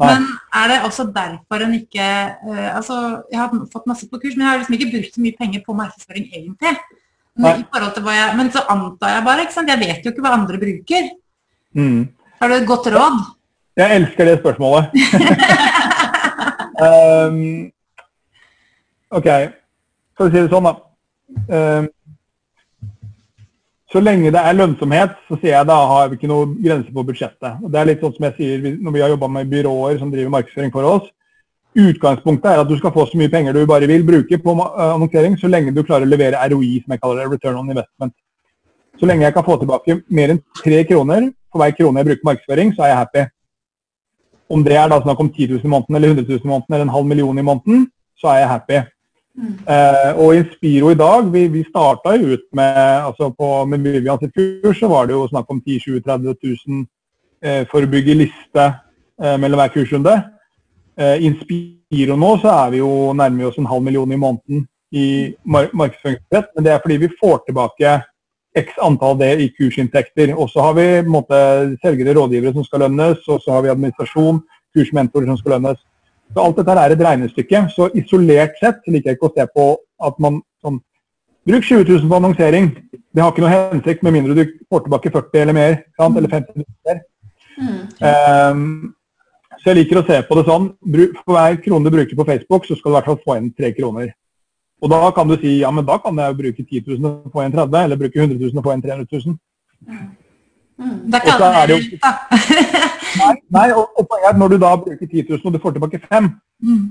Men 0.00 0.24
er 0.56 0.70
det 0.72 0.78
også 0.88 1.04
derfor 1.12 1.62
en 1.66 1.74
ikke 1.76 2.04
eh, 2.08 2.68
altså, 2.72 3.20
Jeg 3.30 3.38
har 3.38 3.50
fått 3.72 3.88
masse 3.90 4.08
på 4.08 4.18
kurs, 4.18 4.34
men 4.34 4.46
jeg 4.46 4.50
har 4.50 4.62
liksom 4.62 4.78
ikke 4.78 4.92
brukt 4.94 5.14
så 5.14 5.24
mye 5.26 5.38
penger 5.38 5.64
på 5.66 5.76
markedsføring 5.76 6.30
egentlig. 6.30 6.76
Men, 7.40 7.62
jeg, 7.62 8.30
men 8.36 8.48
så 8.52 8.64
antar 8.72 9.14
jeg 9.14 9.26
bare. 9.28 9.44
ikke 9.44 9.54
sant? 9.54 9.70
Jeg 9.70 9.80
vet 9.80 10.04
jo 10.04 10.12
ikke 10.12 10.24
hva 10.24 10.32
andre 10.36 10.58
bruker. 10.60 11.12
Mm. 11.76 12.00
Har 12.40 12.50
du 12.50 12.56
et 12.56 12.66
godt 12.68 12.88
råd? 12.92 13.20
Jeg 13.78 14.00
elsker 14.00 14.26
det 14.26 14.40
spørsmålet. 14.40 14.96
um, 16.84 17.70
OK, 19.10 19.26
skal 20.14 20.28
å 20.28 20.30
si 20.30 20.38
det 20.38 20.50
sånn, 20.52 20.68
da. 20.68 20.76
Um, 21.50 21.88
så 23.90 23.98
lenge 24.02 24.30
det 24.30 24.38
er 24.38 24.54
lønnsomhet, 24.54 25.16
så 25.26 25.38
sier 25.40 25.56
jeg 25.56 25.66
da 25.66 25.76
har 25.90 26.10
vi 26.10 26.18
ikke 26.18 26.30
noe 26.30 26.46
grense 26.62 26.92
på 26.94 27.02
budsjettet. 27.08 27.56
Og 27.58 27.72
det 27.72 27.80
er 27.80 27.88
litt 27.88 28.04
sånn 28.04 28.14
som 28.14 28.26
jeg 28.28 28.36
sier 28.36 28.76
når 28.78 28.94
vi 28.94 29.02
har 29.02 29.10
jobba 29.10 29.30
med 29.34 29.50
byråer 29.50 29.98
som 29.98 30.12
driver 30.12 30.30
markedsføring 30.36 30.70
for 30.74 30.86
oss. 30.86 31.08
Utgangspunktet 31.74 32.52
er 32.52 32.62
at 32.62 32.70
du 32.70 32.76
skal 32.78 32.94
få 32.94 33.08
så 33.10 33.18
mye 33.18 33.30
penger 33.30 33.54
du 33.54 33.64
bare 33.66 33.88
vil 33.90 34.06
bruke 34.06 34.38
på 34.42 34.54
eh, 34.54 34.78
annonsering, 34.84 35.34
så 35.38 35.50
lenge 35.50 35.74
du 35.74 35.82
klarer 35.82 36.06
å 36.06 36.10
levere 36.10 36.38
ROI, 36.52 36.76
som 36.84 36.94
jeg 36.94 37.02
kaller 37.02 37.22
det, 37.24 37.26
return 37.32 37.58
on 37.58 37.74
investment. 37.74 38.14
Så 38.98 39.10
lenge 39.10 39.26
jeg 39.26 39.34
kan 39.34 39.46
få 39.46 39.58
tilbake 39.58 40.00
mer 40.06 40.36
enn 40.36 40.42
tre 40.62 40.84
kroner 40.86 41.30
for 41.50 41.62
hver 41.62 41.74
krone 41.74 42.02
jeg 42.02 42.12
bruker 42.12 42.22
på 42.22 42.30
markedsføring, 42.30 42.72
så 42.76 42.86
er 42.86 42.92
jeg 42.92 43.00
happy. 43.00 43.26
Om 44.54 44.64
det 44.66 44.78
er 44.78 44.90
da 44.90 45.02
snakk 45.02 45.22
om 45.22 45.34
10 45.34 45.56
000 45.56 45.66
i 45.66 45.74
måneden, 45.74 45.98
eller 45.98 46.14
100 46.14 46.30
000 46.30 46.46
i 46.46 46.52
måneden, 46.52 46.74
eller 46.74 46.86
en 46.86 46.94
halv 46.94 47.10
million 47.10 47.38
i 47.38 47.46
måneden, 47.50 47.86
så 48.18 48.30
er 48.34 48.42
jeg 48.44 48.52
happy. 48.54 48.80
Mm. 49.40 49.52
Uh, 49.64 50.10
og 50.20 50.34
Inspiro 50.36 50.90
i 50.92 50.98
dag, 50.98 51.28
vi, 51.32 51.46
vi 51.48 51.62
starta 51.64 52.12
ut 52.20 52.42
med 52.52 52.80
altså 53.06 53.30
på, 53.32 53.48
med 53.64 53.86
Vivian 53.86 54.20
sitt 54.20 54.34
kurs, 54.36 54.76
så 54.78 54.90
var 54.90 55.08
det 55.08 55.16
jo 55.16 55.28
snakk 55.30 55.48
om 55.48 55.62
10 55.64 55.78
20 55.86 56.02
30 56.04 56.34
000 56.44 56.82
eh, 57.44 57.62
for 57.70 57.80
å 57.80 57.88
bygge 57.88 58.18
liste 58.20 58.66
eh, 58.66 59.38
mellom 59.40 59.62
hver 59.62 59.72
kursrunde. 59.72 60.12
Uh, 61.00 61.16
Inspiro 61.24 62.18
nå 62.20 62.34
så 62.42 62.52
er 62.66 62.74
vi 62.74 62.82
jo 62.82 62.90
nærmer 63.16 63.48
oss 63.48 63.56
en 63.58 63.70
halv 63.70 63.86
million 63.86 64.12
i 64.12 64.20
måneden 64.20 64.66
i 64.92 65.06
mar 65.44 65.70
markedsføringsbudsjett, 65.72 66.52
men 66.54 66.66
det 66.66 66.74
er 66.74 66.82
fordi 66.84 67.00
vi 67.06 67.12
får 67.20 67.44
tilbake 67.46 67.96
x 68.60 68.78
antall 68.82 69.16
det 69.20 69.30
i 69.40 69.48
kursinntekter. 69.54 70.34
Og 70.34 70.50
så 70.50 70.66
har 70.66 70.74
vi 70.76 70.86
måte, 71.06 71.38
selgere, 71.84 72.16
rådgivere 72.18 72.52
som 72.56 72.66
skal 72.66 72.84
lønnes, 72.84 73.22
og 73.30 73.40
så 73.40 73.54
har 73.54 73.64
vi 73.64 73.72
administrasjon, 73.72 74.42
kursmentorer 74.74 75.30
som 75.30 75.38
skal 75.38 75.56
lønnes. 75.56 75.80
Så 76.30 76.44
alt 76.44 76.60
dette 76.60 76.76
er 76.78 76.94
et 76.94 77.02
regnestykke. 77.06 77.64
Så 77.74 77.90
isolert 77.98 78.58
sett 78.60 78.86
liker 78.86 79.12
jeg 79.12 79.18
ikke 79.18 79.30
å 79.30 79.34
se 79.34 79.46
på 79.54 79.66
at 80.06 80.22
man 80.22 80.40
sånn 80.62 80.78
Bruk 81.48 81.64
20 81.64 81.88
000 81.88 82.08
på 82.08 82.16
annonsering. 82.18 82.66
Det 82.92 83.22
har 83.22 83.32
ikke 83.32 83.42
noe 83.42 83.52
hensikt 83.54 84.02
med 84.04 84.12
mindre 84.12 84.36
du 84.36 84.42
får 84.70 84.84
tilbake 84.84 85.10
40 85.10 85.40
eller 85.40 85.56
mer. 85.56 85.76
Sant? 85.98 86.18
Eller 86.20 86.30
50 86.30 86.60
000 86.60 86.66
mer. 86.86 87.00
Mm. 87.60 87.78
Um, 88.04 88.60
så 89.60 89.72
jeg 89.72 89.80
liker 89.80 90.00
å 90.00 90.04
se 90.06 90.20
på 90.28 90.36
det 90.38 90.44
sånn. 90.46 90.68
For 91.24 91.34
hver 91.34 91.58
krone 91.64 91.88
du 91.88 91.96
bruker 91.96 92.20
på 92.20 92.28
Facebook, 92.28 92.68
så 92.68 92.76
skal 92.76 92.90
du 92.90 92.94
i 92.94 92.98
hvert 92.98 93.10
fall 93.10 93.20
få 93.24 93.36
igjen 93.36 93.50
tre 93.56 93.72
kroner. 93.76 94.12
Og 94.80 94.92
da 94.92 95.00
kan 95.16 95.28
du 95.28 95.36
si 95.40 95.58
ja, 95.60 95.72
men 95.74 95.88
da 95.88 95.98
kan 96.00 96.16
jeg 96.16 96.38
bruke 96.38 96.62
10 96.64 96.86
000 96.86 97.08
og 97.08 97.34
få 97.34 97.42
igjen 97.42 97.56
30 97.56 97.82
eller 97.82 98.00
bruke 98.00 98.20
100 98.20 98.40
000 98.40 98.60
og 98.60 98.64
få 98.64 98.72
igjen 98.76 98.86
300 98.86 99.20
000. 99.26 99.36
Mm. 100.80 100.96
Det 101.10 101.18
er 101.18 101.26
ikke 101.26 101.50
alle 101.50 101.66
det, 101.68 102.00
da. 102.00 102.12
nei, 103.18 103.34
nei, 103.56 103.68
og, 103.74 103.90
og 103.98 104.06
poenget 104.08 104.28
er 104.28 104.34
at 104.34 104.40
når 104.40 104.54
du 104.54 104.56
da 104.62 104.72
bruker 104.78 105.06
10 105.06 105.26
000 105.30 105.44
og 105.44 105.54
du 105.54 105.60
får 105.62 105.76
tilbake 105.76 106.00
5 106.06 106.28
mm. 106.30 106.82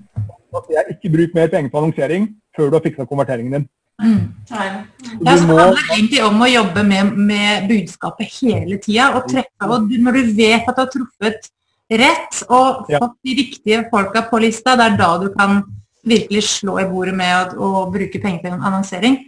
så 0.51 0.63
sier 0.65 0.79
jeg 0.79 0.95
ikke 0.95 1.13
bruk 1.15 1.36
mer 1.38 1.51
penger 1.53 1.73
på 1.73 1.82
annonsering 1.82 2.29
før 2.55 2.69
du 2.69 2.79
har 2.79 2.86
fiksa 2.86 3.08
konverteringen 3.10 3.55
din. 3.58 3.67
Mm. 3.99 4.19
Ja, 4.49 5.36
så 5.38 5.45
handler 5.45 5.75
det 5.75 5.95
egentlig 5.97 6.21
om 6.23 6.39
å 6.41 6.47
jobbe 6.47 6.84
med, 6.88 7.17
med 7.29 7.65
budskapet 7.67 8.32
hele 8.39 8.77
tida. 8.79 9.10
Og 9.17 9.27
treffe, 9.27 9.67
og 9.67 9.91
når 9.91 10.19
du 10.19 10.32
vet 10.38 10.69
at 10.71 10.77
du 10.77 10.82
har 10.82 10.91
truffet 10.93 11.49
rett 11.89 12.39
og 12.47 12.86
fått 12.86 12.93
ja. 12.93 13.10
de 13.25 13.36
riktige 13.41 13.82
folka 13.91 14.23
på 14.29 14.39
lista, 14.45 14.77
det 14.79 14.88
er 14.88 14.97
da 14.99 15.10
du 15.19 15.27
kan 15.34 15.60
virkelig 16.08 16.45
slå 16.47 16.77
i 16.79 16.88
bordet 16.88 17.15
med 17.17 17.58
å, 17.58 17.73
å 17.84 17.86
bruke 17.91 18.21
penger 18.23 18.45
til 18.45 18.55
annonsering. 18.55 19.19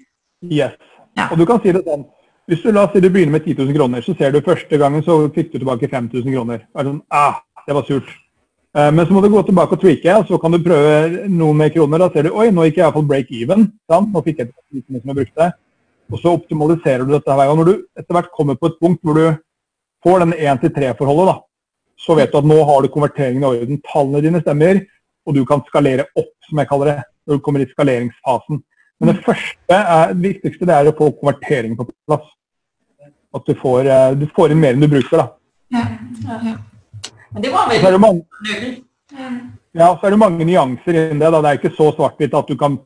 Yes. 0.48 0.78
Ja. 1.18 1.28
Og 1.30 1.42
du 1.42 1.46
kan 1.50 1.60
si 1.64 1.74
det 1.76 1.84
sånn. 1.86 2.08
Hvis 2.52 2.66
du 2.66 2.74
la 2.76 2.82
oss 2.84 2.92
si 2.92 3.00
du 3.00 3.08
begynner 3.08 3.38
med 3.38 3.46
10 3.48 3.62
000 3.64 3.76
kroner, 3.78 4.02
så 4.04 4.12
ser 4.20 4.34
du 4.34 4.42
første 4.44 4.76
gangen 4.76 5.04
så 5.06 5.14
fikk 5.32 5.54
du 5.54 5.62
tilbake 5.62 5.88
5000 5.88 6.34
kroner. 6.34 6.58
Det 6.68 6.82
Er 6.82 6.88
sånn, 6.90 6.98
ah, 7.08 7.38
det 7.64 7.76
var 7.78 7.86
surt. 7.88 8.10
Uh, 8.76 8.90
men 8.92 9.06
så 9.08 9.16
må 9.16 9.22
du 9.24 9.30
gå 9.32 9.44
tilbake 9.48 9.78
og 9.78 9.80
tweake, 9.80 10.16
og 10.20 10.26
så 10.28 10.40
kan 10.42 10.52
du 10.52 10.58
prøve 10.66 11.30
noen 11.32 11.62
mer 11.62 11.72
kroner. 11.72 12.04
Da 12.04 12.10
ser 12.12 12.28
du 12.28 12.36
oi, 12.36 12.50
nå 12.52 12.66
gikk 12.68 12.82
jeg 12.82 12.84
iallfall 12.84 13.06
break 13.08 13.32
even. 13.32 13.70
Sant? 13.88 14.12
Nå 14.12 14.24
fikk 14.26 14.42
jeg 14.44 14.50
tilbake 14.52 15.00
som 15.00 15.14
jeg 15.14 15.18
brukte. 15.22 15.48
Og 16.12 16.20
så 16.20 16.34
optimaliserer 16.36 17.08
du 17.08 17.14
dette 17.16 17.38
hver 17.40 17.48
gang. 17.54 17.62
Når 17.62 17.70
du 17.70 18.02
etter 18.02 18.18
hvert 18.18 18.28
kommer 18.36 18.60
på 18.60 18.68
et 18.74 18.76
punkt 18.84 19.00
hvor 19.08 19.16
du 19.22 19.24
får 20.04 20.26
den 20.26 20.36
1-3-forholdet, 20.36 21.32
da, 21.32 21.38
så 22.04 22.20
vet 22.20 22.36
du 22.36 22.38
at 22.42 22.52
nå 22.52 22.60
har 22.68 22.84
du 22.84 22.92
konverteringen 22.92 23.48
i 23.48 23.50
orden. 23.62 23.80
Tallene 23.94 24.26
dine 24.28 24.44
stemmer, 24.44 24.84
og 25.24 25.40
du 25.40 25.46
kan 25.48 25.64
skalere 25.72 26.10
opp, 26.20 26.36
som 26.50 26.60
jeg 26.60 26.72
kaller 26.74 26.92
det, 26.92 27.00
når 27.24 27.40
du 27.40 27.48
kommer 27.48 27.64
i 27.64 27.72
skaleringsfasen. 27.72 28.60
Men 29.00 29.14
det 29.14 29.24
første 29.24 29.80
er, 29.80 30.12
det 30.12 30.28
viktigste 30.28 30.68
det 30.68 30.76
er 30.76 30.92
å 30.92 30.98
få 31.00 31.14
konvertering 31.16 31.80
på 31.80 31.88
plass. 31.88 32.28
At 33.34 33.48
du 33.48 33.56
får, 33.56 33.88
eh, 33.88 34.12
du 34.20 34.28
får 34.36 34.52
inn 34.52 34.60
mer 34.60 34.76
enn 34.76 34.84
du 34.84 34.88
bruker. 34.92 35.18
da. 35.18 35.28
Ja, 35.72 35.86
ja. 36.28 36.40
ja. 36.52 36.56
Men 37.32 37.44
det 37.44 37.52
var 37.52 37.70
veldig 37.72 38.00
mange, 38.00 38.22
Ja, 39.72 39.88
så 39.96 40.08
er 40.08 40.12
det 40.12 40.20
mange 40.20 40.46
nyanser 40.46 40.98
innen 40.98 41.20
det. 41.20 41.32
da. 41.32 41.42
Det 41.42 41.50
er 41.50 41.60
ikke 41.60 41.76
så 41.78 41.92
svart-hvitt 41.96 42.34
at 42.36 42.48
du 42.48 42.58
kan 42.60 42.80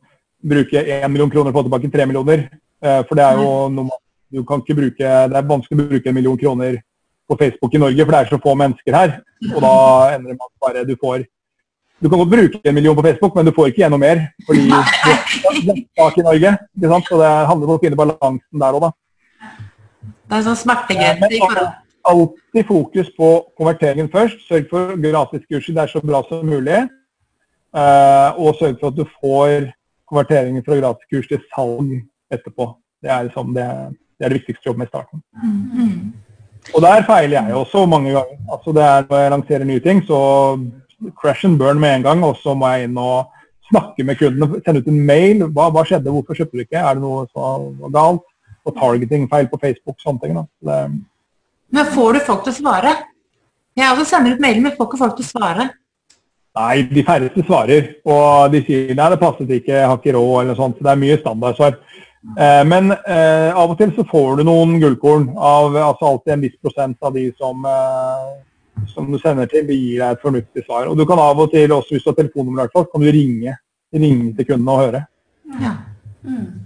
bruke 0.45 0.83
1 0.85 1.09
million 1.11 1.31
kroner 1.33 1.49
og 1.49 1.57
få 1.57 1.63
tilbake 1.65 1.91
3 1.91 2.05
millioner. 2.05 2.49
Eh, 2.83 3.01
for 3.07 3.15
det 3.17 3.25
er 3.25 3.39
jo 3.41 3.69
noe 3.73 4.01
du 4.35 4.43
kan 4.43 4.59
ikke 4.61 4.75
bruke, 4.75 4.97
det 5.29 5.37
er 5.37 5.47
vanskelig 5.47 5.79
å 5.79 5.89
bruke 5.89 6.09
en 6.09 6.15
million 6.17 6.37
kroner 6.37 6.81
på 7.29 7.37
Facebook 7.39 7.73
i 7.73 7.79
Norge, 7.81 8.03
for 8.03 8.11
det 8.11 8.19
er 8.19 8.29
så 8.29 8.39
få 8.41 8.55
mennesker 8.57 8.97
her. 8.97 9.13
Og 9.53 9.61
da 9.63 9.73
ender 10.15 10.35
man 10.35 10.51
bare 10.61 10.83
du 10.85 10.95
får 10.99 11.23
du 12.03 12.09
kan 12.09 12.19
godt 12.19 12.29
bruke 12.29 12.59
en 12.63 12.75
million 12.75 12.95
på 12.95 13.01
Facebook, 13.05 13.35
men 13.35 13.45
du 13.47 13.53
får 13.55 13.69
ikke 13.71 13.81
gjennom 13.85 14.01
mer. 14.03 14.19
Fordi 14.45 14.65
du 14.67 15.85
bak 15.95 16.17
i 16.19 16.25
Norge. 16.25 16.51
ikke 16.75 16.89
sant? 16.91 17.07
Så 17.07 17.19
det 17.21 17.29
handler 17.47 17.69
om 17.69 17.77
å 17.77 17.81
finne 17.81 17.99
balansen 17.99 18.61
der 18.61 18.75
òg, 18.75 18.83
da. 18.83 18.89
Det 20.25 20.37
er 20.37 20.45
sånn 20.45 20.63
smertegrense 20.63 21.31
i 21.33 21.41
forhold 21.41 21.73
Alltid 22.05 22.67
fokus 22.67 23.07
på 23.17 23.27
konverteringen 23.57 24.11
først. 24.13 24.43
Sørg 24.45 24.67
for 24.69 24.93
gratiskurset 25.01 25.73
det 25.73 25.81
er 25.81 25.89
så 25.89 26.01
bra 26.05 26.19
som 26.27 26.43
mulig. 26.45 26.83
Uh, 27.73 28.37
og 28.37 28.59
sørg 28.59 28.77
for 28.77 28.91
at 28.91 28.99
du 28.99 29.07
får 29.17 29.71
konverteringen 30.05 30.61
fra 30.67 30.77
gratiskurs 30.77 31.25
til 31.31 31.41
salg 31.49 31.95
etterpå. 32.29 32.67
Det 33.01 33.09
er, 33.09 33.25
liksom 33.25 33.55
det, 33.57 33.65
det, 34.19 34.21
er 34.21 34.29
det 34.29 34.37
viktigste 34.37 34.69
jobben 34.69 34.85
i 34.85 34.91
starten. 34.91 35.23
Mm. 35.41 36.13
Og 36.75 36.85
der 36.85 37.07
feiler 37.09 37.39
jeg 37.39 37.57
også 37.57 37.87
mange 37.89 38.13
ganger. 38.13 38.37
Altså 38.53 38.75
det 38.77 38.85
er 38.85 39.09
Når 39.09 39.23
jeg 39.23 39.31
lanserer 39.31 39.65
nye 39.65 39.85
ting, 39.87 40.03
så 40.05 40.19
crash 41.21 41.45
and 41.45 41.57
burn 41.57 41.79
med 41.79 41.95
en 41.95 42.03
gang, 42.05 42.23
og 42.23 42.37
så 42.43 42.53
må 42.53 42.69
jeg 42.69 42.85
inn 42.85 43.01
og 43.01 43.33
snakke 43.71 44.03
med 44.03 44.21
kunden. 44.21 44.61
Sende 44.61 44.85
ut 44.85 44.93
en 44.93 45.05
mail. 45.09 45.43
Hva, 45.49 45.71
hva 45.73 45.83
skjedde, 45.85 46.13
hvorfor 46.13 46.37
kjøpte 46.37 46.57
du 46.57 46.65
ikke? 46.67 46.85
Er 46.85 46.93
det 46.93 47.03
noe 47.03 47.25
som 47.33 47.73
var 47.81 47.97
galt? 47.97 48.29
Og 48.65 48.75
targeting-feil 48.77 49.49
på 49.51 49.59
Facebook, 49.61 49.97
sånne 50.01 50.23
ting. 50.23 50.39
Det... 50.65 50.79
Men 51.75 51.91
får 51.93 52.15
du 52.17 52.21
folk 52.27 52.45
til 52.45 52.53
å 52.53 52.59
svare? 52.59 52.93
Jeg 53.75 53.91
også 53.91 54.05
sender 54.09 54.35
ut 54.35 54.43
mailer, 54.43 54.63
men 54.63 54.75
får 54.77 54.87
ikke 54.89 55.01
folk 55.01 55.17
til 55.17 55.27
å 55.27 55.31
svare. 55.33 55.67
Nei, 56.55 56.85
de 56.87 57.03
færreste 57.03 57.43
svarer. 57.43 57.91
Og 58.07 58.53
de 58.53 58.63
sier 58.63 58.95
nei, 58.95 59.11
det 59.11 59.21
passet 59.21 59.49
ikke, 59.51 59.75
jeg 59.75 59.91
har 59.91 59.99
ikke 59.99 60.15
råd, 60.15 60.35
eller 60.39 60.53
noe 60.53 60.59
sånt. 60.61 60.79
Så 60.79 60.87
det 60.87 60.93
er 60.93 61.01
mye 61.03 61.19
standardsvar. 61.19 61.77
Eh, 62.25 62.63
men 62.65 62.95
eh, 62.95 63.51
av 63.51 63.73
og 63.73 63.77
til 63.77 63.91
så 63.93 64.05
får 64.09 64.39
du 64.39 64.47
noen 64.47 64.79
gullkorn 64.81 65.27
av 65.35 65.75
altså 65.77 66.09
alltid 66.09 66.33
en 66.33 66.45
viss 66.47 66.55
prosent 66.63 66.97
av 67.05 67.13
de 67.13 67.27
som 67.37 67.67
eh, 67.69 68.29
som 68.87 69.11
du 69.11 69.17
sender 69.19 69.47
til, 69.51 69.65
de 69.67 69.75
gir 69.75 70.01
deg 70.01 70.15
et 70.15 70.23
fornuftig 70.23 70.65
svar. 70.65 70.89
Og 70.89 70.97
du 70.97 71.05
kan 71.07 71.19
av 71.21 71.39
og 71.39 71.51
til, 71.53 71.71
også 71.71 71.95
hvis 71.95 72.05
du 72.05 72.11
har 72.11 72.17
telefonnummer, 72.19 72.71
kan 72.73 73.03
du 73.03 73.09
ringe, 73.11 73.57
ringe 73.95 74.31
til 74.35 74.49
kundene 74.49 74.75
og 74.75 74.81
høre. 74.83 75.01
Ja. 75.61 75.73
Mm. 76.25 76.64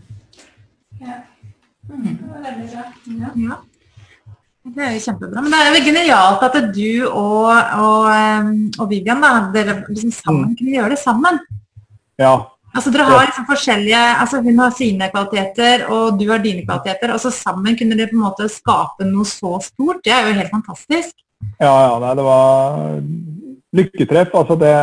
Mm. 1.90 2.14
Det 2.14 2.30
var 2.30 2.46
veldig 2.46 2.70
bra. 2.72 2.86
Ja. 3.20 3.34
ja. 3.48 3.58
Det 4.70 4.86
er 4.86 4.94
jo 4.94 5.02
kjempebra. 5.08 5.42
Men 5.42 5.54
det 5.54 5.60
er 5.60 5.76
jo 5.76 5.84
genialt 5.88 6.46
at 6.46 6.58
du 6.76 6.90
og, 7.08 7.50
og, 7.82 8.54
og 8.78 8.90
Vivian 8.92 9.24
da, 9.24 9.34
dere 9.56 9.80
liksom 9.88 10.14
sammen 10.14 10.52
mm. 10.52 10.56
kunne 10.60 10.76
gjøre 10.76 10.94
det 10.94 11.02
sammen. 11.02 11.40
Ja. 12.20 12.34
Altså 12.70 12.92
Dere 12.94 13.08
har 13.08 13.24
liksom 13.26 13.48
forskjellige 13.50 14.02
altså 14.22 14.42
Hun 14.46 14.60
har 14.62 14.74
sine 14.78 15.08
kvaliteter, 15.10 15.88
og 15.90 16.20
du 16.20 16.28
har 16.30 16.44
dine 16.44 16.66
kvaliteter. 16.68 17.16
og 17.16 17.24
så 17.24 17.32
Sammen 17.34 17.78
kunne 17.80 17.98
dere 17.98 18.12
på 18.12 18.20
en 18.20 18.28
måte 18.28 18.50
skape 18.52 19.08
noe 19.08 19.26
så 19.26 19.58
stort. 19.64 20.04
Det 20.06 20.14
er 20.14 20.28
jo 20.28 20.38
helt 20.38 20.54
fantastisk. 20.54 21.16
Ja, 21.58 21.72
ja. 21.72 21.96
Nei, 22.04 22.14
det 22.20 22.28
var 22.28 23.00
lykketreff. 23.80 24.36
Altså 24.36 24.60
det 24.60 24.76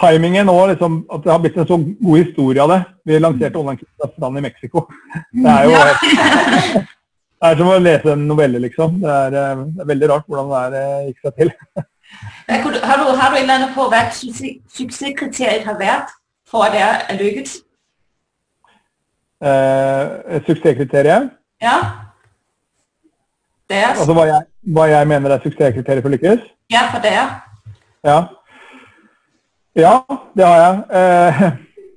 Timingen 0.00 0.48
og 0.48 0.70
liksom, 0.70 1.02
at 1.12 1.24
det 1.24 1.32
har 1.32 1.40
blitt 1.42 1.58
en 1.60 1.66
så 1.68 1.76
god 1.76 2.22
historie 2.22 2.62
av 2.62 2.72
det. 2.72 2.80
Vi 3.04 3.18
lanserte 3.20 3.58
online 3.60 4.38
i 4.40 4.44
Mexico. 4.46 4.86
Det 5.32 5.52
er 5.52 5.68
jo 5.68 5.74
det 7.40 7.50
er 7.50 7.58
som 7.58 7.68
å 7.68 7.78
lese 7.80 8.12
en 8.14 8.26
novelle, 8.28 8.60
liksom. 8.64 9.00
Det 9.02 9.10
er, 9.16 9.36
eh, 9.42 9.64
det 9.76 9.84
er 9.84 9.90
veldig 9.92 10.10
rart 10.12 10.28
hvordan 10.28 10.50
det 10.50 10.60
er, 10.60 10.78
eh, 10.80 11.08
gikk 11.10 11.26
seg 11.26 11.40
til. 11.40 11.52
Har 12.50 12.72
du, 12.72 12.78
har 12.82 13.30
du 13.30 13.36
en 13.36 13.42
eller 13.44 13.54
annen 13.54 13.68
på 13.70 13.84
hva 13.86 14.00
suksesskriteriet 14.10 15.62
har 15.62 15.76
vært 15.78 16.08
for 16.50 16.66
at 16.66 16.72
det 16.74 16.80
er 16.82 17.20
lykkes? 17.20 17.52
Eh, 19.46 20.40
suksesskriteriet? 20.48 21.30
Ja. 21.62 21.76
Det 23.70 23.78
er... 23.78 23.92
Altså 23.92 24.16
hva 24.18 24.26
jeg, 24.26 24.42
hva 24.74 24.88
jeg 24.90 25.10
mener 25.12 25.36
er 25.36 25.46
suksesskriteriet 25.46 26.02
for 26.02 26.10
å 26.10 26.16
lykkes? 26.16 26.42
Ja, 26.74 26.82
for 26.90 27.06
det. 27.06 27.14
Ja. 28.10 28.18
Ja, 29.76 29.94
det 30.36 30.46
har 30.46 30.56
jeg. 30.60 30.74
Eh, 31.00 31.42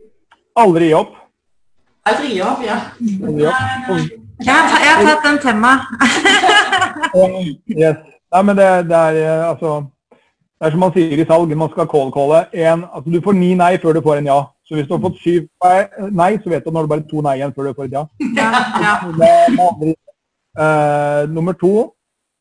aldri 0.64 0.90
gi 0.90 0.94
opp. 0.98 1.16
Aldri 2.10 2.34
gi 2.36 2.42
opp, 2.46 2.62
ja. 2.66 2.78
Aldri 3.28 3.48
opp. 3.50 4.20
Jeg 4.44 4.54
har 4.54 5.22
tatt 5.24 5.46
den 5.46 5.62
meg. 5.62 5.88
yes. 7.82 8.00
Nei, 8.34 8.42
men 8.42 8.58
det, 8.58 8.70
det, 8.90 8.98
er 8.98 9.20
eh, 9.22 9.50
altså 9.50 9.84
Det 10.58 10.68
er 10.68 10.74
som 10.74 10.82
man 10.82 10.94
sier 10.96 11.20
i 11.22 11.28
salg, 11.30 11.54
man 11.58 11.72
skal 11.74 11.90
call-calle. 11.90 12.46
Altså, 12.54 13.10
du 13.10 13.22
får 13.24 13.38
ni 13.38 13.54
nei 13.60 13.76
før 13.82 13.98
du 13.98 14.02
får 14.06 14.22
en 14.22 14.32
ja. 14.32 14.40
Så 14.64 14.78
hvis 14.78 14.88
du 14.88 14.96
har 14.96 15.04
fått 15.04 15.20
syv 15.20 15.48
nei, 16.16 16.32
så 16.40 16.50
vet 16.50 16.64
du 16.64 16.70
at 16.70 16.74
nå 16.74 16.80
er 16.80 16.88
det 16.88 16.94
bare 16.94 17.10
to 17.10 17.22
nei 17.26 17.36
igjen 17.40 17.54
før 17.56 17.68
du 17.68 17.76
får 17.78 17.90
et 17.90 17.98
ja. 18.00 18.08
Ja, 18.38 18.50
ja. 18.86 19.94
Uh, 20.54 21.26
nummer 21.34 21.54
to, 21.58 21.96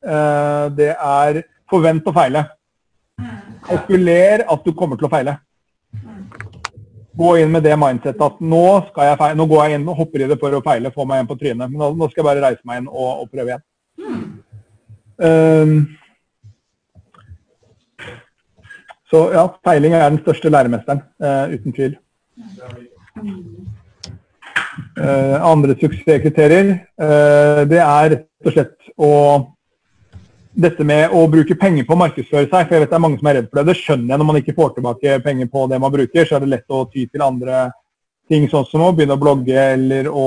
uh, 0.05 0.69
det 0.77 0.91
er 0.93 1.39
forvent 1.71 2.05
å 2.05 2.13
feile. 2.13 2.43
Kalkuler 3.67 4.45
at 4.51 4.67
du 4.67 4.75
kommer 4.77 4.99
til 4.99 5.09
å 5.09 5.13
feile. 5.13 5.37
Gå 7.19 7.35
inn 7.43 7.51
med 7.53 7.65
det 7.67 7.75
mindsettet 7.77 8.23
at 8.25 8.39
nå, 8.41 8.65
skal 8.89 9.11
jeg 9.11 9.37
nå 9.37 9.47
går 9.51 9.67
jeg 9.67 9.79
inn 9.79 9.89
og 9.93 9.99
hopper 9.99 10.25
i 10.25 10.29
det 10.31 10.39
for 10.41 10.57
å 10.57 10.63
feile, 10.65 10.93
få 10.95 11.05
meg 11.07 11.21
igjen 11.21 11.31
på 11.31 11.39
trynet. 11.43 11.69
Men 11.69 11.79
nå, 11.83 11.91
nå 11.99 12.09
skal 12.11 12.23
jeg 12.23 12.29
bare 12.31 12.45
reise 12.47 12.69
meg 12.69 12.83
inn 12.83 12.89
og, 12.89 13.11
og 13.25 13.29
prøve 13.33 13.53
igjen. 13.53 13.67
Um, 15.23 15.75
så 19.13 19.27
ja, 19.35 19.45
feiling 19.63 19.95
er 19.95 20.09
den 20.09 20.23
største 20.23 20.51
læremesteren, 20.51 21.05
uh, 21.23 21.53
uten 21.53 21.77
tvil. 21.77 21.99
Uh, 24.97 25.37
andre 25.45 25.77
suksesskriterier, 25.77 26.73
uh, 26.97 27.61
det 27.69 27.83
er 27.85 28.15
rett 28.17 28.49
og 28.49 28.57
slett 28.57 28.95
å 28.97 29.13
dette 30.53 30.85
med 30.85 31.13
å 31.17 31.23
bruke 31.33 31.57
penger 31.57 31.87
på 31.89 31.95
å 31.95 32.01
markedsføre 32.03 32.49
seg. 32.49 32.67
for 32.67 32.75
jeg 32.77 32.83
vet 32.83 32.91
det 32.91 32.97
er 32.97 33.05
mange 33.05 33.19
som 33.19 33.29
er 33.31 33.39
redd 33.39 33.49
for 33.49 33.61
det. 33.61 33.73
Det 33.73 33.81
skjønner 33.81 34.13
jeg 34.13 34.21
når 34.21 34.29
man 34.29 34.41
ikke 34.41 34.57
får 34.57 34.75
tilbake 34.75 35.21
penger 35.25 35.49
på 35.53 35.67
det 35.71 35.79
man 35.81 35.93
bruker. 35.93 36.27
Så 36.27 36.37
er 36.37 36.45
det 36.45 36.53
lett 36.53 36.69
å 36.69 36.85
ty 36.93 37.07
til 37.07 37.25
andre 37.25 37.71
ting, 38.29 38.49
sånn 38.49 38.67
som 38.69 38.85
å 38.85 38.93
begynne 38.93 39.17
å 39.17 39.21
blogge 39.21 39.65
eller 39.77 40.09
å 40.09 40.27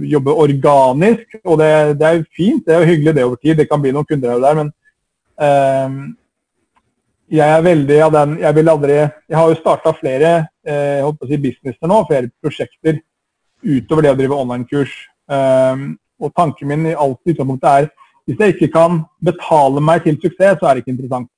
jobbe 0.00 0.36
organisk. 0.44 1.40
Og 1.44 1.58
det, 1.58 1.72
det 1.98 2.06
er 2.06 2.22
fint, 2.36 2.62
det 2.66 2.76
er 2.76 2.84
jo 2.84 2.92
hyggelig 2.92 3.16
det 3.16 3.26
over 3.26 3.42
tid. 3.42 3.56
Det 3.58 3.68
kan 3.70 3.82
bli 3.82 3.92
noen 3.94 4.08
kunder 4.08 4.38
der, 4.42 4.62
men 4.62 4.72
uh, 5.42 5.98
jeg 7.26 7.50
er 7.50 7.62
veldig 7.66 7.96
av 8.04 8.12
den 8.14 8.34
Jeg 8.38 8.54
vil 8.54 8.68
aldri 8.70 8.96
Jeg 9.02 9.34
har 9.34 9.48
jo 9.50 9.58
starta 9.58 9.90
flere 9.98 10.28
eh, 10.62 11.02
på 11.02 11.26
å 11.26 11.26
si 11.26 11.38
businesser 11.42 11.90
nå, 11.90 12.04
flere 12.06 12.30
prosjekter 12.38 13.00
utover 13.66 14.06
det 14.06 14.12
å 14.12 14.18
drive 14.18 14.36
online-kurs. 14.36 14.92
Um, 15.26 15.96
og 16.22 16.30
tanken 16.38 16.68
min 16.70 16.84
i 16.86 16.94
alt 16.94 17.18
utgangspunktet 17.26 17.66
er 17.66 17.88
hvis 18.26 18.42
jeg 18.42 18.54
ikke 18.54 18.72
kan 18.74 19.00
betale 19.24 19.80
meg 19.80 20.02
til 20.04 20.18
suksess, 20.18 20.58
så 20.60 20.68
er 20.68 20.74
det 20.74 20.84
ikke 20.84 20.94
interessant. 20.96 21.28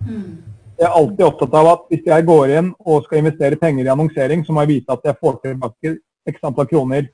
Mm. 0.00 0.40
Jeg 0.74 0.88
er 0.88 0.96
alltid 0.98 1.26
opptatt 1.26 1.54
av 1.54 1.68
at 1.70 1.84
hvis 1.92 2.08
jeg 2.08 2.26
går 2.26 2.54
inn 2.58 2.70
og 2.82 3.04
skal 3.04 3.20
investere 3.20 3.58
penger 3.60 3.86
i 3.86 3.92
annonsering, 3.92 4.42
så 4.44 4.54
må 4.54 4.64
jeg 4.64 4.72
vite 4.72 4.96
at 4.96 5.04
jeg 5.06 5.20
får 5.20 5.36
tilbake 5.44 5.92
x 6.32 6.40
antall 6.42 6.66
kroner. 6.70 7.06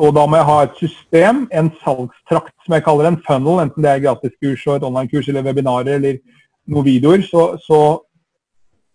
Og 0.00 0.14
da 0.16 0.24
må 0.26 0.38
jeg 0.38 0.48
ha 0.48 0.58
et 0.64 0.78
system, 0.80 1.42
en 1.52 1.70
salgstrakt 1.82 2.54
som 2.64 2.76
jeg 2.76 2.84
kaller 2.84 3.08
en 3.08 3.20
funnel, 3.26 3.62
enten 3.62 3.84
det 3.84 3.90
er 3.92 4.04
gratiskurs 4.04 4.66
og 4.66 4.76
et 4.76 4.86
online-kurs 4.88 5.28
eller 5.28 5.46
webinarer 5.46 5.96
eller 5.98 6.20
noen 6.70 6.86
videoer, 6.86 7.24
så, 7.26 7.52
så, 7.64 7.80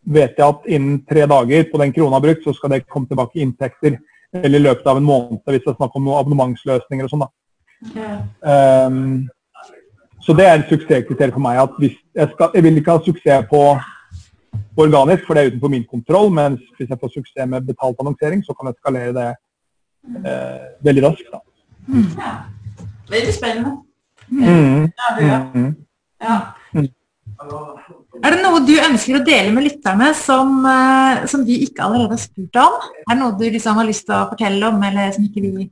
vet 0.06 0.38
jeg 0.38 0.46
at 0.46 0.68
innen 0.70 1.00
tre 1.10 1.24
dager 1.26 1.64
på 1.72 1.80
den 1.82 1.94
krona 1.96 2.20
brukt, 2.22 2.44
så 2.46 2.52
skal 2.54 2.76
det 2.76 2.84
komme 2.86 3.10
tilbake 3.10 3.42
inntekter. 3.42 3.96
Eller 4.36 4.60
i 4.60 4.66
løpet 4.68 4.86
av 4.86 5.00
en 5.00 5.08
måned, 5.08 5.40
hvis 5.48 5.64
det 5.64 5.72
er 5.72 5.78
snakk 5.80 5.96
om 5.98 6.04
noen 6.06 6.20
abonnementsløsninger 6.20 7.08
og 7.08 7.10
sånn. 7.10 7.24
da. 7.24 7.30
Okay. 7.88 8.18
Um, 8.46 9.00
så 10.26 10.34
det 10.34 10.46
er 10.48 10.56
et 10.58 10.72
suksesskriterium 10.72 11.36
for 11.38 11.44
meg. 11.46 11.60
at 11.62 11.76
hvis 11.78 11.98
jeg, 12.16 12.30
skal, 12.34 12.50
jeg 12.56 12.64
vil 12.66 12.80
ikke 12.80 12.96
ha 12.96 13.04
suksess 13.06 13.50
på 13.52 13.62
organisk, 14.78 15.26
for 15.28 15.34
det 15.34 15.44
er 15.44 15.52
utenfor 15.52 15.72
min 15.74 15.86
kontroll. 15.90 16.32
Men 16.34 16.58
hvis 16.78 16.90
jeg 16.90 17.00
får 17.02 17.14
suksess 17.14 17.50
med 17.50 17.68
betalt 17.70 18.00
annonsering, 18.00 18.44
så 18.46 18.56
kan 18.58 18.72
jeg 18.72 18.80
skalere 18.80 19.14
det 19.20 19.30
eh, 20.26 20.66
veldig 20.88 21.04
raskt. 21.08 21.30
Da. 21.34 21.40
Mm. 21.88 22.10
Veldig 23.10 23.34
spennende. 23.34 23.76
Mm. 24.30 24.92
Ja, 25.22 25.40
mm. 25.54 25.76
ja. 26.22 26.40
Mm. 26.74 26.90
Er 28.26 28.34
det 28.34 28.42
noe 28.42 28.62
du 28.66 28.74
ønsker 28.80 29.20
å 29.20 29.24
dele 29.28 29.54
med 29.54 29.68
lytterne 29.68 30.10
som, 30.18 30.58
uh, 30.66 31.26
som 31.30 31.44
vi 31.46 31.60
ikke 31.68 31.84
allerede 31.86 32.16
har 32.16 32.22
spurt 32.24 32.62
om? 32.62 32.78
Er 33.06 33.12
det 33.12 33.22
noe 33.22 33.38
du 33.38 33.46
liksom 33.46 33.78
har 33.78 33.86
lyst 33.86 34.08
til 34.08 34.18
å 34.18 34.28
fortelle 34.32 34.70
om, 34.72 34.82
eller 34.90 35.12
som 35.14 35.28
ikke 35.28 35.44
vi 35.44 35.68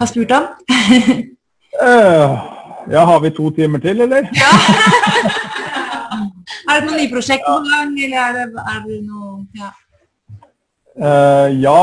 har 0.00 0.10
spurt 0.10 0.32
om? 0.34 0.48
uh, 1.78 2.48
ja, 2.86 3.04
har 3.04 3.20
vi 3.20 3.30
to 3.34 3.50
timer 3.50 3.82
til, 3.82 4.00
eller? 4.06 4.28
Ja. 4.36 4.52
er 6.68 6.80
det 6.80 6.86
noen 6.86 6.96
nye 7.00 7.10
prosjekter 7.12 7.50
på 7.50 7.58
gang, 7.66 7.92
eller 8.04 8.22
er 8.22 8.32
det, 8.38 8.46
er 8.62 8.80
det 8.86 9.02
noe 9.04 9.44
Ja. 9.58 9.74
Uh, 10.98 11.46
ja. 11.62 11.80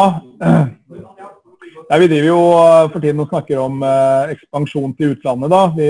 ja. 1.88 2.00
vi 2.02 2.08
driver 2.12 2.28
jo 2.28 2.40
eh, 2.52 2.88
for 2.92 3.00
tiden 3.00 3.22
og 3.24 3.30
snakker 3.30 3.62
om 3.64 3.78
uh, 3.80 4.28
ekspansjon 4.34 4.92
til 4.98 5.14
utlandet. 5.14 5.54
da. 5.54 5.62
Vi, 5.78 5.88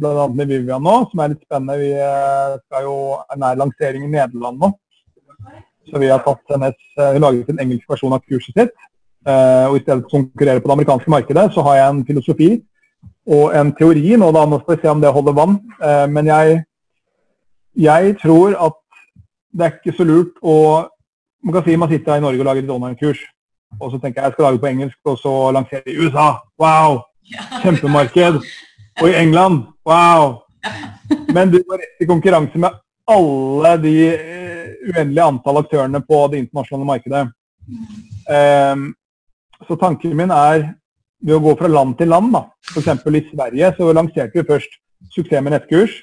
Bl.a. 0.00 0.26
med 0.34 0.50
Vivian 0.50 0.82
nå, 0.82 0.96
som 1.12 1.22
er 1.22 1.30
litt 1.30 1.44
spennende. 1.46 1.78
Vi 1.78 1.92
skal 2.64 2.88
jo 2.88 2.96
nær 3.38 3.60
lansering 3.60 4.08
i 4.08 4.10
Nederland 4.16 4.58
nå. 4.64 4.72
Så 5.86 6.02
vi 6.02 6.10
har 6.10 6.24
tatt 6.26 6.56
eh, 6.56 7.20
laget 7.22 7.52
en 7.52 7.62
engelsk 7.62 7.86
versjon 7.92 8.16
av 8.16 8.24
kurset 8.26 8.58
sitt. 8.58 8.74
Og 9.26 9.74
I 9.74 9.80
stedet 9.82 10.04
for 10.04 10.06
å 10.06 10.18
konkurrere 10.20 10.62
på 10.62 10.68
det 10.70 10.74
amerikanske 10.76 11.10
markedet, 11.10 11.48
så 11.54 11.62
har 11.66 11.78
jeg 11.78 11.92
en 11.92 12.02
filosofi 12.06 12.50
og 13.26 13.54
en 13.58 13.72
teori 13.74 14.16
nå. 14.16 14.30
da, 14.32 14.44
Nå 14.46 14.60
skal 14.62 14.76
vi 14.76 14.82
se 14.82 14.90
om 14.90 15.00
det 15.02 15.12
holder 15.12 15.34
vann. 15.36 15.56
Eh, 15.82 16.06
men 16.10 16.26
jeg, 16.30 16.60
jeg 17.76 18.16
tror 18.22 18.54
at 18.68 18.82
det 19.56 19.66
er 19.66 19.78
ikke 19.78 19.96
så 19.96 20.04
lurt 20.04 20.36
å 20.42 20.58
Man 21.46 21.54
kan 21.54 21.62
si 21.62 21.76
man 21.78 21.86
sitter 21.86 22.10
her 22.10 22.18
i 22.18 22.22
Norge 22.24 22.40
og 22.42 22.46
lager 22.48 22.64
et 22.64 22.70
online-kurs 22.74 23.20
og 23.80 23.90
så 23.90 23.98
tenker 24.00 24.20
jeg 24.20 24.30
jeg 24.30 24.34
skal 24.34 24.46
lage 24.46 24.60
på 24.62 24.70
engelsk, 24.70 24.98
og 25.04 25.18
så 25.20 25.34
lansere 25.54 25.90
i 25.90 25.96
USA. 25.98 26.28
Wow! 26.60 27.00
Kjempemarked. 27.62 28.40
Og 29.02 29.08
i 29.10 29.16
England. 29.20 29.64
Wow! 29.86 30.42
Men 31.34 31.52
du 31.52 31.60
går 31.60 31.82
rett 31.82 32.02
i 32.02 32.08
konkurranse 32.08 32.58
med 32.58 32.78
alle 33.06 33.72
de 33.82 33.96
uh, 34.14 34.70
uendelige 34.88 35.26
antall 35.26 35.60
aktørene 35.60 36.00
på 36.02 36.22
det 36.32 36.40
internasjonale 36.44 36.88
markedet. 36.88 37.26
Um, 38.30 38.88
så 39.66 39.76
tanken 39.80 40.16
min 40.16 40.32
er 40.34 40.70
ved 41.26 41.36
å 41.36 41.42
gå 41.42 41.54
fra 41.58 41.70
land 41.70 41.96
til 41.98 42.12
land. 42.12 42.34
F.eks. 42.70 43.06
i 43.10 43.24
Sverige 43.30 43.72
så 43.78 43.92
lanserte 43.94 44.38
vi 44.38 44.46
først 44.46 44.78
suksess 45.14 45.42
med 45.42 45.56
nettkurs 45.56 45.94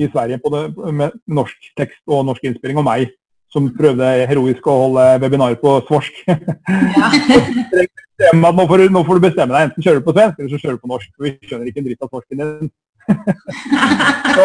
i 0.00 0.08
Sverige 0.08 0.40
på 0.42 0.50
det, 0.54 0.64
med 0.96 1.14
norsk 1.26 1.70
tekst 1.78 2.02
og 2.08 2.24
norsk 2.26 2.44
innspilling, 2.48 2.80
og 2.80 2.88
meg 2.88 3.12
som 3.54 3.68
prøvde 3.76 4.06
heroisk 4.26 4.66
å 4.66 4.78
holde 4.80 5.04
webinar 5.22 5.58
på 5.62 5.78
svorsk. 5.88 6.24
Ja. 8.22 8.28
nå, 8.30 8.62
får 8.70 8.78
du, 8.78 8.82
nå, 8.94 9.00
får 9.02 9.18
du, 9.18 9.24
bestemme 9.24 9.50
deg. 9.50 9.64
Enten 9.66 9.82
kjører 9.82 9.98
du 9.98 10.04
på 10.06 10.12
svensk, 10.14 10.36
eller 10.38 10.50
så 10.52 10.58
kjører 10.62 10.76
du 10.76 10.82
på 10.84 10.90
norsk. 10.92 11.08
Vi 11.18 11.32
skjønner 11.48 11.66
ikke 11.66 11.80
en 11.80 11.86
dritt 11.88 12.04
av 12.06 12.10
svorsken 12.12 12.42
din. 12.44 12.68
så 14.36 14.44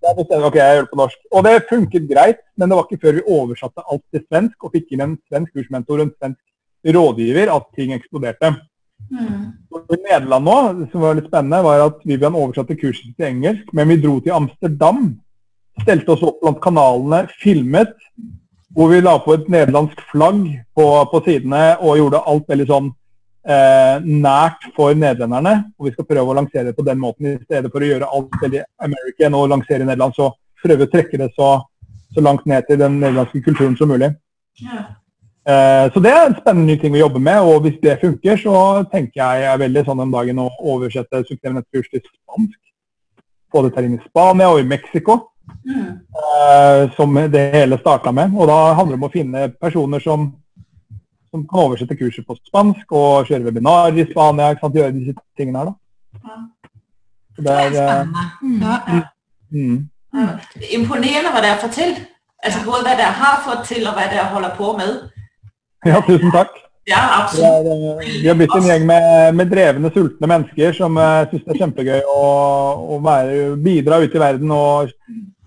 jeg 0.00 0.16
bestemte 0.16 0.48
ok, 0.48 0.56
jeg 0.56 0.78
gjør 0.78 0.86
det 0.86 0.90
på 0.94 1.00
norsk. 1.02 1.18
Og 1.28 1.44
det 1.44 1.52
funket 1.68 2.06
greit, 2.08 2.40
men 2.56 2.72
det 2.72 2.78
var 2.78 2.86
ikke 2.88 3.02
før 3.02 3.18
vi 3.18 3.26
oversatte 3.36 3.84
alt 3.84 4.04
til 4.08 4.24
svensk 4.24 4.64
og 4.64 4.72
fikk 4.72 4.96
inn 4.96 5.04
en 5.04 5.12
svensk 5.28 5.52
kursmentor 5.52 6.00
og 6.00 6.06
en 6.06 6.14
svensk 6.14 6.96
rådgiver 6.96 7.52
at 7.52 7.68
ting 7.76 7.92
eksploderte. 7.98 8.54
Mm. 9.10 9.46
I 9.90 9.98
Nederland 10.04 10.46
nå, 10.46 10.58
som 10.92 11.02
var 11.02 11.16
litt 11.18 11.26
spennende, 11.30 11.62
var 11.66 11.86
at 11.88 11.98
Vivian 12.06 12.36
oversatte 12.38 12.76
kurset 12.78 13.10
til 13.16 13.26
engelsk, 13.30 13.72
men 13.74 13.90
vi 13.90 13.98
dro 14.02 14.18
til 14.22 14.36
Amsterdam. 14.36 15.10
Stelte 15.82 16.14
oss 16.14 16.24
opp 16.26 16.40
blant 16.42 16.60
kanalene, 16.62 17.24
filmet, 17.42 17.94
hvor 18.74 18.92
vi 18.92 19.00
la 19.02 19.16
på 19.22 19.34
et 19.34 19.48
nederlandsk 19.50 20.02
flagg 20.12 20.44
på, 20.76 20.86
på 21.10 21.22
sidene 21.26 21.62
og 21.80 21.98
gjorde 21.98 22.22
alt 22.30 22.52
veldig 22.52 22.66
sånn 22.68 22.90
eh, 23.50 23.96
nært 24.04 24.68
for 24.76 24.94
nederlenderne. 24.94 25.56
Og 25.78 25.88
vi 25.88 25.94
skal 25.96 26.06
prøve 26.06 26.30
å 26.30 26.38
lansere 26.38 26.70
det 26.70 26.76
på 26.78 26.86
den 26.86 27.00
måten 27.02 27.32
i 27.32 27.36
stedet 27.42 27.72
for 27.72 27.82
å 27.82 27.90
gjøre 27.90 28.12
alt 28.14 28.38
veldig 28.42 28.62
American 28.86 29.38
og 29.38 29.50
lansere 29.54 29.82
i 29.82 29.88
Nederland. 29.88 30.14
Så 30.14 30.30
prøve 30.62 30.86
å 30.86 30.92
trekke 30.92 31.18
det 31.20 31.32
så, 31.34 31.52
så 32.14 32.24
langt 32.24 32.46
ned 32.50 32.68
til 32.68 32.78
den 32.82 33.00
nederlandske 33.02 33.42
kulturen 33.48 33.78
som 33.80 33.90
mulig. 33.90 34.12
Ja. 34.60 34.86
Eh, 35.48 35.86
så 35.92 36.00
det 36.04 36.10
er 36.12 36.26
en 36.26 36.36
spennende 36.36 36.68
ny 36.68 36.76
ting 36.80 36.92
vi 36.92 37.00
jobber 37.00 37.22
med, 37.24 37.40
og 37.40 37.62
hvis 37.64 37.78
det 37.82 38.00
funker, 38.02 38.36
så 38.36 38.54
tenker 38.92 39.22
jeg 39.22 39.44
jeg 39.44 39.52
er 39.52 39.62
veldig 39.62 39.84
sånn 39.86 40.02
om 40.04 40.12
dagen 40.12 40.42
å 40.42 40.50
oversette 40.60 41.22
suksessnettskurs 41.24 41.88
til 41.88 42.02
spansk. 42.04 42.58
Få 43.50 43.64
det 43.64 43.72
til 43.74 43.88
inn 43.88 43.96
i 43.96 44.04
Spania 44.04 44.50
og 44.52 44.60
i 44.60 44.68
Mexico. 44.68 45.26
mm. 45.66 46.90
som 46.96 47.14
det 47.14 47.50
hele 47.52 47.78
starta 47.78 48.12
med. 48.12 48.34
Og 48.36 48.46
da 48.48 48.72
handler 48.72 48.96
det 48.96 49.00
om 49.00 49.08
å 49.08 49.12
finne 49.12 49.48
personer 49.60 50.00
som, 50.00 50.28
som 51.30 51.46
kan 51.48 51.64
oversette 51.64 51.96
kurset 51.98 52.26
på 52.26 52.36
spansk 52.48 52.92
og 52.92 53.26
kjøre 53.28 53.48
webinarer 53.48 53.98
i 53.98 54.06
Spania. 54.12 54.52
Ikke 54.52 54.66
sant? 54.66 54.78
Gjøre 54.78 54.96
disse 54.96 55.16
tingene 55.38 55.64
her, 55.64 55.72
da. 55.72 56.36
Så 57.36 57.42
Det 57.42 57.56
er, 57.56 57.70
det 57.70 57.82
er 57.82 57.88
spennende. 57.88 58.26
Mm. 58.42 58.60
Ja, 58.62 58.76
ja. 58.88 59.02
Mm. 59.50 59.88
Imponerende 60.78 61.32
hva 61.34 61.42
dere 61.42 61.58
får 61.62 61.74
til. 61.74 61.96
Altså 62.44 62.62
både 62.64 62.84
hva 62.86 62.94
dere 62.96 63.16
har 63.20 63.42
fått 63.44 63.66
til, 63.68 63.86
og 63.86 63.96
hva 63.96 64.06
dere 64.10 64.30
holder 64.34 64.54
på 64.56 64.72
med. 64.78 65.10
Ja, 65.88 66.02
tusen 66.04 66.32
takk. 66.34 66.56
Ja, 66.88 67.00
absolutt. 67.22 67.66
Vi, 68.02 68.22
er, 68.24 68.28
har 68.32 68.38
blitt 68.40 68.54
en 68.56 68.66
gjeng 68.68 68.86
med, 68.88 69.34
med 69.38 69.50
drevne, 69.52 69.90
sultne 69.94 70.28
mennesker 70.28 70.74
som 70.76 70.96
uh, 70.98 71.26
syns 71.30 71.44
det 71.44 71.54
er 71.54 71.60
kjempegøy 71.62 72.00
å, 72.08 72.22
å 72.96 72.98
være, 73.04 73.36
bidra 73.62 74.00
ut 74.02 74.16
i 74.16 74.22
verden 74.22 74.54
og 74.56 74.90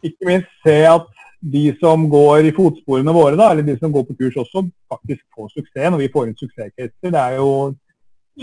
ikke 0.05 0.29
minst 0.29 0.51
se 0.65 0.77
at 0.87 1.09
de 1.43 1.63
som 1.81 2.05
går 2.09 2.47
i 2.47 2.53
fotsporene 2.55 3.13
våre, 3.15 3.35
da, 3.39 3.49
eller 3.51 3.65
de 3.67 3.75
som 3.79 3.91
går 3.91 4.05
på 4.07 4.15
kurs 4.21 4.37
også, 4.45 4.63
faktisk 4.91 5.23
får 5.35 5.49
suksess 5.51 5.91
når 5.91 6.05
vi 6.05 6.11
får 6.13 6.29
inn 6.29 6.37
suksesscaser. 6.39 6.93
Det 7.03 7.19
er 7.19 7.39
jo 7.41 7.49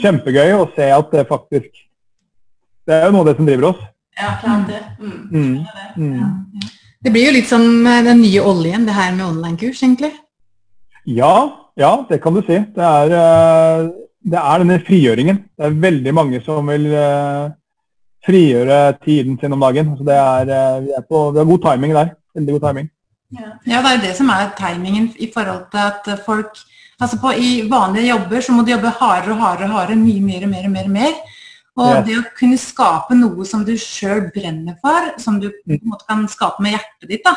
kjempegøy 0.00 0.52
å 0.58 0.66
se 0.76 0.90
at 0.94 1.14
det 1.14 1.28
faktisk 1.30 1.86
Det 2.88 2.96
er 2.96 3.06
jo 3.06 3.14
noe 3.14 3.22
av 3.22 3.28
det 3.28 3.36
som 3.38 3.46
driver 3.46 3.66
oss. 3.70 3.80
Ja, 4.18 4.30
klart 4.40 4.68
det. 4.68 4.80
Mm. 4.98 5.18
Mm. 5.30 5.58
mm. 5.96 6.68
Det 7.04 7.12
blir 7.14 7.28
jo 7.28 7.34
litt 7.36 7.48
som 7.48 7.62
eh, 7.86 8.02
den 8.04 8.18
nye 8.24 8.42
oljen, 8.44 8.82
det 8.88 8.96
her 8.96 9.12
med 9.14 9.24
online-kurs, 9.28 9.82
egentlig. 9.84 10.10
Ja, 11.06 11.69
ja, 11.80 11.92
det 12.08 12.20
kan 12.22 12.36
du 12.36 12.42
si. 12.44 12.58
Det 12.76 12.86
er, 12.86 13.14
eh, 13.16 13.88
det 14.32 14.40
er 14.40 14.62
denne 14.62 14.78
frigjøringen. 14.86 15.42
Det 15.56 15.66
er 15.66 15.82
veldig 15.86 16.14
mange 16.16 16.42
som 16.44 16.68
vil 16.72 16.86
eh, 16.92 17.50
frigjøre 18.26 18.80
tiden 19.04 19.38
sin 19.40 19.56
om 19.56 19.66
dagen. 19.66 19.94
Så 19.98 20.06
det 20.06 20.16
er, 20.16 20.80
vi, 20.86 20.94
er 20.96 21.06
på, 21.08 21.30
vi 21.32 21.42
har 21.42 21.52
god 21.52 21.62
timing 21.68 21.96
der. 21.96 22.12
Veldig 22.36 22.58
god 22.58 22.66
timing. 22.68 22.90
Ja. 23.30 23.48
ja, 23.66 23.80
det 23.84 23.90
er 23.94 24.04
det 24.08 24.16
som 24.18 24.30
er 24.34 24.50
timingen 24.58 25.12
i 25.22 25.30
forhold 25.32 25.70
til 25.70 25.86
at 25.86 26.26
folk 26.26 26.66
Altså 27.00 27.16
på, 27.16 27.30
I 27.32 27.62
vanlige 27.64 28.10
jobber 28.10 28.42
så 28.44 28.52
må 28.52 28.60
du 28.60 28.74
jobbe 28.74 28.90
hardere 28.92 29.32
og 29.32 29.38
hardere, 29.40 29.70
og 29.70 29.76
hardere 29.78 29.96
mye 29.96 30.20
mer 30.20 30.42
og 30.44 30.50
mer 30.50 30.66
og 30.66 30.72
mer. 30.74 30.84
Og 30.84 30.90
mer. 30.92 31.14
Og 31.78 31.94
yes. 31.94 32.02
det 32.06 32.16
å 32.18 32.26
kunne 32.36 32.58
skape 32.60 33.16
noe 33.16 33.46
som 33.48 33.62
du 33.66 33.72
sjøl 33.78 34.26
brenner 34.34 34.76
for, 34.82 35.12
som 35.22 35.38
du 35.40 35.48
på 35.52 35.76
en 35.76 35.92
måte 35.92 36.06
kan 36.08 36.26
skape 36.30 36.64
med 36.64 36.74
hjertet 36.76 37.12
ditt, 37.12 37.24
da. 37.24 37.36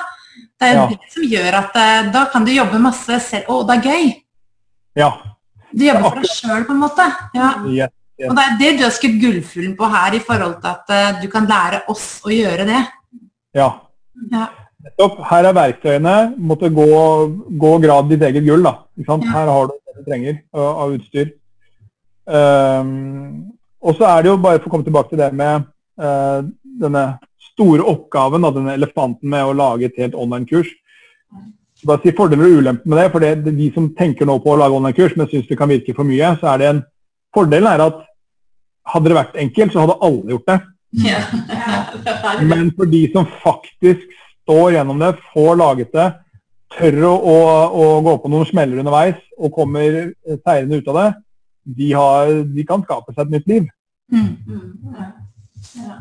det 0.59 0.69
er 0.69 0.79
ja. 0.79 0.87
det 0.89 1.13
som 1.13 1.27
gjør 1.35 1.59
at 1.59 1.79
eh, 1.79 2.09
da 2.15 2.25
kan 2.33 2.47
du 2.47 2.51
jobbe 2.55 2.81
masse 2.81 3.19
selv. 3.27 3.51
Å, 3.53 3.61
det 3.69 3.77
er 3.77 3.89
gøy! 3.91 4.11
Ja. 4.97 5.09
Du 5.73 5.85
jobber 5.85 6.09
for 6.09 6.21
deg 6.21 6.29
sjøl, 6.29 6.65
på 6.67 6.75
en 6.75 6.81
måte. 6.83 7.05
Ja. 7.33 7.51
Yes, 7.65 7.93
yes. 8.19 8.29
Og 8.29 8.35
det 8.37 8.43
er 8.43 8.57
det 8.59 8.71
du 8.77 8.83
har 8.85 8.93
skutt 8.93 9.15
gullfuglen 9.21 9.77
på 9.79 9.89
her, 9.95 10.17
i 10.17 10.21
forhold 10.23 10.59
til 10.61 10.73
at 10.73 10.93
uh, 10.93 11.21
du 11.21 11.29
kan 11.33 11.49
lære 11.49 11.81
oss 11.91 12.07
å 12.25 12.33
gjøre 12.33 12.67
det. 12.69 12.81
Ja. 13.57 13.69
ja. 14.33 14.47
Her 15.29 15.49
er 15.49 15.57
verktøyene. 15.57 16.17
Måtte 16.37 16.69
gå, 16.73 16.89
gå 17.65 17.73
grad 17.83 18.11
ditt 18.11 18.25
eget 18.29 18.45
gull. 18.45 18.65
da. 18.65 18.75
Her 19.33 19.49
har 19.49 19.71
du 19.71 19.77
det 19.77 19.97
du 19.97 20.05
trenger 20.09 20.39
av 20.53 20.93
utstyr. 20.93 21.33
Um, 22.23 23.51
og 23.83 23.97
så 23.97 24.07
er 24.07 24.23
det 24.23 24.31
jo 24.31 24.39
bare 24.39 24.61
for 24.61 24.69
å 24.69 24.73
komme 24.77 24.87
tilbake 24.87 25.11
til 25.11 25.19
det 25.19 25.33
med 25.35 25.65
uh, 25.99 26.45
denne 26.79 27.03
store 27.51 27.83
oppgaven, 27.85 28.45
da, 28.45 28.51
denne 28.55 28.77
elefanten 28.77 29.29
med 29.29 29.45
å 29.45 29.55
lage 29.57 29.89
et 29.89 29.99
helt 29.99 30.15
online-kurs. 30.17 30.69
Bare 31.83 32.01
si 32.03 32.13
fordeler 32.15 32.47
og 32.47 32.61
ulemper 32.61 32.89
med 32.89 32.99
det. 33.01 33.11
for 33.11 33.19
det, 33.19 33.35
det, 33.45 33.53
De 33.57 33.69
som 33.75 33.89
tenker 33.97 34.25
nå 34.25 34.37
på 34.39 34.53
å 34.53 34.57
lage 34.59 34.77
online-kurs, 34.77 35.15
men 35.19 35.29
syns 35.31 35.47
det 35.49 35.57
kan 35.59 35.71
virke 35.71 35.95
for 35.95 36.07
mye, 36.07 36.35
så 36.39 36.53
er 36.53 36.61
det 36.61 36.69
en 36.71 36.83
Fordelen 37.33 37.65
er 37.65 37.81
at 37.81 38.03
hadde 38.93 39.09
det 39.09 39.15
vært 39.17 39.39
enkelt, 39.41 39.73
så 39.73 39.81
hadde 39.81 40.01
alle 40.05 40.35
gjort 40.35 40.51
det. 40.51 40.57
Ja. 41.01 41.21
Men 42.45 42.69
for 42.77 42.85
de 42.91 42.99
som 43.13 43.25
faktisk 43.41 44.03
står 44.43 44.75
gjennom 44.75 44.99
det, 45.01 45.15
får 45.33 45.55
laget 45.57 45.95
det, 45.95 46.07
tør 46.77 46.99
å, 47.09 47.13
å, 47.15 47.35
å 47.73 47.85
gå 48.05 48.15
på 48.21 48.31
noen 48.33 48.49
smeller 48.49 48.81
underveis 48.81 49.17
og 49.37 49.53
kommer 49.55 50.13
seirende 50.45 50.77
ut 50.77 50.89
av 50.93 50.99
det, 50.99 51.07
de, 51.79 51.89
har, 51.95 52.33
de, 52.53 52.65
kan 52.67 52.83
skape 52.85 53.13
seg 53.15 53.25
et 53.25 53.35
nytt 53.37 53.49
liv. 53.49 53.69
Mm. 54.13 54.29
Ja. 55.79 55.97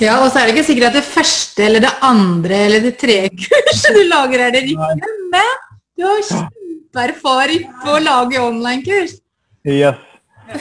Ja. 0.00 0.16
og 0.20 0.30
så 0.30 0.40
er 0.40 0.48
det 0.48 0.54
ikke 0.54 0.66
sikkert 0.66 0.90
at 0.90 0.98
det 0.98 1.06
første 1.06 1.64
eller 1.64 1.84
det 1.84 1.92
andre 2.04 2.58
eller 2.66 2.84
det 2.84 2.94
tredje 3.00 3.30
kurset 3.44 3.96
du 3.96 4.02
lager, 4.10 4.46
er 4.46 4.54
det 4.54 4.64
riktige. 4.66 5.12
Men 5.32 5.54
du 5.96 6.06
har 6.08 6.22
kjempeerfaring 6.30 7.66
på 7.84 7.96
å 7.96 8.02
lage 8.02 8.42
online-kurs. 8.42 9.16
Yes. 9.64 10.00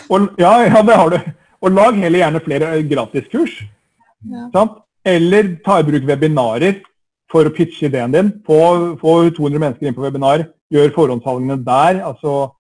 Og, 0.07 0.29
ja, 0.39 0.53
ja, 0.69 0.81
det 0.85 0.97
har 0.99 1.11
du. 1.11 1.19
Og 1.63 1.75
lag 1.75 1.99
heller 1.99 2.23
gjerne 2.23 2.43
flere 2.43 2.71
gratiskurs. 2.87 3.59
Ja. 4.31 4.65
Eller 5.03 5.55
ta 5.65 5.81
i 5.81 5.87
bruk 5.87 6.07
webinarer 6.07 6.79
for 7.31 7.47
å 7.47 7.53
pitche 7.53 7.89
ideen 7.89 8.13
din. 8.13 8.33
Få, 8.47 8.59
få 9.01 9.15
200 9.35 9.59
mennesker 9.59 9.89
inn 9.89 9.97
på 9.97 10.05
webinar. 10.05 10.45
Gjør 10.73 10.93
forhåndssalgene 10.95 11.59
der. 11.65 12.03
altså 12.07 12.53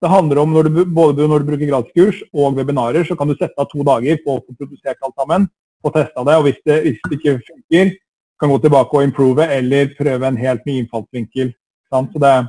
det 0.00 0.08
handler 0.08 0.38
om 0.40 0.54
når 0.54 0.68
du, 0.68 0.84
både 0.88 1.26
når 1.28 1.42
du 1.42 1.50
bruker 1.50 1.68
gratiskurs 1.68 2.22
og 2.32 2.56
webinarer, 2.56 3.04
så 3.04 3.16
kan 3.18 3.28
du 3.28 3.34
sette 3.36 3.56
av 3.60 3.68
to 3.68 3.84
dager 3.84 4.16
på 4.24 4.38
å 4.38 4.40
få 4.40 4.54
produsert 4.56 4.96
alt 5.04 5.12
sammen 5.20 5.44
og 5.84 5.94
testa 5.94 6.24
det. 6.26 6.36
og 6.36 6.46
Hvis 6.46 6.60
det, 6.66 6.78
hvis 6.86 7.02
det 7.08 7.18
ikke 7.18 7.40
funker, 7.48 7.92
kan 8.40 8.48
gå 8.48 8.58
tilbake 8.58 8.96
og 8.96 9.04
improve 9.04 9.46
eller 9.52 9.94
prøve 9.98 10.28
en 10.28 10.40
helt 10.40 10.66
ny 10.66 10.78
innfallsvinkel. 10.80 11.52
Sant? 11.92 12.12
Så 12.12 12.22
det 12.22 12.30
er 12.32 12.48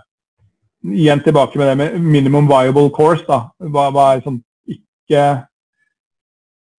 igjen 0.96 1.24
tilbake 1.24 1.60
med 1.60 1.68
det 1.68 1.78
med 1.78 2.00
minimum 2.00 2.48
viable 2.48 2.90
course. 2.96 3.26
da. 3.28 3.44
Hva, 3.60 3.90
hva 3.92 4.08
er 4.14 4.24
sånn 4.26 4.40
ikke, 4.72 5.26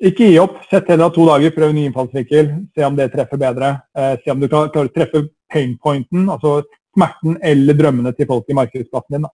ikke 0.00 0.30
gi 0.30 0.38
opp. 0.40 0.62
Sett 0.70 0.88
heller 0.88 1.12
to 1.12 1.26
dager, 1.28 1.52
prøv 1.54 1.74
ny 1.76 1.86
innfallsvinkel. 1.90 2.52
Se 2.74 2.86
om 2.88 2.96
det 2.96 3.12
treffer 3.12 3.40
bedre. 3.40 3.74
Eh, 3.96 4.16
se 4.24 4.32
om 4.32 4.40
du 4.40 4.48
klarer 4.48 4.88
å 4.88 4.94
treffe 4.94 5.26
painpointen, 5.52 6.30
altså 6.32 6.62
smerten 6.96 7.36
eller 7.44 7.76
drømmene 7.76 8.12
til 8.16 8.28
folk 8.28 8.48
i 8.48 8.56
markedsplassen 8.56 9.18
din. 9.18 9.28
da. 9.28 9.32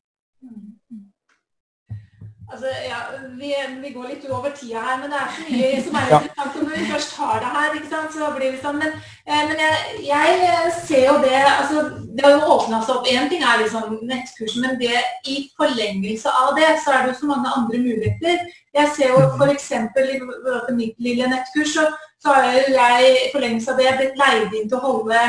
Altså, 2.59 2.71
ja, 2.91 2.97
vi, 3.39 3.55
vi, 3.83 3.91
går 3.95 4.07
litt 4.11 4.25
over 4.35 4.51
tida 4.51 4.81
her, 4.83 4.97
men 4.99 5.13
det 5.13 5.19
er 5.23 5.29
så 5.35 5.45
mye 5.47 5.83
som 5.87 5.99
er 5.99 6.09
interessant. 6.09 6.57
Når 6.59 6.73
vi 6.73 6.87
først 6.89 7.13
har 7.21 7.37
det 7.45 7.51
her, 7.55 7.77
ikke 7.77 7.91
sant, 7.93 8.17
så 8.17 8.31
blir 8.35 8.51
det 8.51 8.63
sånn. 8.65 8.81
Men, 8.83 8.97
eh, 9.29 9.45
men 9.47 9.63
jeg, 9.63 10.33
jeg, 10.43 10.73
ser 10.89 11.05
jo 11.07 11.15
det 11.23 11.37
altså, 11.45 11.85
Det 12.03 12.27
har 12.27 12.35
jo 12.35 12.51
åpna 12.57 12.81
seg 12.83 12.97
opp. 12.97 13.07
Én 13.13 13.31
ting 13.31 13.47
er 13.47 13.63
liksom 13.63 13.95
nettkursen, 14.11 14.67
men 14.67 14.75
det, 14.83 15.05
i 15.31 15.37
forlengelse 15.61 16.35
av 16.43 16.59
det, 16.59 16.73
så 16.83 16.97
er 16.97 17.07
det 17.07 17.15
jo 17.15 17.21
så 17.21 17.31
mange 17.31 17.55
andre 17.61 17.83
muligheter. 17.87 18.43
Jeg 18.75 18.95
ser 18.99 19.15
jo 19.15 19.23
f.eks. 19.39 19.71
i 19.79 20.79
mitt 20.81 20.99
lille 20.99 21.31
nettkurs, 21.31 21.77
så, 21.79 21.87
så 22.19 22.35
har 22.35 22.59
jeg 22.59 23.15
i 23.15 23.31
forlengelse 23.37 23.71
av 23.71 23.79
det 23.79 23.95
blitt 24.03 24.19
leid 24.19 24.51
inn 24.51 24.67
til 24.67 24.81
å 24.81 24.87
holde 24.89 25.29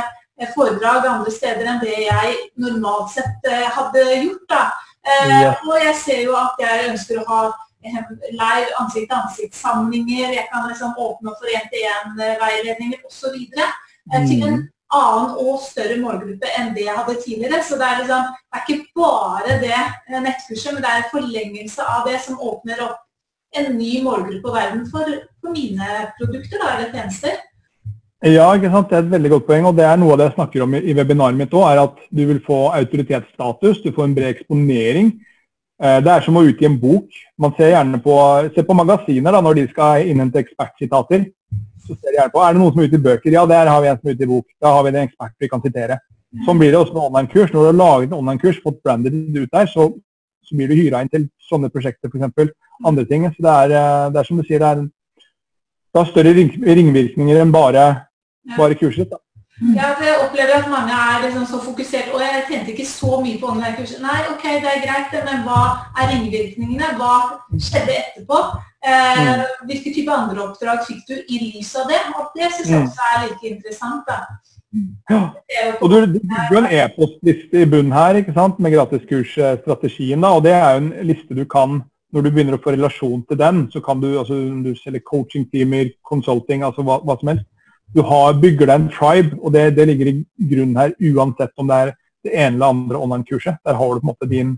foredrag 0.56 1.06
andre 1.06 1.32
steder 1.36 1.68
enn 1.68 1.82
det 1.84 1.96
jeg 2.08 2.36
normalt 2.64 3.12
sett 3.14 3.50
eh, 3.50 3.68
hadde 3.76 4.06
gjort. 4.24 4.46
da. 4.50 4.70
Eh, 5.10 5.64
og 5.68 5.76
jeg 5.82 5.96
ser 6.04 6.24
jo 6.28 6.36
at 6.38 6.60
jeg 6.62 6.90
ønsker 6.92 7.22
å 7.22 7.28
ha 7.30 7.44
eh, 7.86 8.02
live 8.32 8.74
ansikt-til-ansikt-samlinger. 8.82 10.36
Jeg 10.38 10.48
kan 10.52 10.68
liksom 10.70 10.98
åpne 10.98 11.34
opp 11.34 11.40
for 11.42 11.54
én-til-én-veiledninger 11.56 13.02
osv. 13.10 13.40
Mm. 14.10 14.28
Til 14.30 14.46
en 14.48 14.60
annen 14.90 15.36
og 15.38 15.60
større 15.62 16.00
målgruppe 16.02 16.50
enn 16.58 16.72
det 16.78 16.88
jeg 16.88 16.98
hadde 16.98 17.20
tidligere. 17.24 17.62
Så 17.66 17.78
det 17.82 17.90
er, 17.90 18.02
liksom, 18.02 18.32
det 18.38 18.60
er 18.60 18.66
ikke 18.66 19.02
bare 19.02 19.60
det 19.64 20.24
nettkurset, 20.26 20.74
men 20.74 20.84
det 20.86 20.94
er 20.94 21.04
en 21.04 21.14
forlengelse 21.14 21.92
av 21.98 22.10
det 22.10 22.18
som 22.26 22.42
åpner 22.52 22.82
opp 22.88 23.06
en 23.58 23.72
ny 23.78 24.00
målgruppe 24.06 24.50
og 24.50 24.56
verden 24.56 24.84
for, 24.92 25.08
for 25.42 25.56
mine 25.56 25.86
produkter 26.20 26.62
da, 26.62 26.76
eller 26.76 26.92
tjenester. 26.94 27.40
Ja, 28.20 28.50
ikke 28.52 28.68
sant? 28.68 28.90
det 28.90 28.98
er 28.98 29.06
et 29.06 29.12
veldig 29.14 29.30
godt 29.32 29.46
poeng. 29.48 29.66
og 29.70 29.76
Det 29.78 29.86
er 29.88 30.00
noe 30.00 30.12
av 30.12 30.20
det 30.20 30.26
jeg 30.28 30.36
snakker 30.36 30.64
om 30.66 30.74
i, 30.76 30.82
i 30.92 30.96
webinaret 30.96 31.40
mitt 31.40 31.54
òg. 31.56 31.80
At 31.80 32.00
du 32.12 32.26
vil 32.28 32.42
få 32.44 32.66
autoritetsstatus, 32.76 33.80
du 33.80 33.94
får 33.96 34.10
en 34.10 34.16
bred 34.18 34.34
eksponering. 34.34 35.14
Eh, 35.80 36.00
det 36.04 36.12
er 36.12 36.26
som 36.26 36.36
å 36.36 36.44
utgi 36.44 36.68
en 36.68 36.76
bok. 36.82 37.08
Man 37.40 37.56
ser 37.56 37.72
gjerne 37.72 38.02
på, 38.04 38.16
ser 38.56 38.68
på 38.68 38.76
magasiner 38.76 39.32
da, 39.32 39.40
når 39.46 39.62
de 39.62 39.66
skal 39.70 40.12
innhente 40.12 40.42
ekspertsitater. 40.44 41.30
Så 41.86 41.96
ser 41.96 42.12
de 42.12 42.20
gjerne 42.20 42.34
på, 42.34 42.44
Er 42.44 42.58
det 42.58 42.60
noen 42.60 42.76
som 42.76 42.84
er 42.84 42.92
ute 42.92 43.00
i 43.00 43.06
bøker? 43.08 43.32
Ja, 43.32 43.46
der 43.48 43.72
har 43.72 43.80
vi 43.86 43.88
en 43.94 44.02
som 44.02 44.12
er 44.12 44.20
ute 44.20 44.28
i 44.28 44.32
bok. 44.34 44.48
Da 44.60 44.74
har 44.76 44.84
vi 44.84 44.92
en 44.92 45.00
ekspert 45.06 45.36
vi 45.40 45.52
kan 45.54 45.64
sitere. 45.64 46.00
Sånn 46.44 46.60
blir 46.60 46.76
det 46.76 46.82
også 46.82 46.98
med 46.98 47.06
online-kurs. 47.06 47.54
Når 47.54 47.64
du 47.64 47.70
har 47.70 47.80
laget 47.80 48.12
en 48.12 48.20
online-kurs, 48.20 48.60
fått 48.68 48.84
brandet 48.84 49.16
ut 49.16 49.48
der, 49.48 49.72
så, 49.72 49.88
så 50.44 50.60
blir 50.60 50.68
du 50.68 50.76
hyra 50.76 51.00
inn 51.02 51.16
til 51.16 51.30
sånne 51.48 51.72
prosjekter, 51.72 52.12
f.eks. 52.12 52.52
Andre 52.84 53.08
ting. 53.08 53.32
Så 53.32 53.48
det 53.48 53.56
er, 53.56 53.78
eh, 53.80 54.12
det 54.12 54.20
er, 54.20 54.28
som 54.28 54.36
du 54.36 54.44
sier, 54.44 54.60
det, 54.60 54.76
er, 54.76 55.26
det 55.96 56.04
er 56.04 56.12
større 56.12 56.36
ringvirkninger 56.36 57.40
enn 57.40 57.56
bare 57.56 57.88
bare 58.58 58.76
kurset. 58.76 59.10
da. 59.12 59.18
Ja, 59.76 59.88
for 59.98 60.04
Jeg 60.08 60.20
opplever 60.24 60.54
at 60.56 60.70
mange 60.72 60.94
er 60.96 61.24
liksom 61.26 61.46
så 61.46 61.58
fokusert 61.64 62.14
og 62.14 62.22
jeg 62.24 62.44
tjente 62.48 62.72
ikke 62.72 62.86
så 62.88 63.20
mye 63.24 63.40
på 63.40 63.50
online-kurset. 63.54 64.00
Nei, 64.02 64.20
ok, 64.34 64.46
det 64.64 64.70
er 64.72 64.86
greit, 64.86 65.18
men 65.28 65.42
hva 65.48 65.64
er 66.00 66.14
ringvirkningene? 66.14 66.94
Hva 67.00 67.16
skjedde 67.68 67.98
etterpå? 68.02 68.40
Eh, 68.88 69.20
mm. 69.20 69.44
hvilke 69.68 69.94
type 69.98 70.16
andre 70.16 70.46
oppdrag 70.46 70.86
fikk 70.88 71.04
du 71.10 71.18
i 71.18 71.42
lys 71.44 71.74
av 71.76 71.92
det? 71.92 72.00
Og 72.16 72.32
det 72.40 72.54
syns 72.56 72.72
jeg 72.72 72.80
mm. 72.80 72.88
også 72.88 73.10
er 73.10 73.20
like 73.26 73.52
interessant. 73.52 74.08
da. 74.08 74.22
Ja. 75.12 75.22
Og 75.82 75.90
Du 75.92 75.98
bygger 76.08 76.56
jo 76.56 76.64
en 76.64 76.72
e-postliste 76.80 77.64
i 77.66 77.70
bunnen 77.76 77.92
her 77.92 78.22
ikke 78.22 78.38
sant, 78.40 78.64
med 78.64 78.78
gratiskursstrategien. 78.78 80.24
og 80.24 80.44
Det 80.48 80.56
er 80.56 80.72
jo 80.72 80.86
en 80.86 80.92
liste 81.12 81.36
du 81.36 81.44
kan 81.44 81.82
når 82.14 82.26
du 82.26 82.32
begynner 82.32 82.56
å 82.58 82.64
få 82.64 82.72
relasjon 82.74 83.22
til 83.30 83.38
den, 83.38 83.68
så 83.70 83.84
kan 83.86 84.00
du, 84.02 84.08
altså, 84.18 84.34
du 84.34 84.72
selger 84.80 85.04
coaching-timer, 85.06 85.92
consulting, 86.02 86.64
altså 86.66 86.82
hva, 86.82 86.96
hva 87.06 87.20
som 87.20 87.30
helst 87.30 87.46
du 87.96 88.02
har, 88.06 88.38
bygger 88.42 88.70
deg 88.70 88.76
en 88.76 88.90
tribe, 88.94 89.38
og 89.42 89.54
det, 89.54 89.76
det, 89.78 89.88
ligger 89.88 90.12
i 90.12 90.50
grunnen 90.52 90.78
her 90.78 90.96
uansett 91.12 91.54
om 91.58 91.70
det 91.70 91.78
er 91.84 91.94
det 92.26 92.34
ene 92.34 92.56
eller 92.56 92.74
andre 92.74 92.98
online-kurset. 92.98 93.62
Der 93.66 93.74
har 93.74 93.94
du 93.94 94.00
på 94.00 94.06
en 94.06 94.12
måte 94.12 94.30
din 94.30 94.58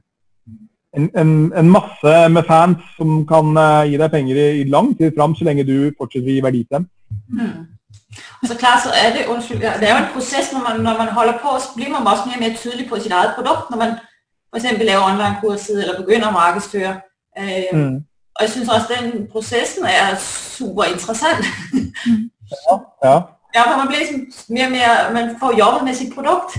en, 0.98 1.10
en, 1.16 1.54
en, 1.56 1.70
masse 1.72 2.30
med 2.30 2.44
fans 2.48 2.78
som 2.98 3.22
kan 3.28 3.54
uh, 3.56 3.88
gi 3.88 3.96
deg 3.98 4.12
penger 4.12 4.36
i, 4.36 4.48
i, 4.62 4.64
lang 4.68 4.92
tid 4.98 5.14
fram, 5.16 5.36
så 5.36 5.48
lenge 5.48 5.64
du 5.64 5.92
fortsetter 5.98 6.28
å 6.28 6.34
gi 6.36 6.44
verdi 6.44 6.64
til 6.66 6.82
dem. 6.82 6.88
Mm. 7.32 7.54
Altså 8.42 8.58
klar, 8.60 8.82
så 8.84 8.92
er 8.92 9.14
det, 9.16 9.28
undskyld, 9.32 9.62
det 9.62 9.88
er 9.88 9.94
jo 9.94 10.02
en 10.02 10.12
prosess 10.14 10.52
når 10.52 10.66
man, 10.68 10.82
når 10.84 10.98
man 10.98 11.14
holder 11.16 11.40
på, 11.44 11.56
så 11.64 11.72
blir 11.76 11.94
man 11.94 12.08
også 12.08 12.28
mer, 12.28 12.42
mer 12.44 12.58
tydelig 12.60 12.90
på 12.90 13.00
sitt 13.00 13.14
eget 13.14 13.38
produkt. 13.38 13.72
Når 13.72 13.78
man 13.78 13.96
f.eks. 14.52 14.68
laver 14.82 15.08
online-kurset 15.14 15.80
eller 15.80 16.04
begynner 16.04 16.28
å 16.28 16.36
markedsføre. 16.36 16.96
Uh, 17.40 17.72
mm. 17.72 17.96
Og 18.36 18.44
jeg 18.44 18.54
syns 18.56 18.76
også 18.76 18.96
den 18.98 19.28
prosessen 19.32 19.88
er 19.88 20.20
superinteressant. 20.20 21.48
Ja, 22.52 22.78
ja. 23.04 23.16
ja 23.56 23.66
for 23.70 23.78
man 23.78 23.90
blir 23.92 24.04
liksom 24.04 24.56
mer, 24.56 24.70
mer, 24.70 25.12
man 25.16 25.36
får 25.40 25.60
jobbet 25.60 25.84
med 25.88 25.98
sitt 25.98 26.16
produkt. 26.16 26.58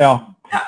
Ja. 0.00 0.12
ja. 0.52 0.62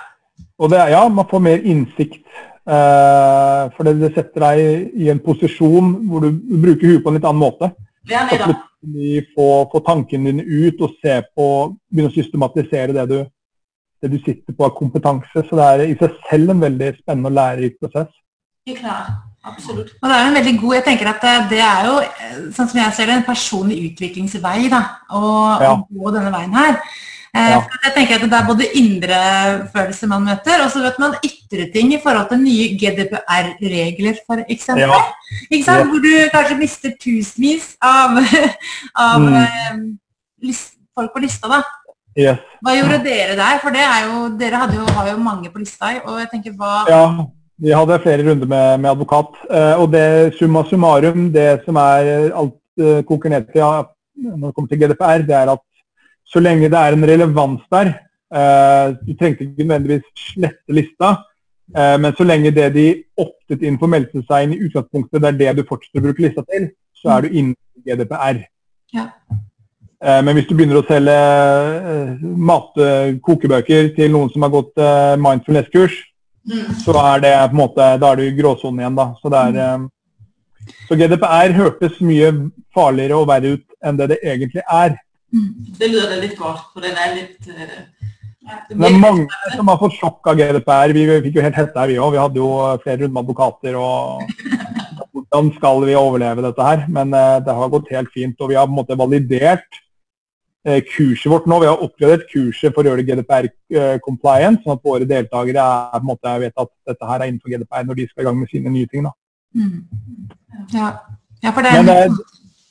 Og 0.58 0.70
det, 0.70 0.82
ja, 0.92 1.02
man 1.08 1.28
får 1.30 1.44
mer 1.44 1.62
innsikt. 1.64 2.26
Eh, 2.62 3.62
for 3.74 3.88
det, 3.88 3.96
det, 3.98 4.12
setter 4.14 4.44
deg 4.44 4.98
i 5.02 5.08
en 5.10 5.22
posisjon 5.22 5.96
hvor 6.06 6.22
du 6.22 6.30
bruker 6.62 6.92
huet 6.92 7.02
på 7.02 7.10
en 7.10 7.18
litt 7.18 7.26
annen 7.26 7.42
måte. 7.42 7.72
Ja, 8.10 8.26
da. 8.30 8.50
få, 9.34 9.48
få 9.70 9.80
tankene 9.86 10.30
dine 10.30 10.44
ut 10.46 10.80
og 10.82 10.96
se 11.02 11.20
på, 11.34 11.46
begynne 11.90 12.10
å 12.10 12.14
systematisere 12.14 12.94
det 12.96 13.06
du, 13.10 13.18
det 14.02 14.10
du 14.14 14.18
sitter 14.22 14.54
på 14.54 14.66
av 14.68 14.76
kompetanse. 14.78 15.44
Så 15.48 15.58
det 15.58 15.68
er 15.68 15.84
i 15.88 15.98
seg 15.98 16.16
selv 16.28 16.54
en 16.54 16.62
veldig 16.62 16.94
spennende 17.00 17.32
og 17.32 17.38
lærerik 17.38 17.78
prosess. 17.82 18.10
Helt 18.68 18.82
klart. 18.82 19.31
Absolutt. 19.44 19.88
Og 20.02 20.08
det 20.08 20.16
er 20.16 20.20
jo 20.22 20.28
en 20.30 20.34
veldig 20.38 20.60
god, 20.60 20.74
jeg 20.74 20.84
tenker 20.84 21.08
at 21.10 21.22
det, 21.50 21.58
er 21.60 21.86
jo, 21.88 21.94
sånn 22.54 22.68
som 22.70 22.78
jeg 22.78 22.92
ser 22.94 23.06
det, 23.10 23.14
en 23.16 23.24
personlig 23.26 23.78
utviklingsvei 23.90 24.68
da, 24.70 24.82
å, 25.10 25.22
Ja. 25.60 25.72
å 25.74 25.86
gå 25.90 26.12
denne 26.14 26.30
veien 26.30 26.52
her. 26.54 26.76
Eh, 27.34 27.48
Ja. 27.50 27.62
jeg 27.84 27.94
tenker 27.94 28.14
at 28.14 28.20
Det 28.30 28.38
er 28.38 28.46
både 28.46 28.68
indre 28.76 29.18
følelser 29.74 30.06
man 30.06 30.24
møter, 30.24 30.62
og 30.62 30.70
så 30.70 30.82
vet 30.82 30.98
man 30.98 31.14
ytre 31.24 31.72
ting 31.72 31.92
i 31.92 31.98
forhold 31.98 32.28
til 32.28 32.38
nye 32.38 32.76
GDPR-regler, 32.78 34.18
for 34.26 34.44
eksempel. 34.48 34.88
Ja. 34.88 35.12
Ikke 35.50 35.64
sant? 35.64 35.78
Ja. 35.78 35.84
Hvor 35.90 36.02
du 36.02 36.28
kanskje 36.30 36.58
mister 36.58 36.90
tusenvis 37.00 37.76
av, 37.82 38.18
av 38.96 39.20
Mm. 39.20 39.98
eh, 40.42 40.52
folk 40.94 41.12
på 41.14 41.20
lista. 41.22 41.48
da. 41.48 41.62
Yes. 42.14 42.38
Hva 42.62 42.76
gjorde 42.76 43.02
dere 43.04 43.34
der? 43.36 43.58
For 43.58 43.70
det 43.70 43.80
er 43.80 44.06
jo, 44.06 44.28
dere 44.36 44.56
hadde 44.56 44.74
jo, 44.76 44.86
har 44.92 45.06
jo 45.08 45.16
mange 45.16 45.48
på 45.50 45.58
lista. 45.58 45.86
og 46.04 46.18
jeg 46.20 46.28
tenker 46.30 46.52
hva... 46.52 46.86
Ja, 46.88 47.26
vi 47.58 47.72
hadde 47.74 48.00
flere 48.02 48.24
runder 48.26 48.48
med, 48.48 48.80
med 48.80 48.90
advokat. 48.90 49.34
Eh, 49.50 49.74
og 49.80 49.92
det 49.92 50.34
summa 50.38 50.64
summarum, 50.68 51.28
det 51.34 51.62
som 51.66 51.76
er 51.76 52.30
alt 52.30 52.56
eh, 52.80 53.02
koker 53.06 53.30
ned 53.30 53.50
til 53.50 53.62
ja, 53.62 53.82
når 54.22 54.48
det 54.48 54.54
kommer 54.54 54.68
til 54.68 54.80
GDPR, 54.80 55.26
det 55.28 55.36
er 55.36 55.52
at 55.52 55.62
så 56.32 56.40
lenge 56.40 56.70
det 56.70 56.78
er 56.78 56.96
en 56.96 57.08
relevans 57.08 57.62
der 57.72 57.92
eh, 58.32 58.94
Du 59.06 59.14
trengte 59.18 59.44
ikke 59.44 59.64
nødvendigvis 59.64 60.04
slette 60.16 60.72
lista, 60.72 61.14
eh, 61.76 61.96
men 62.00 62.16
så 62.16 62.24
lenge 62.24 62.54
det 62.54 62.68
de 62.74 62.86
optet 63.20 63.62
inn 63.62 63.78
for 63.80 63.90
meldte 63.92 64.24
seg 64.28 64.46
inn 64.46 64.56
i 64.56 64.62
utgangspunktet, 64.66 65.20
det 65.22 65.28
er 65.28 65.40
det 65.40 65.56
du 65.60 65.68
fortsetter 65.68 66.00
å 66.00 66.06
bruke 66.08 66.24
lista 66.24 66.44
til, 66.48 66.70
så 66.96 67.16
er 67.16 67.26
du 67.26 67.36
inne 67.40 67.56
i 67.76 67.90
GDPR. 67.90 68.44
Ja. 68.94 69.08
Eh, 70.02 70.22
Men 70.24 70.34
hvis 70.36 70.48
du 70.48 70.54
begynner 70.56 70.80
å 70.80 70.86
selge 70.88 71.18
matkokebøker 72.22 73.92
til 73.96 74.10
noen 74.14 74.32
som 74.32 74.42
har 74.42 74.56
gått 74.56 74.82
mindfulness-kurs, 75.20 75.94
Mm. 76.42 76.74
så 76.82 76.92
er 76.98 77.20
det 77.22 77.32
på 77.38 77.54
en 77.54 77.60
måte, 77.60 77.88
da 78.02 78.08
er 78.10 78.18
du 78.18 78.24
i 78.26 78.34
gråsonen 78.34 78.80
igjen. 78.82 78.98
da. 78.98 79.08
Så, 79.22 79.30
det 79.30 79.42
er, 79.48 79.58
eh, 79.62 80.74
så 80.88 80.98
GDPR 80.98 81.54
hørtes 81.54 82.00
mye 82.02 82.32
farligere 82.74 83.18
og 83.20 83.28
verre 83.30 83.56
ut 83.56 83.66
enn 83.82 83.98
det 84.00 84.08
det 84.14 84.20
egentlig 84.22 84.64
er. 84.66 84.96
Det 85.78 85.88
lyder 85.88 86.10
da 86.10 86.18
litt 86.20 86.38
godt, 86.38 86.66
for 86.72 86.84
den 86.84 86.98
er 86.98 87.14
litt 87.16 87.46
øh, 87.48 87.76
ja, 88.42 88.58
det 88.68 88.76
Det 88.76 88.88
er 88.88 88.98
mange 88.98 89.54
som 89.54 89.70
har 89.70 89.78
fått 89.80 89.94
sjokk 89.96 90.32
av 90.32 90.40
GDPR. 90.40 90.92
Vi 90.96 91.06
fikk 91.28 91.38
jo 91.38 91.44
helt 91.46 91.58
hette 91.58 91.78
her, 91.78 91.88
vi 91.88 92.00
òg. 92.02 92.12
Vi 92.16 92.20
hadde 92.20 92.42
jo 92.42 92.50
flere 92.82 92.98
runder 93.00 93.14
med 93.14 93.22
advokater 93.24 93.78
og 93.78 94.26
Hvordan 95.12 95.48
skal 95.56 95.84
vi 95.86 95.94
overleve 95.96 96.42
dette 96.44 96.64
her? 96.66 96.84
Men 96.92 97.14
eh, 97.16 97.38
det 97.44 97.54
har 97.56 97.70
gått 97.72 97.92
helt 97.92 98.10
fint. 98.12 98.36
Og 98.40 98.50
vi 98.50 98.58
har 98.58 98.66
på 98.68 98.74
en 98.74 98.80
måte 98.80 98.98
validert 98.98 99.64
eh, 99.64 99.82
kurset 100.62 101.30
vårt 101.30 101.48
nå. 101.50 101.58
Vi 101.58 101.66
har 101.66 101.80
oppgradert 101.82 102.28
kurset 102.30 102.74
for 102.74 102.84
å 102.84 102.92
gjøre 102.92 103.02
det 103.02 103.16
GDPR-compliant, 103.16 104.62
sånn 104.62 104.76
at 104.76 104.84
våre 104.86 105.08
deltakere 105.08 105.64
er, 105.64 105.96
på 105.96 106.04
en 106.04 106.10
måte, 106.12 106.36
vet 106.44 106.62
at 106.62 106.70
dette 106.86 107.08
her 107.08 107.18
er 107.18 107.32
innenfor 107.32 107.50
GDPR 107.50 107.88
når 107.88 107.98
de 107.98 108.06
skal 108.10 108.22
i 108.22 108.28
gang 108.28 108.38
med 108.38 108.52
sine 108.52 108.70
nye 108.70 108.90
ting. 108.92 109.08
Mm. 109.58 109.82
Ja. 110.72 110.94
ja, 111.42 111.50
for 111.50 111.66
det 111.66 111.74
Men 111.74 111.90
det, 111.90 111.96
er, 111.98 112.14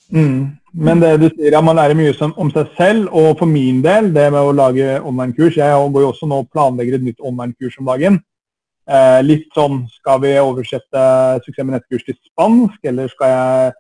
mm, 0.10 0.40
men 0.74 1.04
det 1.04 1.12
du 1.20 1.28
sier, 1.34 1.52
ja, 1.52 1.62
man 1.62 1.78
lærer 1.78 1.98
mye 2.00 2.16
som, 2.16 2.34
om 2.40 2.50
seg 2.56 2.72
selv. 2.78 3.12
Og 3.12 3.36
for 3.42 3.50
min 3.50 3.84
del, 3.84 4.10
det 4.16 4.30
med 4.32 4.40
å 4.40 4.56
lage 4.56 4.98
online-kurs 5.04 5.60
Jeg 5.60 5.92
går 5.94 6.06
jo 6.06 6.12
også 6.14 6.30
nå 6.32 6.44
og 6.46 6.52
planlegger 6.54 6.98
et 6.98 7.08
nytt 7.10 7.20
online-kurs 7.20 7.78
om 7.82 7.92
dagen. 7.92 8.22
Eh, 8.90 9.20
litt 9.24 9.52
sånn 9.56 9.84
Skal 10.00 10.24
vi 10.24 10.32
oversette 10.42 11.04
suksess 11.46 11.66
med 11.66 11.78
nettkurs 11.78 12.08
til 12.08 12.18
spansk, 12.32 12.80
eller 12.88 13.12
skal 13.12 13.36
jeg 13.36 13.74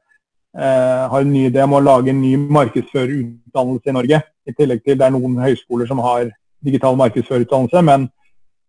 eh, 0.58 1.04
ha 1.12 1.20
en 1.22 1.32
ny 1.34 1.47
idé 1.49 1.64
om 1.64 1.74
å 1.78 1.84
lage 1.84 2.12
en 2.12 2.22
ny 2.22 2.36
markedsførerutdannelse 2.38 3.89
i 3.89 3.97
Norge? 3.97 4.22
I 4.47 4.56
tillegg 4.58 4.84
til 4.84 4.97
det 4.97 5.06
er 5.08 5.14
noen 5.16 5.38
høyskoler 5.43 5.88
som 5.89 6.02
har 6.04 6.32
digital 6.66 6.97
markedsførerutdannelse, 6.99 7.82
men 7.86 8.10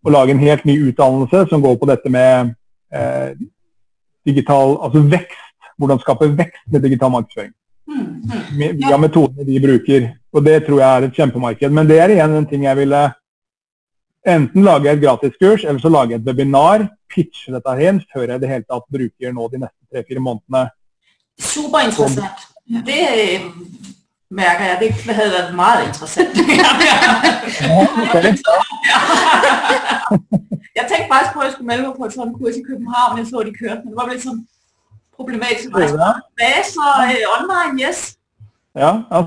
å 0.02 0.10
lage 0.10 0.34
en 0.34 0.42
helt 0.42 0.64
ny 0.68 0.76
utdannelse 0.88 1.46
som 1.50 1.62
går 1.62 1.76
på 1.80 1.88
dette 1.90 2.10
med 2.10 2.54
eh, 2.92 3.32
digital, 4.26 4.78
altså 4.82 5.02
vekst 5.06 5.48
hvordan 5.78 6.00
skape 6.02 6.28
vekst 6.38 6.68
med 6.70 6.84
digital 6.84 7.10
markedsføring. 7.14 7.52
Mm, 7.88 7.98
mm. 7.98 8.58
med- 8.58 8.76
Via 8.78 8.98
metodene 8.98 9.46
de 9.46 9.60
bruker. 9.60 10.12
Og 10.32 10.44
Det 10.44 10.66
tror 10.66 10.78
jeg 10.80 10.96
er 10.96 11.06
et 11.06 11.14
kjempemarked. 11.14 11.72
Men 11.72 11.86
det 11.86 11.98
er 12.00 12.08
igjen 12.08 12.36
en 12.36 12.46
ting 12.46 12.64
jeg 12.64 12.76
ville 12.76 13.12
enten 14.26 14.64
lage 14.64 14.88
et 14.88 15.00
gratiskurs, 15.00 15.64
eller 15.64 15.78
så 15.78 15.90
lage 15.90 16.14
et 16.14 16.24
webinar. 16.24 16.88
Pitche 17.08 17.52
dette 17.52 17.74
her 17.76 17.98
før 18.12 18.28
jeg 18.28 18.36
i 18.36 18.38
det 18.40 18.48
hele 18.48 18.64
tatt 18.64 18.86
bruker 18.88 19.32
nå 19.32 19.48
de 19.50 19.58
neste 19.58 19.90
tre-fire 19.92 20.22
månedene. 20.22 20.70
Superinteressant. 21.40 22.40
Det 22.86 23.00
øh, 23.22 23.40
mærker 24.30 24.64
jeg, 24.64 24.78
det 24.80 24.92
havde 25.14 25.30
været 25.30 25.54
meget 25.54 25.86
interessant. 25.86 26.28
Jeg 30.78 30.84
tænkte 30.90 31.08
faktisk 31.12 31.32
på, 31.34 31.40
at 31.40 31.44
jeg 31.46 31.52
skulle 31.52 31.66
melde 31.66 31.82
mig 31.86 31.94
på 31.98 32.04
et 32.04 32.12
sådan 32.12 32.34
kurs 32.38 32.56
i 32.56 32.62
København, 32.70 33.18
jeg 33.18 33.26
så, 33.26 33.38
de 33.48 33.52
kørte, 33.62 33.80
men 33.82 33.88
det 33.90 33.96
var 34.00 34.08
lidt 34.12 34.22
sådan 34.22 34.46
problematisk. 35.16 35.68
Hvad 36.38 36.58
så 36.76 36.86
øh, 37.08 37.22
online, 37.36 37.72
yes. 37.84 37.98
Ja, 38.74 39.04
ja. 39.10 39.24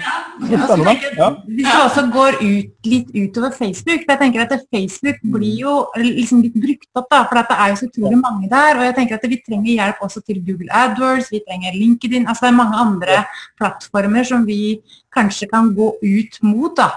Ja. 1.18 1.28
Hvis 1.46 1.68
du 1.70 1.78
også 1.86 2.04
går 2.14 2.38
ut, 2.42 2.72
litt 2.90 3.10
utover 3.14 3.52
Facebook 3.54 4.02
for 4.02 4.14
jeg 4.16 4.20
tenker 4.24 4.42
at 4.42 4.54
Facebook 4.74 5.20
blir 5.22 5.60
jo 5.62 5.74
liksom 6.02 6.42
litt 6.42 6.56
brukt 6.58 6.88
opp, 6.98 7.06
da, 7.14 7.20
for 7.30 7.38
det 7.38 7.54
er 7.54 7.70
jo 7.70 7.76
så 7.78 7.86
utrolig 7.92 8.18
mange 8.24 8.50
der. 8.50 8.80
og 8.80 8.84
jeg 8.88 8.96
tenker 8.98 9.16
at 9.20 9.28
Vi 9.30 9.38
trenger 9.46 9.72
hjelp 9.76 10.02
også 10.02 10.22
til 10.26 10.42
Google 10.48 10.70
AdWords, 10.74 11.30
vi 11.32 11.44
trenger 11.48 11.78
LinkedIn. 11.78 12.26
altså 12.28 12.46
Det 12.46 12.52
er 12.54 12.58
mange 12.58 12.76
andre 12.86 13.18
plattformer 13.60 14.24
som 14.26 14.46
vi 14.48 14.82
kanskje 15.16 15.48
kan 15.52 15.70
gå 15.76 15.92
ut 16.02 16.40
mot. 16.42 16.76
da. 16.76 16.90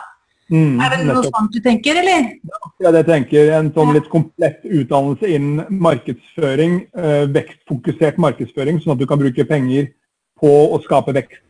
Mm, 0.50 0.80
Er 0.80 0.88
det 0.88 1.04
noe 1.04 1.14
nettopp. 1.18 1.34
sånt 1.36 1.52
du 1.52 1.60
tenker, 1.60 1.98
eller? 2.00 2.30
Ja, 2.80 2.90
det 2.90 3.04
tenker. 3.06 3.50
En 3.58 3.68
sånn 3.72 3.92
litt 3.92 4.08
komplett 4.08 4.64
utdannelse 4.64 5.28
innen 5.28 5.66
markedsføring, 5.68 6.86
eh, 6.96 7.26
vekstfokusert 7.28 8.16
markedsføring, 8.16 8.80
sånn 8.80 8.92
at 8.92 8.98
du 8.98 9.06
kan 9.06 9.18
bruke 9.20 9.44
penger 9.46 9.90
på 10.40 10.48
å 10.72 10.80
skape 10.82 11.12
vekst. 11.12 11.42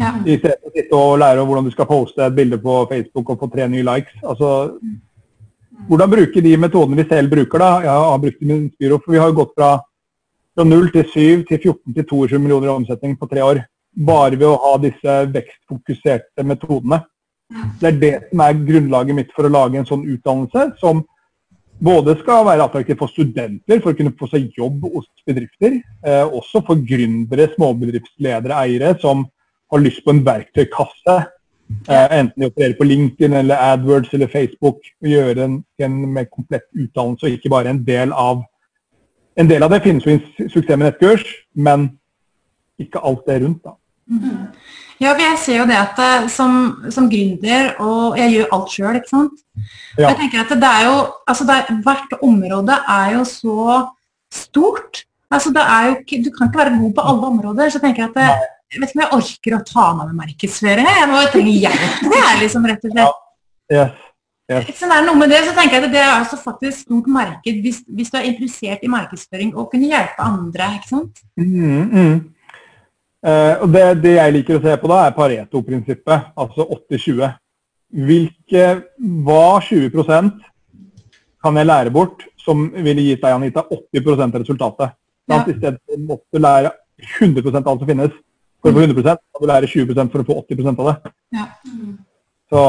Ja. 0.00 0.10
I 0.26 0.38
stedet 0.40 0.58
for 0.60 0.70
å 0.70 0.74
sitte 0.74 0.98
og 0.98 1.18
lære 1.22 1.42
om 1.42 1.48
hvordan 1.48 1.66
du 1.68 1.74
skal 1.74 1.88
poste 1.88 2.24
et 2.24 2.36
bilde 2.36 2.58
på 2.62 2.78
Facebook 2.90 3.30
og 3.30 3.42
få 3.42 3.50
tre 3.52 3.68
nye 3.70 3.86
likes. 3.86 4.16
Altså, 4.26 4.50
hvordan 5.88 6.10
bruke 6.10 6.42
de 6.44 6.56
metodene 6.58 6.98
vi 7.02 7.08
selv 7.10 7.30
bruker, 7.34 7.62
da. 7.62 7.70
Jeg 7.84 8.04
har 8.06 8.22
brukt 8.22 8.40
dem 8.40 8.52
i 8.54 8.60
byrå, 8.80 9.00
for 9.04 9.14
vi 9.14 9.22
har 9.22 9.30
jo 9.30 9.38
gått 9.40 9.54
fra, 9.58 9.70
fra 10.54 10.66
0 10.66 10.90
til 10.94 11.08
7 11.14 11.46
til 11.50 11.58
14 11.60 11.96
til 11.98 12.06
22 12.10 12.42
millioner 12.42 12.70
i 12.70 12.74
omsetning 12.74 13.16
på 13.20 13.30
tre 13.30 13.42
år. 13.44 13.64
Bare 13.94 14.38
ved 14.38 14.48
å 14.50 14.60
ha 14.64 14.76
disse 14.82 15.18
vekstfokuserte 15.34 16.46
metodene. 16.46 17.04
Det 17.80 17.90
er 17.90 17.98
det 18.00 18.14
som 18.30 18.40
er 18.42 18.62
grunnlaget 18.66 19.18
mitt 19.18 19.34
for 19.36 19.46
å 19.46 19.52
lage 19.52 19.78
en 19.78 19.86
sånn 19.86 20.06
utdannelse 20.10 20.72
som 20.80 21.04
både 21.84 22.14
skal 22.20 22.46
være 22.46 22.64
attraktiv 22.64 22.98
for 22.98 23.12
studenter 23.12 23.80
for 23.82 23.92
å 23.92 23.98
kunne 23.98 24.14
få 24.18 24.28
seg 24.30 24.54
jobb 24.56 24.86
hos 24.94 25.06
bedrifter, 25.26 25.80
eh, 26.06 26.24
også 26.24 26.62
for 26.66 26.80
gründere, 26.80 27.50
småbedriftsledere, 27.54 28.56
eiere 28.64 28.94
som 29.02 29.26
har 29.72 29.82
lyst 29.82 30.04
på 30.04 30.14
en 30.14 30.24
verktøykasse. 30.26 31.16
Eh, 31.88 32.18
enten 32.18 32.42
de 32.42 32.46
opererer 32.50 32.76
på 32.78 32.84
LinkedIn 32.84 33.32
eller 33.32 33.56
AdWords 33.72 34.12
eller 34.12 34.28
Facebook. 34.32 34.82
og 35.02 35.08
Gjøre 35.08 35.44
en, 35.44 35.64
en 35.78 36.00
mer 36.12 36.24
komplett 36.32 36.66
utdannelse 36.74 37.26
og 37.26 37.38
ikke 37.38 37.52
bare 37.52 37.72
en 37.74 37.84
del 37.86 38.12
av 38.12 38.44
En 39.34 39.48
del 39.50 39.64
av 39.66 39.72
det 39.72 39.80
finnes 39.82 40.04
jo 40.06 40.12
i 40.14 40.44
suksess 40.46 40.76
med 40.78 40.84
nettkurs, 40.86 41.24
men 41.58 41.88
ikke 42.78 43.00
alt 43.02 43.24
det 43.26 43.40
rundt. 43.42 43.64
da. 43.64 43.72
Ja, 45.00 45.10
for 45.10 45.22
jeg 45.24 45.38
ser 45.42 45.56
jo 45.58 45.64
det 45.66 45.74
at 45.74 45.98
eh, 46.04 46.28
som, 46.30 46.52
som 46.94 47.08
gründer, 47.10 47.72
og 47.82 48.18
jeg 48.18 48.30
gjør 48.30 48.52
alt 48.54 48.70
sjøl, 48.70 48.98
ikke 49.00 49.10
sant. 49.10 49.42
Ja. 49.98 50.12
Jeg 50.12 50.20
tenker 50.20 50.44
at 50.44 50.54
det 50.62 50.70
er 50.70 50.86
jo, 50.86 50.94
altså 51.26 51.48
det 51.48 51.56
er, 51.56 51.80
Hvert 51.82 52.14
område 52.22 52.78
er 52.94 53.08
jo 53.16 53.24
så 53.26 53.58
stort. 54.30 55.02
Altså 55.34 55.50
det 55.50 55.64
er 55.66 55.88
jo 55.88 56.22
Du 56.28 56.30
kan 56.30 56.46
ikke 56.46 56.62
være 56.62 56.78
god 56.78 56.94
på 56.94 57.06
alle 57.10 57.26
områder. 57.32 57.68
så 57.68 57.80
jeg 57.80 57.88
tenker 57.88 58.06
at 58.06 58.14
det, 58.14 58.53
Jeg 58.74 58.82
vet 58.82 58.90
ikke 58.90 58.98
om 58.98 59.04
jeg 59.04 59.18
orker 59.20 59.54
å 59.54 59.60
ta 59.68 59.84
meg 59.94 60.08
med 60.10 60.16
markedsføring. 60.18 60.88
Jeg 60.98 61.10
må 61.10 61.20
jo 61.22 61.30
trenge 61.30 61.52
hjelp 61.62 62.00
til 62.00 62.10
det, 62.10 62.22
liksom, 62.40 62.64
rett 62.66 62.88
og 62.88 62.94
slett. 62.96 63.20
Ja. 63.70 63.84
Yes. 63.84 64.00
Yes. 64.50 64.66
Så 64.76 64.88
det 64.90 64.96
er 64.98 65.04
noe 65.06 65.16
med 65.16 65.30
det, 65.32 65.38
så 65.46 65.54
tenker 65.56 65.78
jeg 65.78 65.86
at 65.86 65.92
Det 65.94 66.00
er 66.02 66.10
altså 66.18 66.36
faktisk 66.36 66.82
stort 66.82 67.06
marked 67.08 67.60
hvis, 67.64 67.78
hvis 67.88 68.10
du 68.12 68.18
er 68.18 68.26
interessert 68.28 68.82
i 68.84 68.90
markedsføring 68.92 69.54
og 69.54 69.70
kunne 69.72 69.88
hjelpe 69.88 70.26
andre. 70.26 70.66
ikke 70.76 70.90
sant? 70.90 71.22
Mm, 71.40 71.86
mm. 71.94 72.18
Eh, 73.24 73.62
og 73.64 73.70
det, 73.72 73.84
det 74.02 74.18
jeg 74.18 74.34
liker 74.34 74.58
å 74.58 74.64
se 74.66 74.74
på 74.82 74.90
da, 74.90 74.98
er 75.06 75.16
Pareto-prinsippet, 75.16 76.28
altså 76.36 76.66
80-20. 76.76 77.38
Hvilke, 78.04 78.66
hva 79.24 79.46
20% 79.64 80.34
kan 81.44 81.60
jeg 81.60 81.70
lære 81.70 81.94
bort 81.94 82.26
som 82.44 82.66
ville 82.74 83.06
gitt 83.06 83.24
deg, 83.24 83.38
Anita, 83.38 83.64
80 83.70 84.26
av 84.26 84.38
resultatet? 84.42 84.98
Ja. 85.30 85.40
I 85.40 85.56
stedet 85.56 85.78
for 85.78 85.96
å 85.96 86.04
måtte 86.10 86.42
lære 86.42 86.74
100 87.22 87.48
av 87.54 87.62
alt 87.62 87.80
som 87.80 87.88
finnes 87.88 88.20
for 88.64 88.72
å 88.72 88.78
få 88.78 88.86
100% 88.88 89.20
kan 89.20 89.42
du 89.44 89.50
lære 89.50 89.68
20% 89.68 90.12
for 90.12 90.24
å 90.24 90.26
få 90.28 90.40
80% 90.40 90.80
av 90.80 90.90
det. 90.90 91.14
Ja. 91.36 91.46
Så, 92.52 92.60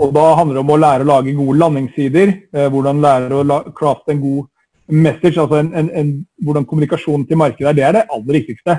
og 0.00 0.12
da 0.14 0.24
handler 0.38 0.58
det 0.58 0.62
om 0.64 0.72
å 0.72 0.80
lære 0.80 1.04
å 1.04 1.08
lage 1.08 1.36
gode 1.36 1.58
landingssider, 1.60 2.32
eh, 2.54 2.68
hvordan 2.72 3.02
lære 3.04 3.38
å 3.40 3.44
la, 3.46 3.60
crafte 3.76 4.14
en 4.14 4.22
god 4.22 4.46
message, 4.88 5.36
altså 5.40 5.58
en, 5.60 5.70
en, 5.76 5.90
en, 5.96 6.12
hvordan 6.44 6.66
kommunikasjonen 6.68 7.26
til 7.28 7.40
markedet 7.40 7.70
er. 7.70 7.76
Det 7.76 7.86
er 7.86 7.96
det 7.98 8.04
aller 8.16 8.38
viktigste. 8.40 8.78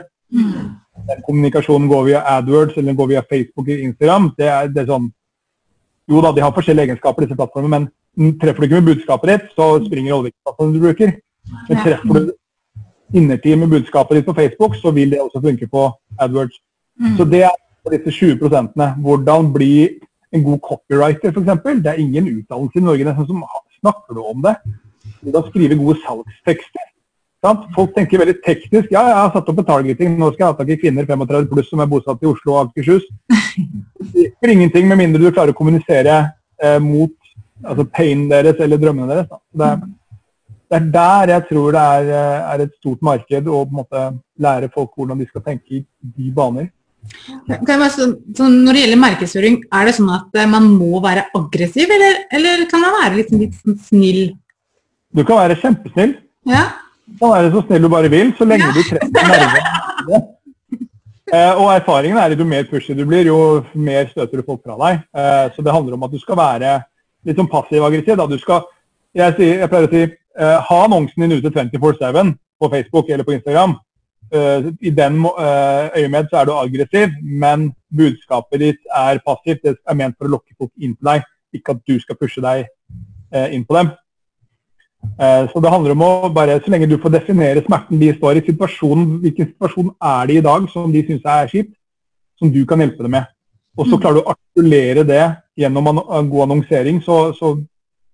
den 1.05 1.21
kommunikasjonen 1.25 1.89
går 1.89 2.03
via 2.07 2.23
AdWords 2.37 2.77
eller 2.77 2.97
går 2.97 3.07
via 3.13 3.21
Facebook 3.29 3.67
eller 3.67 3.83
Instagram, 3.89 4.31
det 4.37 4.47
er, 4.47 4.71
det 4.73 4.83
er 4.83 4.89
sånn 4.93 5.11
Jo 6.09 6.21
da, 6.21 6.29
de 6.31 6.41
har 6.43 6.53
forskjellige 6.53 6.91
egenskaper, 6.91 7.25
disse 7.25 7.37
plattformene, 7.37 7.87
men 8.15 8.33
treffer 8.37 8.61
du 8.61 8.65
ikke 8.67 8.81
med 8.81 8.89
budskapet 8.91 9.31
ditt, 9.31 9.45
så 9.57 9.71
springer 9.81 10.13
oljeplattformen 10.19 10.75
du 10.75 10.83
bruker. 10.83 11.15
Men 11.65 11.79
treffer 11.81 12.19
du 12.27 12.27
innertid 13.15 13.57
med 13.59 13.71
budskapet 13.71 14.19
ditt 14.19 14.27
på 14.27 14.35
Facebook, 14.37 14.75
så 14.79 14.91
vil 14.95 15.11
det 15.11 15.21
også 15.23 15.41
funke 15.43 15.67
på 15.71 15.85
AdWords. 16.19 16.57
Mm. 16.99 17.13
Så 17.17 17.27
det 17.31 17.43
er 17.47 17.55
for 17.83 17.95
disse 17.95 18.11
20 18.11 18.39
prosentene. 18.41 18.89
Hvordan 19.03 19.51
bli 19.53 19.75
en 20.33 20.43
god 20.43 20.59
copywriter, 20.69 21.31
f.eks. 21.31 21.83
Det 21.83 21.91
er 21.91 22.01
ingen 22.01 22.27
utdannelse 22.27 22.79
i 22.79 22.83
Norge 22.83 23.07
nesten 23.07 23.29
som 23.29 23.45
snakker 23.79 24.19
om 24.19 24.43
det. 24.45 24.55
Hvordan 25.21 25.49
skrive 25.49 25.79
gode 25.79 25.97
salgstekster. 26.03 26.91
Sant? 27.45 27.67
Folk 27.75 27.93
tenker 27.95 28.21
veldig 28.21 28.39
teknisk. 28.45 28.89
Ja, 28.93 29.03
jeg 29.11 29.19
har 29.19 29.33
satt 29.35 29.49
opp 29.51 29.59
en 29.61 29.67
targeting, 29.67 30.15
nå 30.17 30.31
skal 30.33 30.45
jeg 30.45 30.53
ha 30.53 30.57
tak 30.57 30.71
i 30.73 30.79
kvinner 30.81 31.05
35 31.05 31.51
pluss 31.51 31.69
som 31.69 31.83
er 31.83 31.91
bosatt 31.91 32.23
i 32.23 32.29
Oslo 32.31 32.55
og 32.55 32.63
Akershus. 32.63 33.05
Det 34.15 34.23
hjelper 34.23 34.51
ingenting 34.53 34.89
med 34.89 34.99
mindre 34.99 35.21
du 35.21 35.33
klarer 35.33 35.53
å 35.53 35.57
kommunisere 35.57 36.15
eh, 36.61 36.79
mot 36.83 37.13
altså 37.63 37.85
painen 37.89 38.27
deres 38.31 38.59
eller 38.61 38.81
drømmene 38.81 39.07
deres. 39.11 39.29
Da. 39.29 39.39
Det, 39.59 39.69
er, 39.69 39.85
det 40.65 40.79
er 40.79 40.87
der 40.93 41.31
jeg 41.35 41.45
tror 41.49 41.75
det 41.75 41.81
er, 41.81 42.07
eh, 42.09 42.53
er 42.53 42.63
et 42.63 42.73
stort 42.79 43.01
marked 43.05 43.47
å 43.47 43.59
på 43.65 43.69
en 43.69 43.79
måte 43.81 44.05
lære 44.41 44.71
folk 44.73 44.95
hvordan 44.97 45.19
de 45.21 45.27
skal 45.29 45.43
tenke 45.45 45.77
i 45.77 45.83
de 46.01 46.31
baner. 46.33 46.71
Så, 47.45 48.07
så 48.33 48.47
når 48.49 48.73
det 48.73 48.81
gjelder 48.81 49.01
markedsføring, 49.03 49.59
er 49.77 49.85
det 49.85 49.93
sånn 49.97 50.09
at 50.15 50.39
eh, 50.39 50.49
man 50.49 50.71
må 50.73 51.01
være 51.03 51.27
aggressiv, 51.37 51.91
eller, 51.97 52.23
eller 52.33 52.65
kan 52.71 52.81
man 52.81 52.97
være 52.97 53.19
litt, 53.19 53.35
litt 53.37 53.59
sånn 53.61 53.77
snill? 53.91 54.23
Du 55.15 55.21
kan 55.21 55.43
være 55.43 55.59
kjempesnill. 55.61 56.17
Ja? 56.49 56.65
Du 57.05 57.21
kan 57.21 57.35
være 57.35 57.53
så 57.53 57.65
snill 57.67 57.85
du 57.85 57.91
bare 57.93 58.11
vil, 58.13 58.33
så 58.39 58.49
lenge 58.49 58.73
du 58.73 58.81
treffer 58.81 59.29
nerven. 59.29 60.31
Eh, 61.33 61.53
og 61.57 61.71
erfaringen 61.73 62.17
er 62.21 62.33
at 62.33 62.41
jo 62.41 62.45
mer 62.45 62.67
pushy 62.69 62.93
du 62.97 63.05
blir, 63.05 63.29
jo 63.29 63.37
mer 63.73 64.09
støter 64.09 64.41
du 64.41 64.45
folk 64.45 64.65
fra 64.65 64.75
deg. 64.81 65.05
Så 65.55 65.63
det 65.65 65.73
handler 65.73 65.95
om 65.97 66.05
at 66.05 66.13
du 66.13 66.19
skal 66.21 66.37
være 66.37 66.75
litt 67.25 67.39
sånn 67.39 67.49
passiv-aggressiv. 67.49 68.21
jeg, 69.13 69.33
jeg 69.41 69.69
pleier 69.71 69.87
å 69.87 69.93
si 69.93 70.03
ha 70.39 70.77
annonsen 70.83 71.23
din 71.23 71.37
ute 71.37 71.51
24-7 71.53 72.33
på 72.59 72.69
Facebook 72.69 73.09
eller 73.09 73.23
på 73.23 73.33
Instagram. 73.33 73.75
Eh, 74.33 74.73
I 74.81 74.89
den 74.89 75.25
eh, 75.25 75.89
øyemed 75.99 76.29
så 76.29 76.37
er 76.37 76.45
du 76.45 76.53
aggressiv, 76.53 77.13
men 77.21 77.73
budskapet 77.97 78.59
ditt 78.59 78.81
er 78.89 79.21
passivt. 79.25 79.61
Det 79.63 79.77
er 79.85 79.97
ment 79.97 80.17
for 80.17 80.27
å 80.27 80.37
lokke 80.37 80.55
folk 80.57 80.71
inn 80.81 80.95
til 80.95 81.11
deg, 81.11 81.27
ikke 81.53 81.75
at 81.75 81.83
du 81.85 81.99
skal 82.01 82.17
pushe 82.19 82.41
deg 82.43 82.65
eh, 82.65 83.53
inn 83.55 83.65
på 83.65 83.77
dem. 83.77 83.91
Eh, 85.19 85.45
Så 85.51 85.61
det 85.61 85.71
handler 85.71 85.93
om 85.93 86.01
å 86.01 86.29
bare, 86.33 86.57
så 86.63 86.73
lenge 86.73 86.89
du 86.89 86.97
får 86.97 87.13
definere 87.19 87.63
smerten 87.65 88.01
de 88.01 88.13
står 88.17 88.41
i, 88.41 88.45
situasjonen, 88.49 89.19
hvilken 89.21 89.51
situasjon 89.53 89.93
er 90.01 90.27
det 90.27 90.39
i 90.39 90.45
dag 90.49 90.69
som 90.73 90.91
de 90.91 91.05
syns 91.05 91.29
er 91.37 91.51
kjipt, 91.53 91.75
som 92.39 92.51
du 92.51 92.63
kan 92.65 92.81
hjelpe 92.81 93.05
dem 93.05 93.15
med. 93.19 93.29
Og 93.77 93.87
så 93.91 93.99
klarer 93.99 94.17
du 94.17 94.23
å 94.23 94.31
artikulere 94.33 95.03
det 95.05 95.23
gjennom 95.59 95.91
en 95.91 96.29
god 96.31 96.47
annonsering, 96.47 97.01
så, 97.03 97.33
så, 97.35 97.53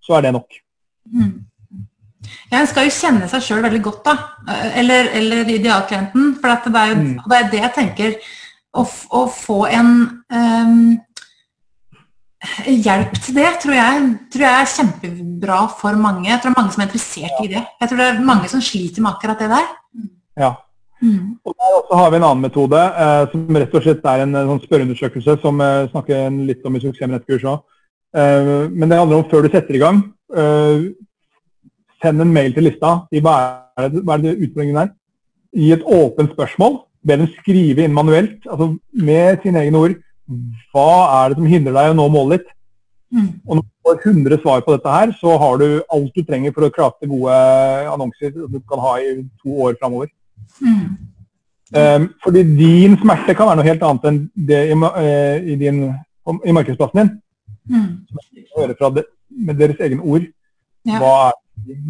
så 0.02 0.18
er 0.18 0.26
det 0.26 0.36
nok. 0.36 0.60
Mm. 1.06 1.46
Ja, 2.52 2.60
en 2.60 2.68
skal 2.70 2.86
jo 2.88 2.94
kjenne 2.96 3.28
seg 3.32 3.42
sjøl 3.46 3.64
veldig 3.66 3.82
godt, 3.86 4.04
da. 4.06 4.14
Eh, 4.48 4.80
Eller, 4.82 5.10
eller 5.18 5.50
idealklienten. 5.50 6.36
For 6.42 6.54
at 6.54 6.66
det, 6.68 6.76
er 6.76 6.88
jo, 6.94 6.96
Mm. 7.02 7.18
det 7.30 7.38
er 7.40 7.50
det 7.52 7.62
jeg 7.62 7.74
tenker. 7.74 8.16
Å, 8.74 8.86
å 9.12 9.22
få 9.28 9.66
en 9.68 9.90
um, 10.32 10.98
hjelp 12.66 13.18
til 13.22 13.36
det 13.36 13.50
tror 13.62 13.76
jeg, 13.76 14.06
tror 14.34 14.46
jeg 14.48 14.62
er 14.62 14.70
kjempebra 14.72 15.58
for 15.82 15.98
mange. 16.00 16.30
Jeg 16.30 16.40
tror 16.42 16.50
det 16.52 16.58
er 16.58 16.62
mange 16.62 16.74
som 16.74 16.82
er 16.82 16.88
interessert 16.88 17.44
i 17.44 17.50
det. 17.52 17.64
Jeg 17.82 17.90
tror 17.92 17.98
det 18.02 18.08
er 18.08 18.24
mange 18.32 18.50
som 18.54 18.64
sliter 18.64 19.04
med 19.04 19.12
akkurat 19.12 19.40
det 19.44 19.50
der. 19.52 19.68
Ja. 20.40 20.54
Mm. 21.02 21.36
Og 21.46 21.56
der 21.58 21.98
har 21.98 22.10
vi 22.14 22.18
en 22.22 22.24
annen 22.30 22.46
metode, 22.46 22.78
eh, 22.78 23.26
som 23.32 23.56
rett 23.58 23.76
og 23.76 23.84
slett 23.84 24.06
er 24.06 24.24
en 24.24 24.36
en 24.36 24.50
sånn 24.52 24.64
spørreundersøkelse, 24.66 25.38
som 25.42 25.62
jeg 25.66 25.90
snakker 25.92 26.36
litt 26.48 26.66
om 26.66 26.76
i 26.78 26.80
Suksess 26.80 27.44
òg. 27.44 27.62
Eh, 28.16 28.68
men 28.70 28.90
det 28.90 29.00
handler 29.00 29.18
om 29.18 29.30
før 29.30 29.42
du 29.44 29.50
setter 29.50 29.76
i 29.76 29.82
gang, 29.82 30.04
eh, 30.36 30.90
send 32.02 32.22
en 32.22 32.34
mail 32.34 32.54
til 32.54 32.68
lista. 32.70 33.02
i 33.12 33.22
hva 33.24 33.36
er 33.78 33.90
det, 33.90 34.04
hva 34.06 34.18
er 34.18 34.24
det 34.26 34.38
utfordringen 34.38 34.82
er? 34.84 34.94
Gi 35.56 35.72
et 35.76 35.84
åpent 35.84 36.34
spørsmål. 36.34 36.80
Be 37.06 37.18
dem 37.18 37.30
skrive 37.40 37.84
inn 37.84 37.94
manuelt, 37.94 38.40
altså 38.46 38.76
med 38.94 39.42
sine 39.44 39.64
egne 39.66 39.78
ord. 39.78 39.96
Hva 40.72 40.92
er 41.20 41.30
det 41.30 41.40
som 41.40 41.50
hindrer 41.50 41.78
deg 41.78 41.94
å 41.94 41.98
nå 41.98 42.08
målet 42.14 42.42
ditt? 42.42 42.52
Mm. 43.12 43.32
Og 43.48 43.58
når 43.58 43.64
du 43.66 43.72
får 43.88 43.98
100 44.08 44.42
svar 44.44 44.62
på 44.64 44.76
dette 44.76 44.92
her, 44.96 45.14
så 45.20 45.38
har 45.42 45.58
du 45.60 45.66
alt 45.92 46.16
du 46.16 46.24
trenger 46.24 46.54
for 46.56 46.68
å 46.68 46.74
krafte 46.74 47.10
gode 47.12 47.40
annonser 47.92 48.32
som 48.36 48.52
du 48.52 48.62
kan 48.70 48.80
ha 48.80 48.94
i 49.02 49.18
to 49.42 49.58
år 49.66 49.76
framover. 49.82 50.12
Mm. 50.62 50.86
Um, 51.72 52.08
fordi 52.24 52.44
din 52.44 52.98
smerte 53.00 53.36
kan 53.36 53.48
være 53.48 53.60
noe 53.60 53.68
helt 53.68 53.84
annet 53.88 54.08
enn 54.10 54.22
det 54.48 54.62
i, 54.68 54.76
eh, 54.76 55.52
i, 55.54 55.56
din, 55.60 55.84
i 56.44 56.56
markedsplassen 56.56 57.00
din. 57.00 57.12
Mm. 57.72 57.92
Å 58.56 58.64
høre 58.64 58.76
fra 58.80 58.90
det, 58.96 59.06
med 59.32 59.60
deres 59.60 59.80
egne 59.84 60.04
ord. 60.04 60.26
Ja. 60.88 61.00
Hva 61.00 61.14
er, 61.30 61.38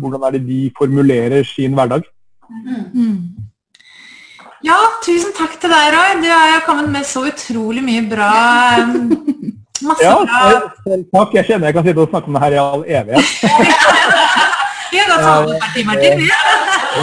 hvordan 0.01 0.23
er 0.27 0.31
det 0.37 0.41
de 0.47 0.59
formulerer 0.77 1.43
sin 1.47 1.73
hverdag? 1.77 2.03
Mm. 2.93 3.17
Ja, 4.65 4.77
tusen 5.05 5.31
takk 5.37 5.55
til 5.61 5.71
deg, 5.73 5.87
Roy. 5.95 6.11
Du 6.21 6.27
har 6.29 6.61
kommet 6.67 6.89
med 6.93 7.07
så 7.09 7.23
utrolig 7.31 7.81
mye 7.85 8.03
bra 8.11 8.27
um, 8.83 9.07
Masse 9.81 10.03
Ja, 10.05 10.17
bra 10.21 10.41
selv- 10.85 11.07
takk. 11.15 11.33
Jeg 11.39 11.45
kjenner 11.47 11.71
jeg 11.71 11.73
kan 11.77 11.87
sitte 11.87 12.03
og 12.03 12.11
snakke 12.11 12.27
om 12.29 12.35
det 12.37 12.43
her 12.43 12.57
i 12.57 12.61
all 12.61 12.83
evighet. 12.85 13.25
Vi 14.91 14.99
har 14.99 15.07
gått 15.07 15.23
sammen 15.23 15.55
et 15.55 15.61
par 15.63 15.71
timer 15.73 15.95
til. 16.03 16.13
vi. 16.19 16.25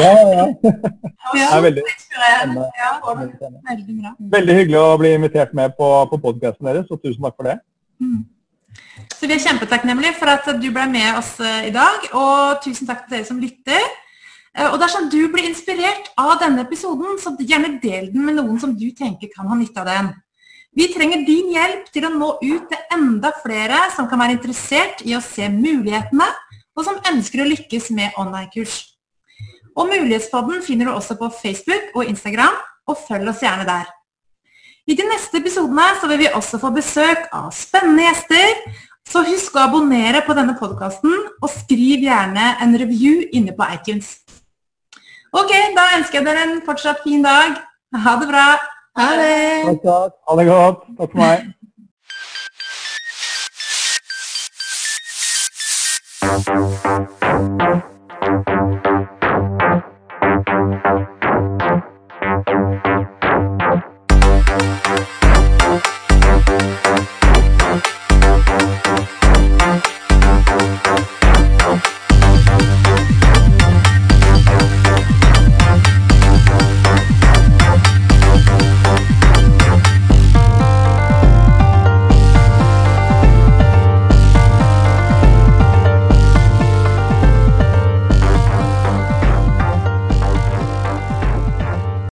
Ja, 0.02 0.12
ja. 0.38 0.46
Det 1.34 1.44
er 1.44 1.60
veldig, 1.64 1.82
veldig 3.68 4.12
veldig 4.36 4.54
hyggelig 4.58 4.78
å 4.80 4.96
bli 5.00 5.10
invitert 5.16 5.54
med 5.56 5.74
på, 5.76 5.88
på 6.10 6.18
podkasten 6.22 6.68
deres, 6.68 6.86
og 6.92 7.00
tusen 7.02 7.24
takk 7.24 7.34
for 7.36 7.48
det. 7.50 7.56
Så 9.14 9.26
Vi 9.26 9.34
er 9.34 9.42
kjempetakknemlige 9.42 10.16
for 10.18 10.30
at 10.30 10.46
du 10.60 10.68
ble 10.70 10.84
med 10.90 11.18
oss 11.18 11.38
eh, 11.40 11.68
i 11.68 11.74
dag, 11.74 12.06
og 12.14 12.62
tusen 12.64 12.86
takk 12.86 13.06
til 13.06 13.16
dere 13.16 13.26
som 13.26 13.40
lytter. 13.42 13.82
Eh, 14.54 14.68
Og 14.70 14.78
Dersom 14.80 15.08
du 15.10 15.20
blir 15.32 15.48
inspirert 15.48 16.10
av 16.18 16.36
denne 16.42 16.62
episoden, 16.66 17.18
så 17.18 17.34
gjerne 17.38 17.80
del 17.82 18.12
den 18.12 18.24
med 18.26 18.38
noen 18.38 18.60
som 18.62 18.74
du 18.78 18.90
tenker 18.94 19.30
kan 19.34 19.48
ha 19.50 19.58
nytte 19.58 19.82
av 19.82 19.90
den. 19.90 20.12
Vi 20.78 20.86
trenger 20.92 21.24
din 21.26 21.50
hjelp 21.54 21.88
til 21.90 22.06
å 22.06 22.12
nå 22.14 22.28
ut 22.42 22.68
til 22.70 22.94
enda 22.94 23.32
flere 23.42 23.88
som 23.96 24.06
kan 24.06 24.20
være 24.20 24.36
interessert 24.36 25.02
i 25.02 25.16
å 25.16 25.24
se 25.24 25.48
mulighetene, 25.50 26.28
og 26.78 26.86
som 26.86 27.00
ønsker 27.10 27.42
å 27.42 27.48
lykkes 27.48 27.90
med 27.96 28.14
online-kurs. 28.20 28.78
Og 29.78 29.90
Mulighetspodden 29.90 30.62
finner 30.62 30.86
du 30.86 30.94
også 30.94 31.18
på 31.18 31.30
Facebook 31.40 31.94
og 31.96 32.10
Instagram, 32.10 32.54
og 32.86 33.02
følg 33.08 33.30
oss 33.30 33.42
gjerne 33.42 33.66
der. 33.66 33.90
I 34.88 34.94
de 34.96 35.04
neste 35.04 35.36
episodene 35.42 35.84
så 36.00 36.08
vil 36.08 36.22
vi 36.22 36.28
også 36.32 36.58
få 36.62 36.70
besøk 36.72 37.26
av 37.36 37.50
spennende 37.52 38.06
gjester. 38.06 38.54
Så 39.08 39.20
husk 39.24 39.56
å 39.56 39.66
abonnere 39.66 40.20
på 40.24 40.34
denne 40.36 40.54
podkasten, 40.56 41.12
og 41.40 41.52
skriv 41.52 42.04
gjerne 42.04 42.54
en 42.64 42.74
review 42.80 43.22
inne 43.36 43.54
på 43.56 43.68
iTunes. 43.72 44.18
Ok, 45.32 45.52
da 45.76 45.86
ønsker 45.98 46.20
jeg 46.20 46.26
dere 46.28 46.44
en 46.46 46.58
fortsatt 46.64 47.04
fin 47.04 47.24
dag. 47.24 47.56
Ha 48.04 48.16
det 48.20 48.28
bra. 48.32 48.48
Ha 49.00 49.08
det. 49.20 49.38
Takk, 49.68 49.84
takk. 49.84 50.18
Ha 50.28 50.40
det 50.40 50.48
godt. 50.48 50.84
Takk 51.00 51.12
for 51.12 51.24
meg. 51.24 51.54
Thank 56.20 56.48
you. 56.52 56.77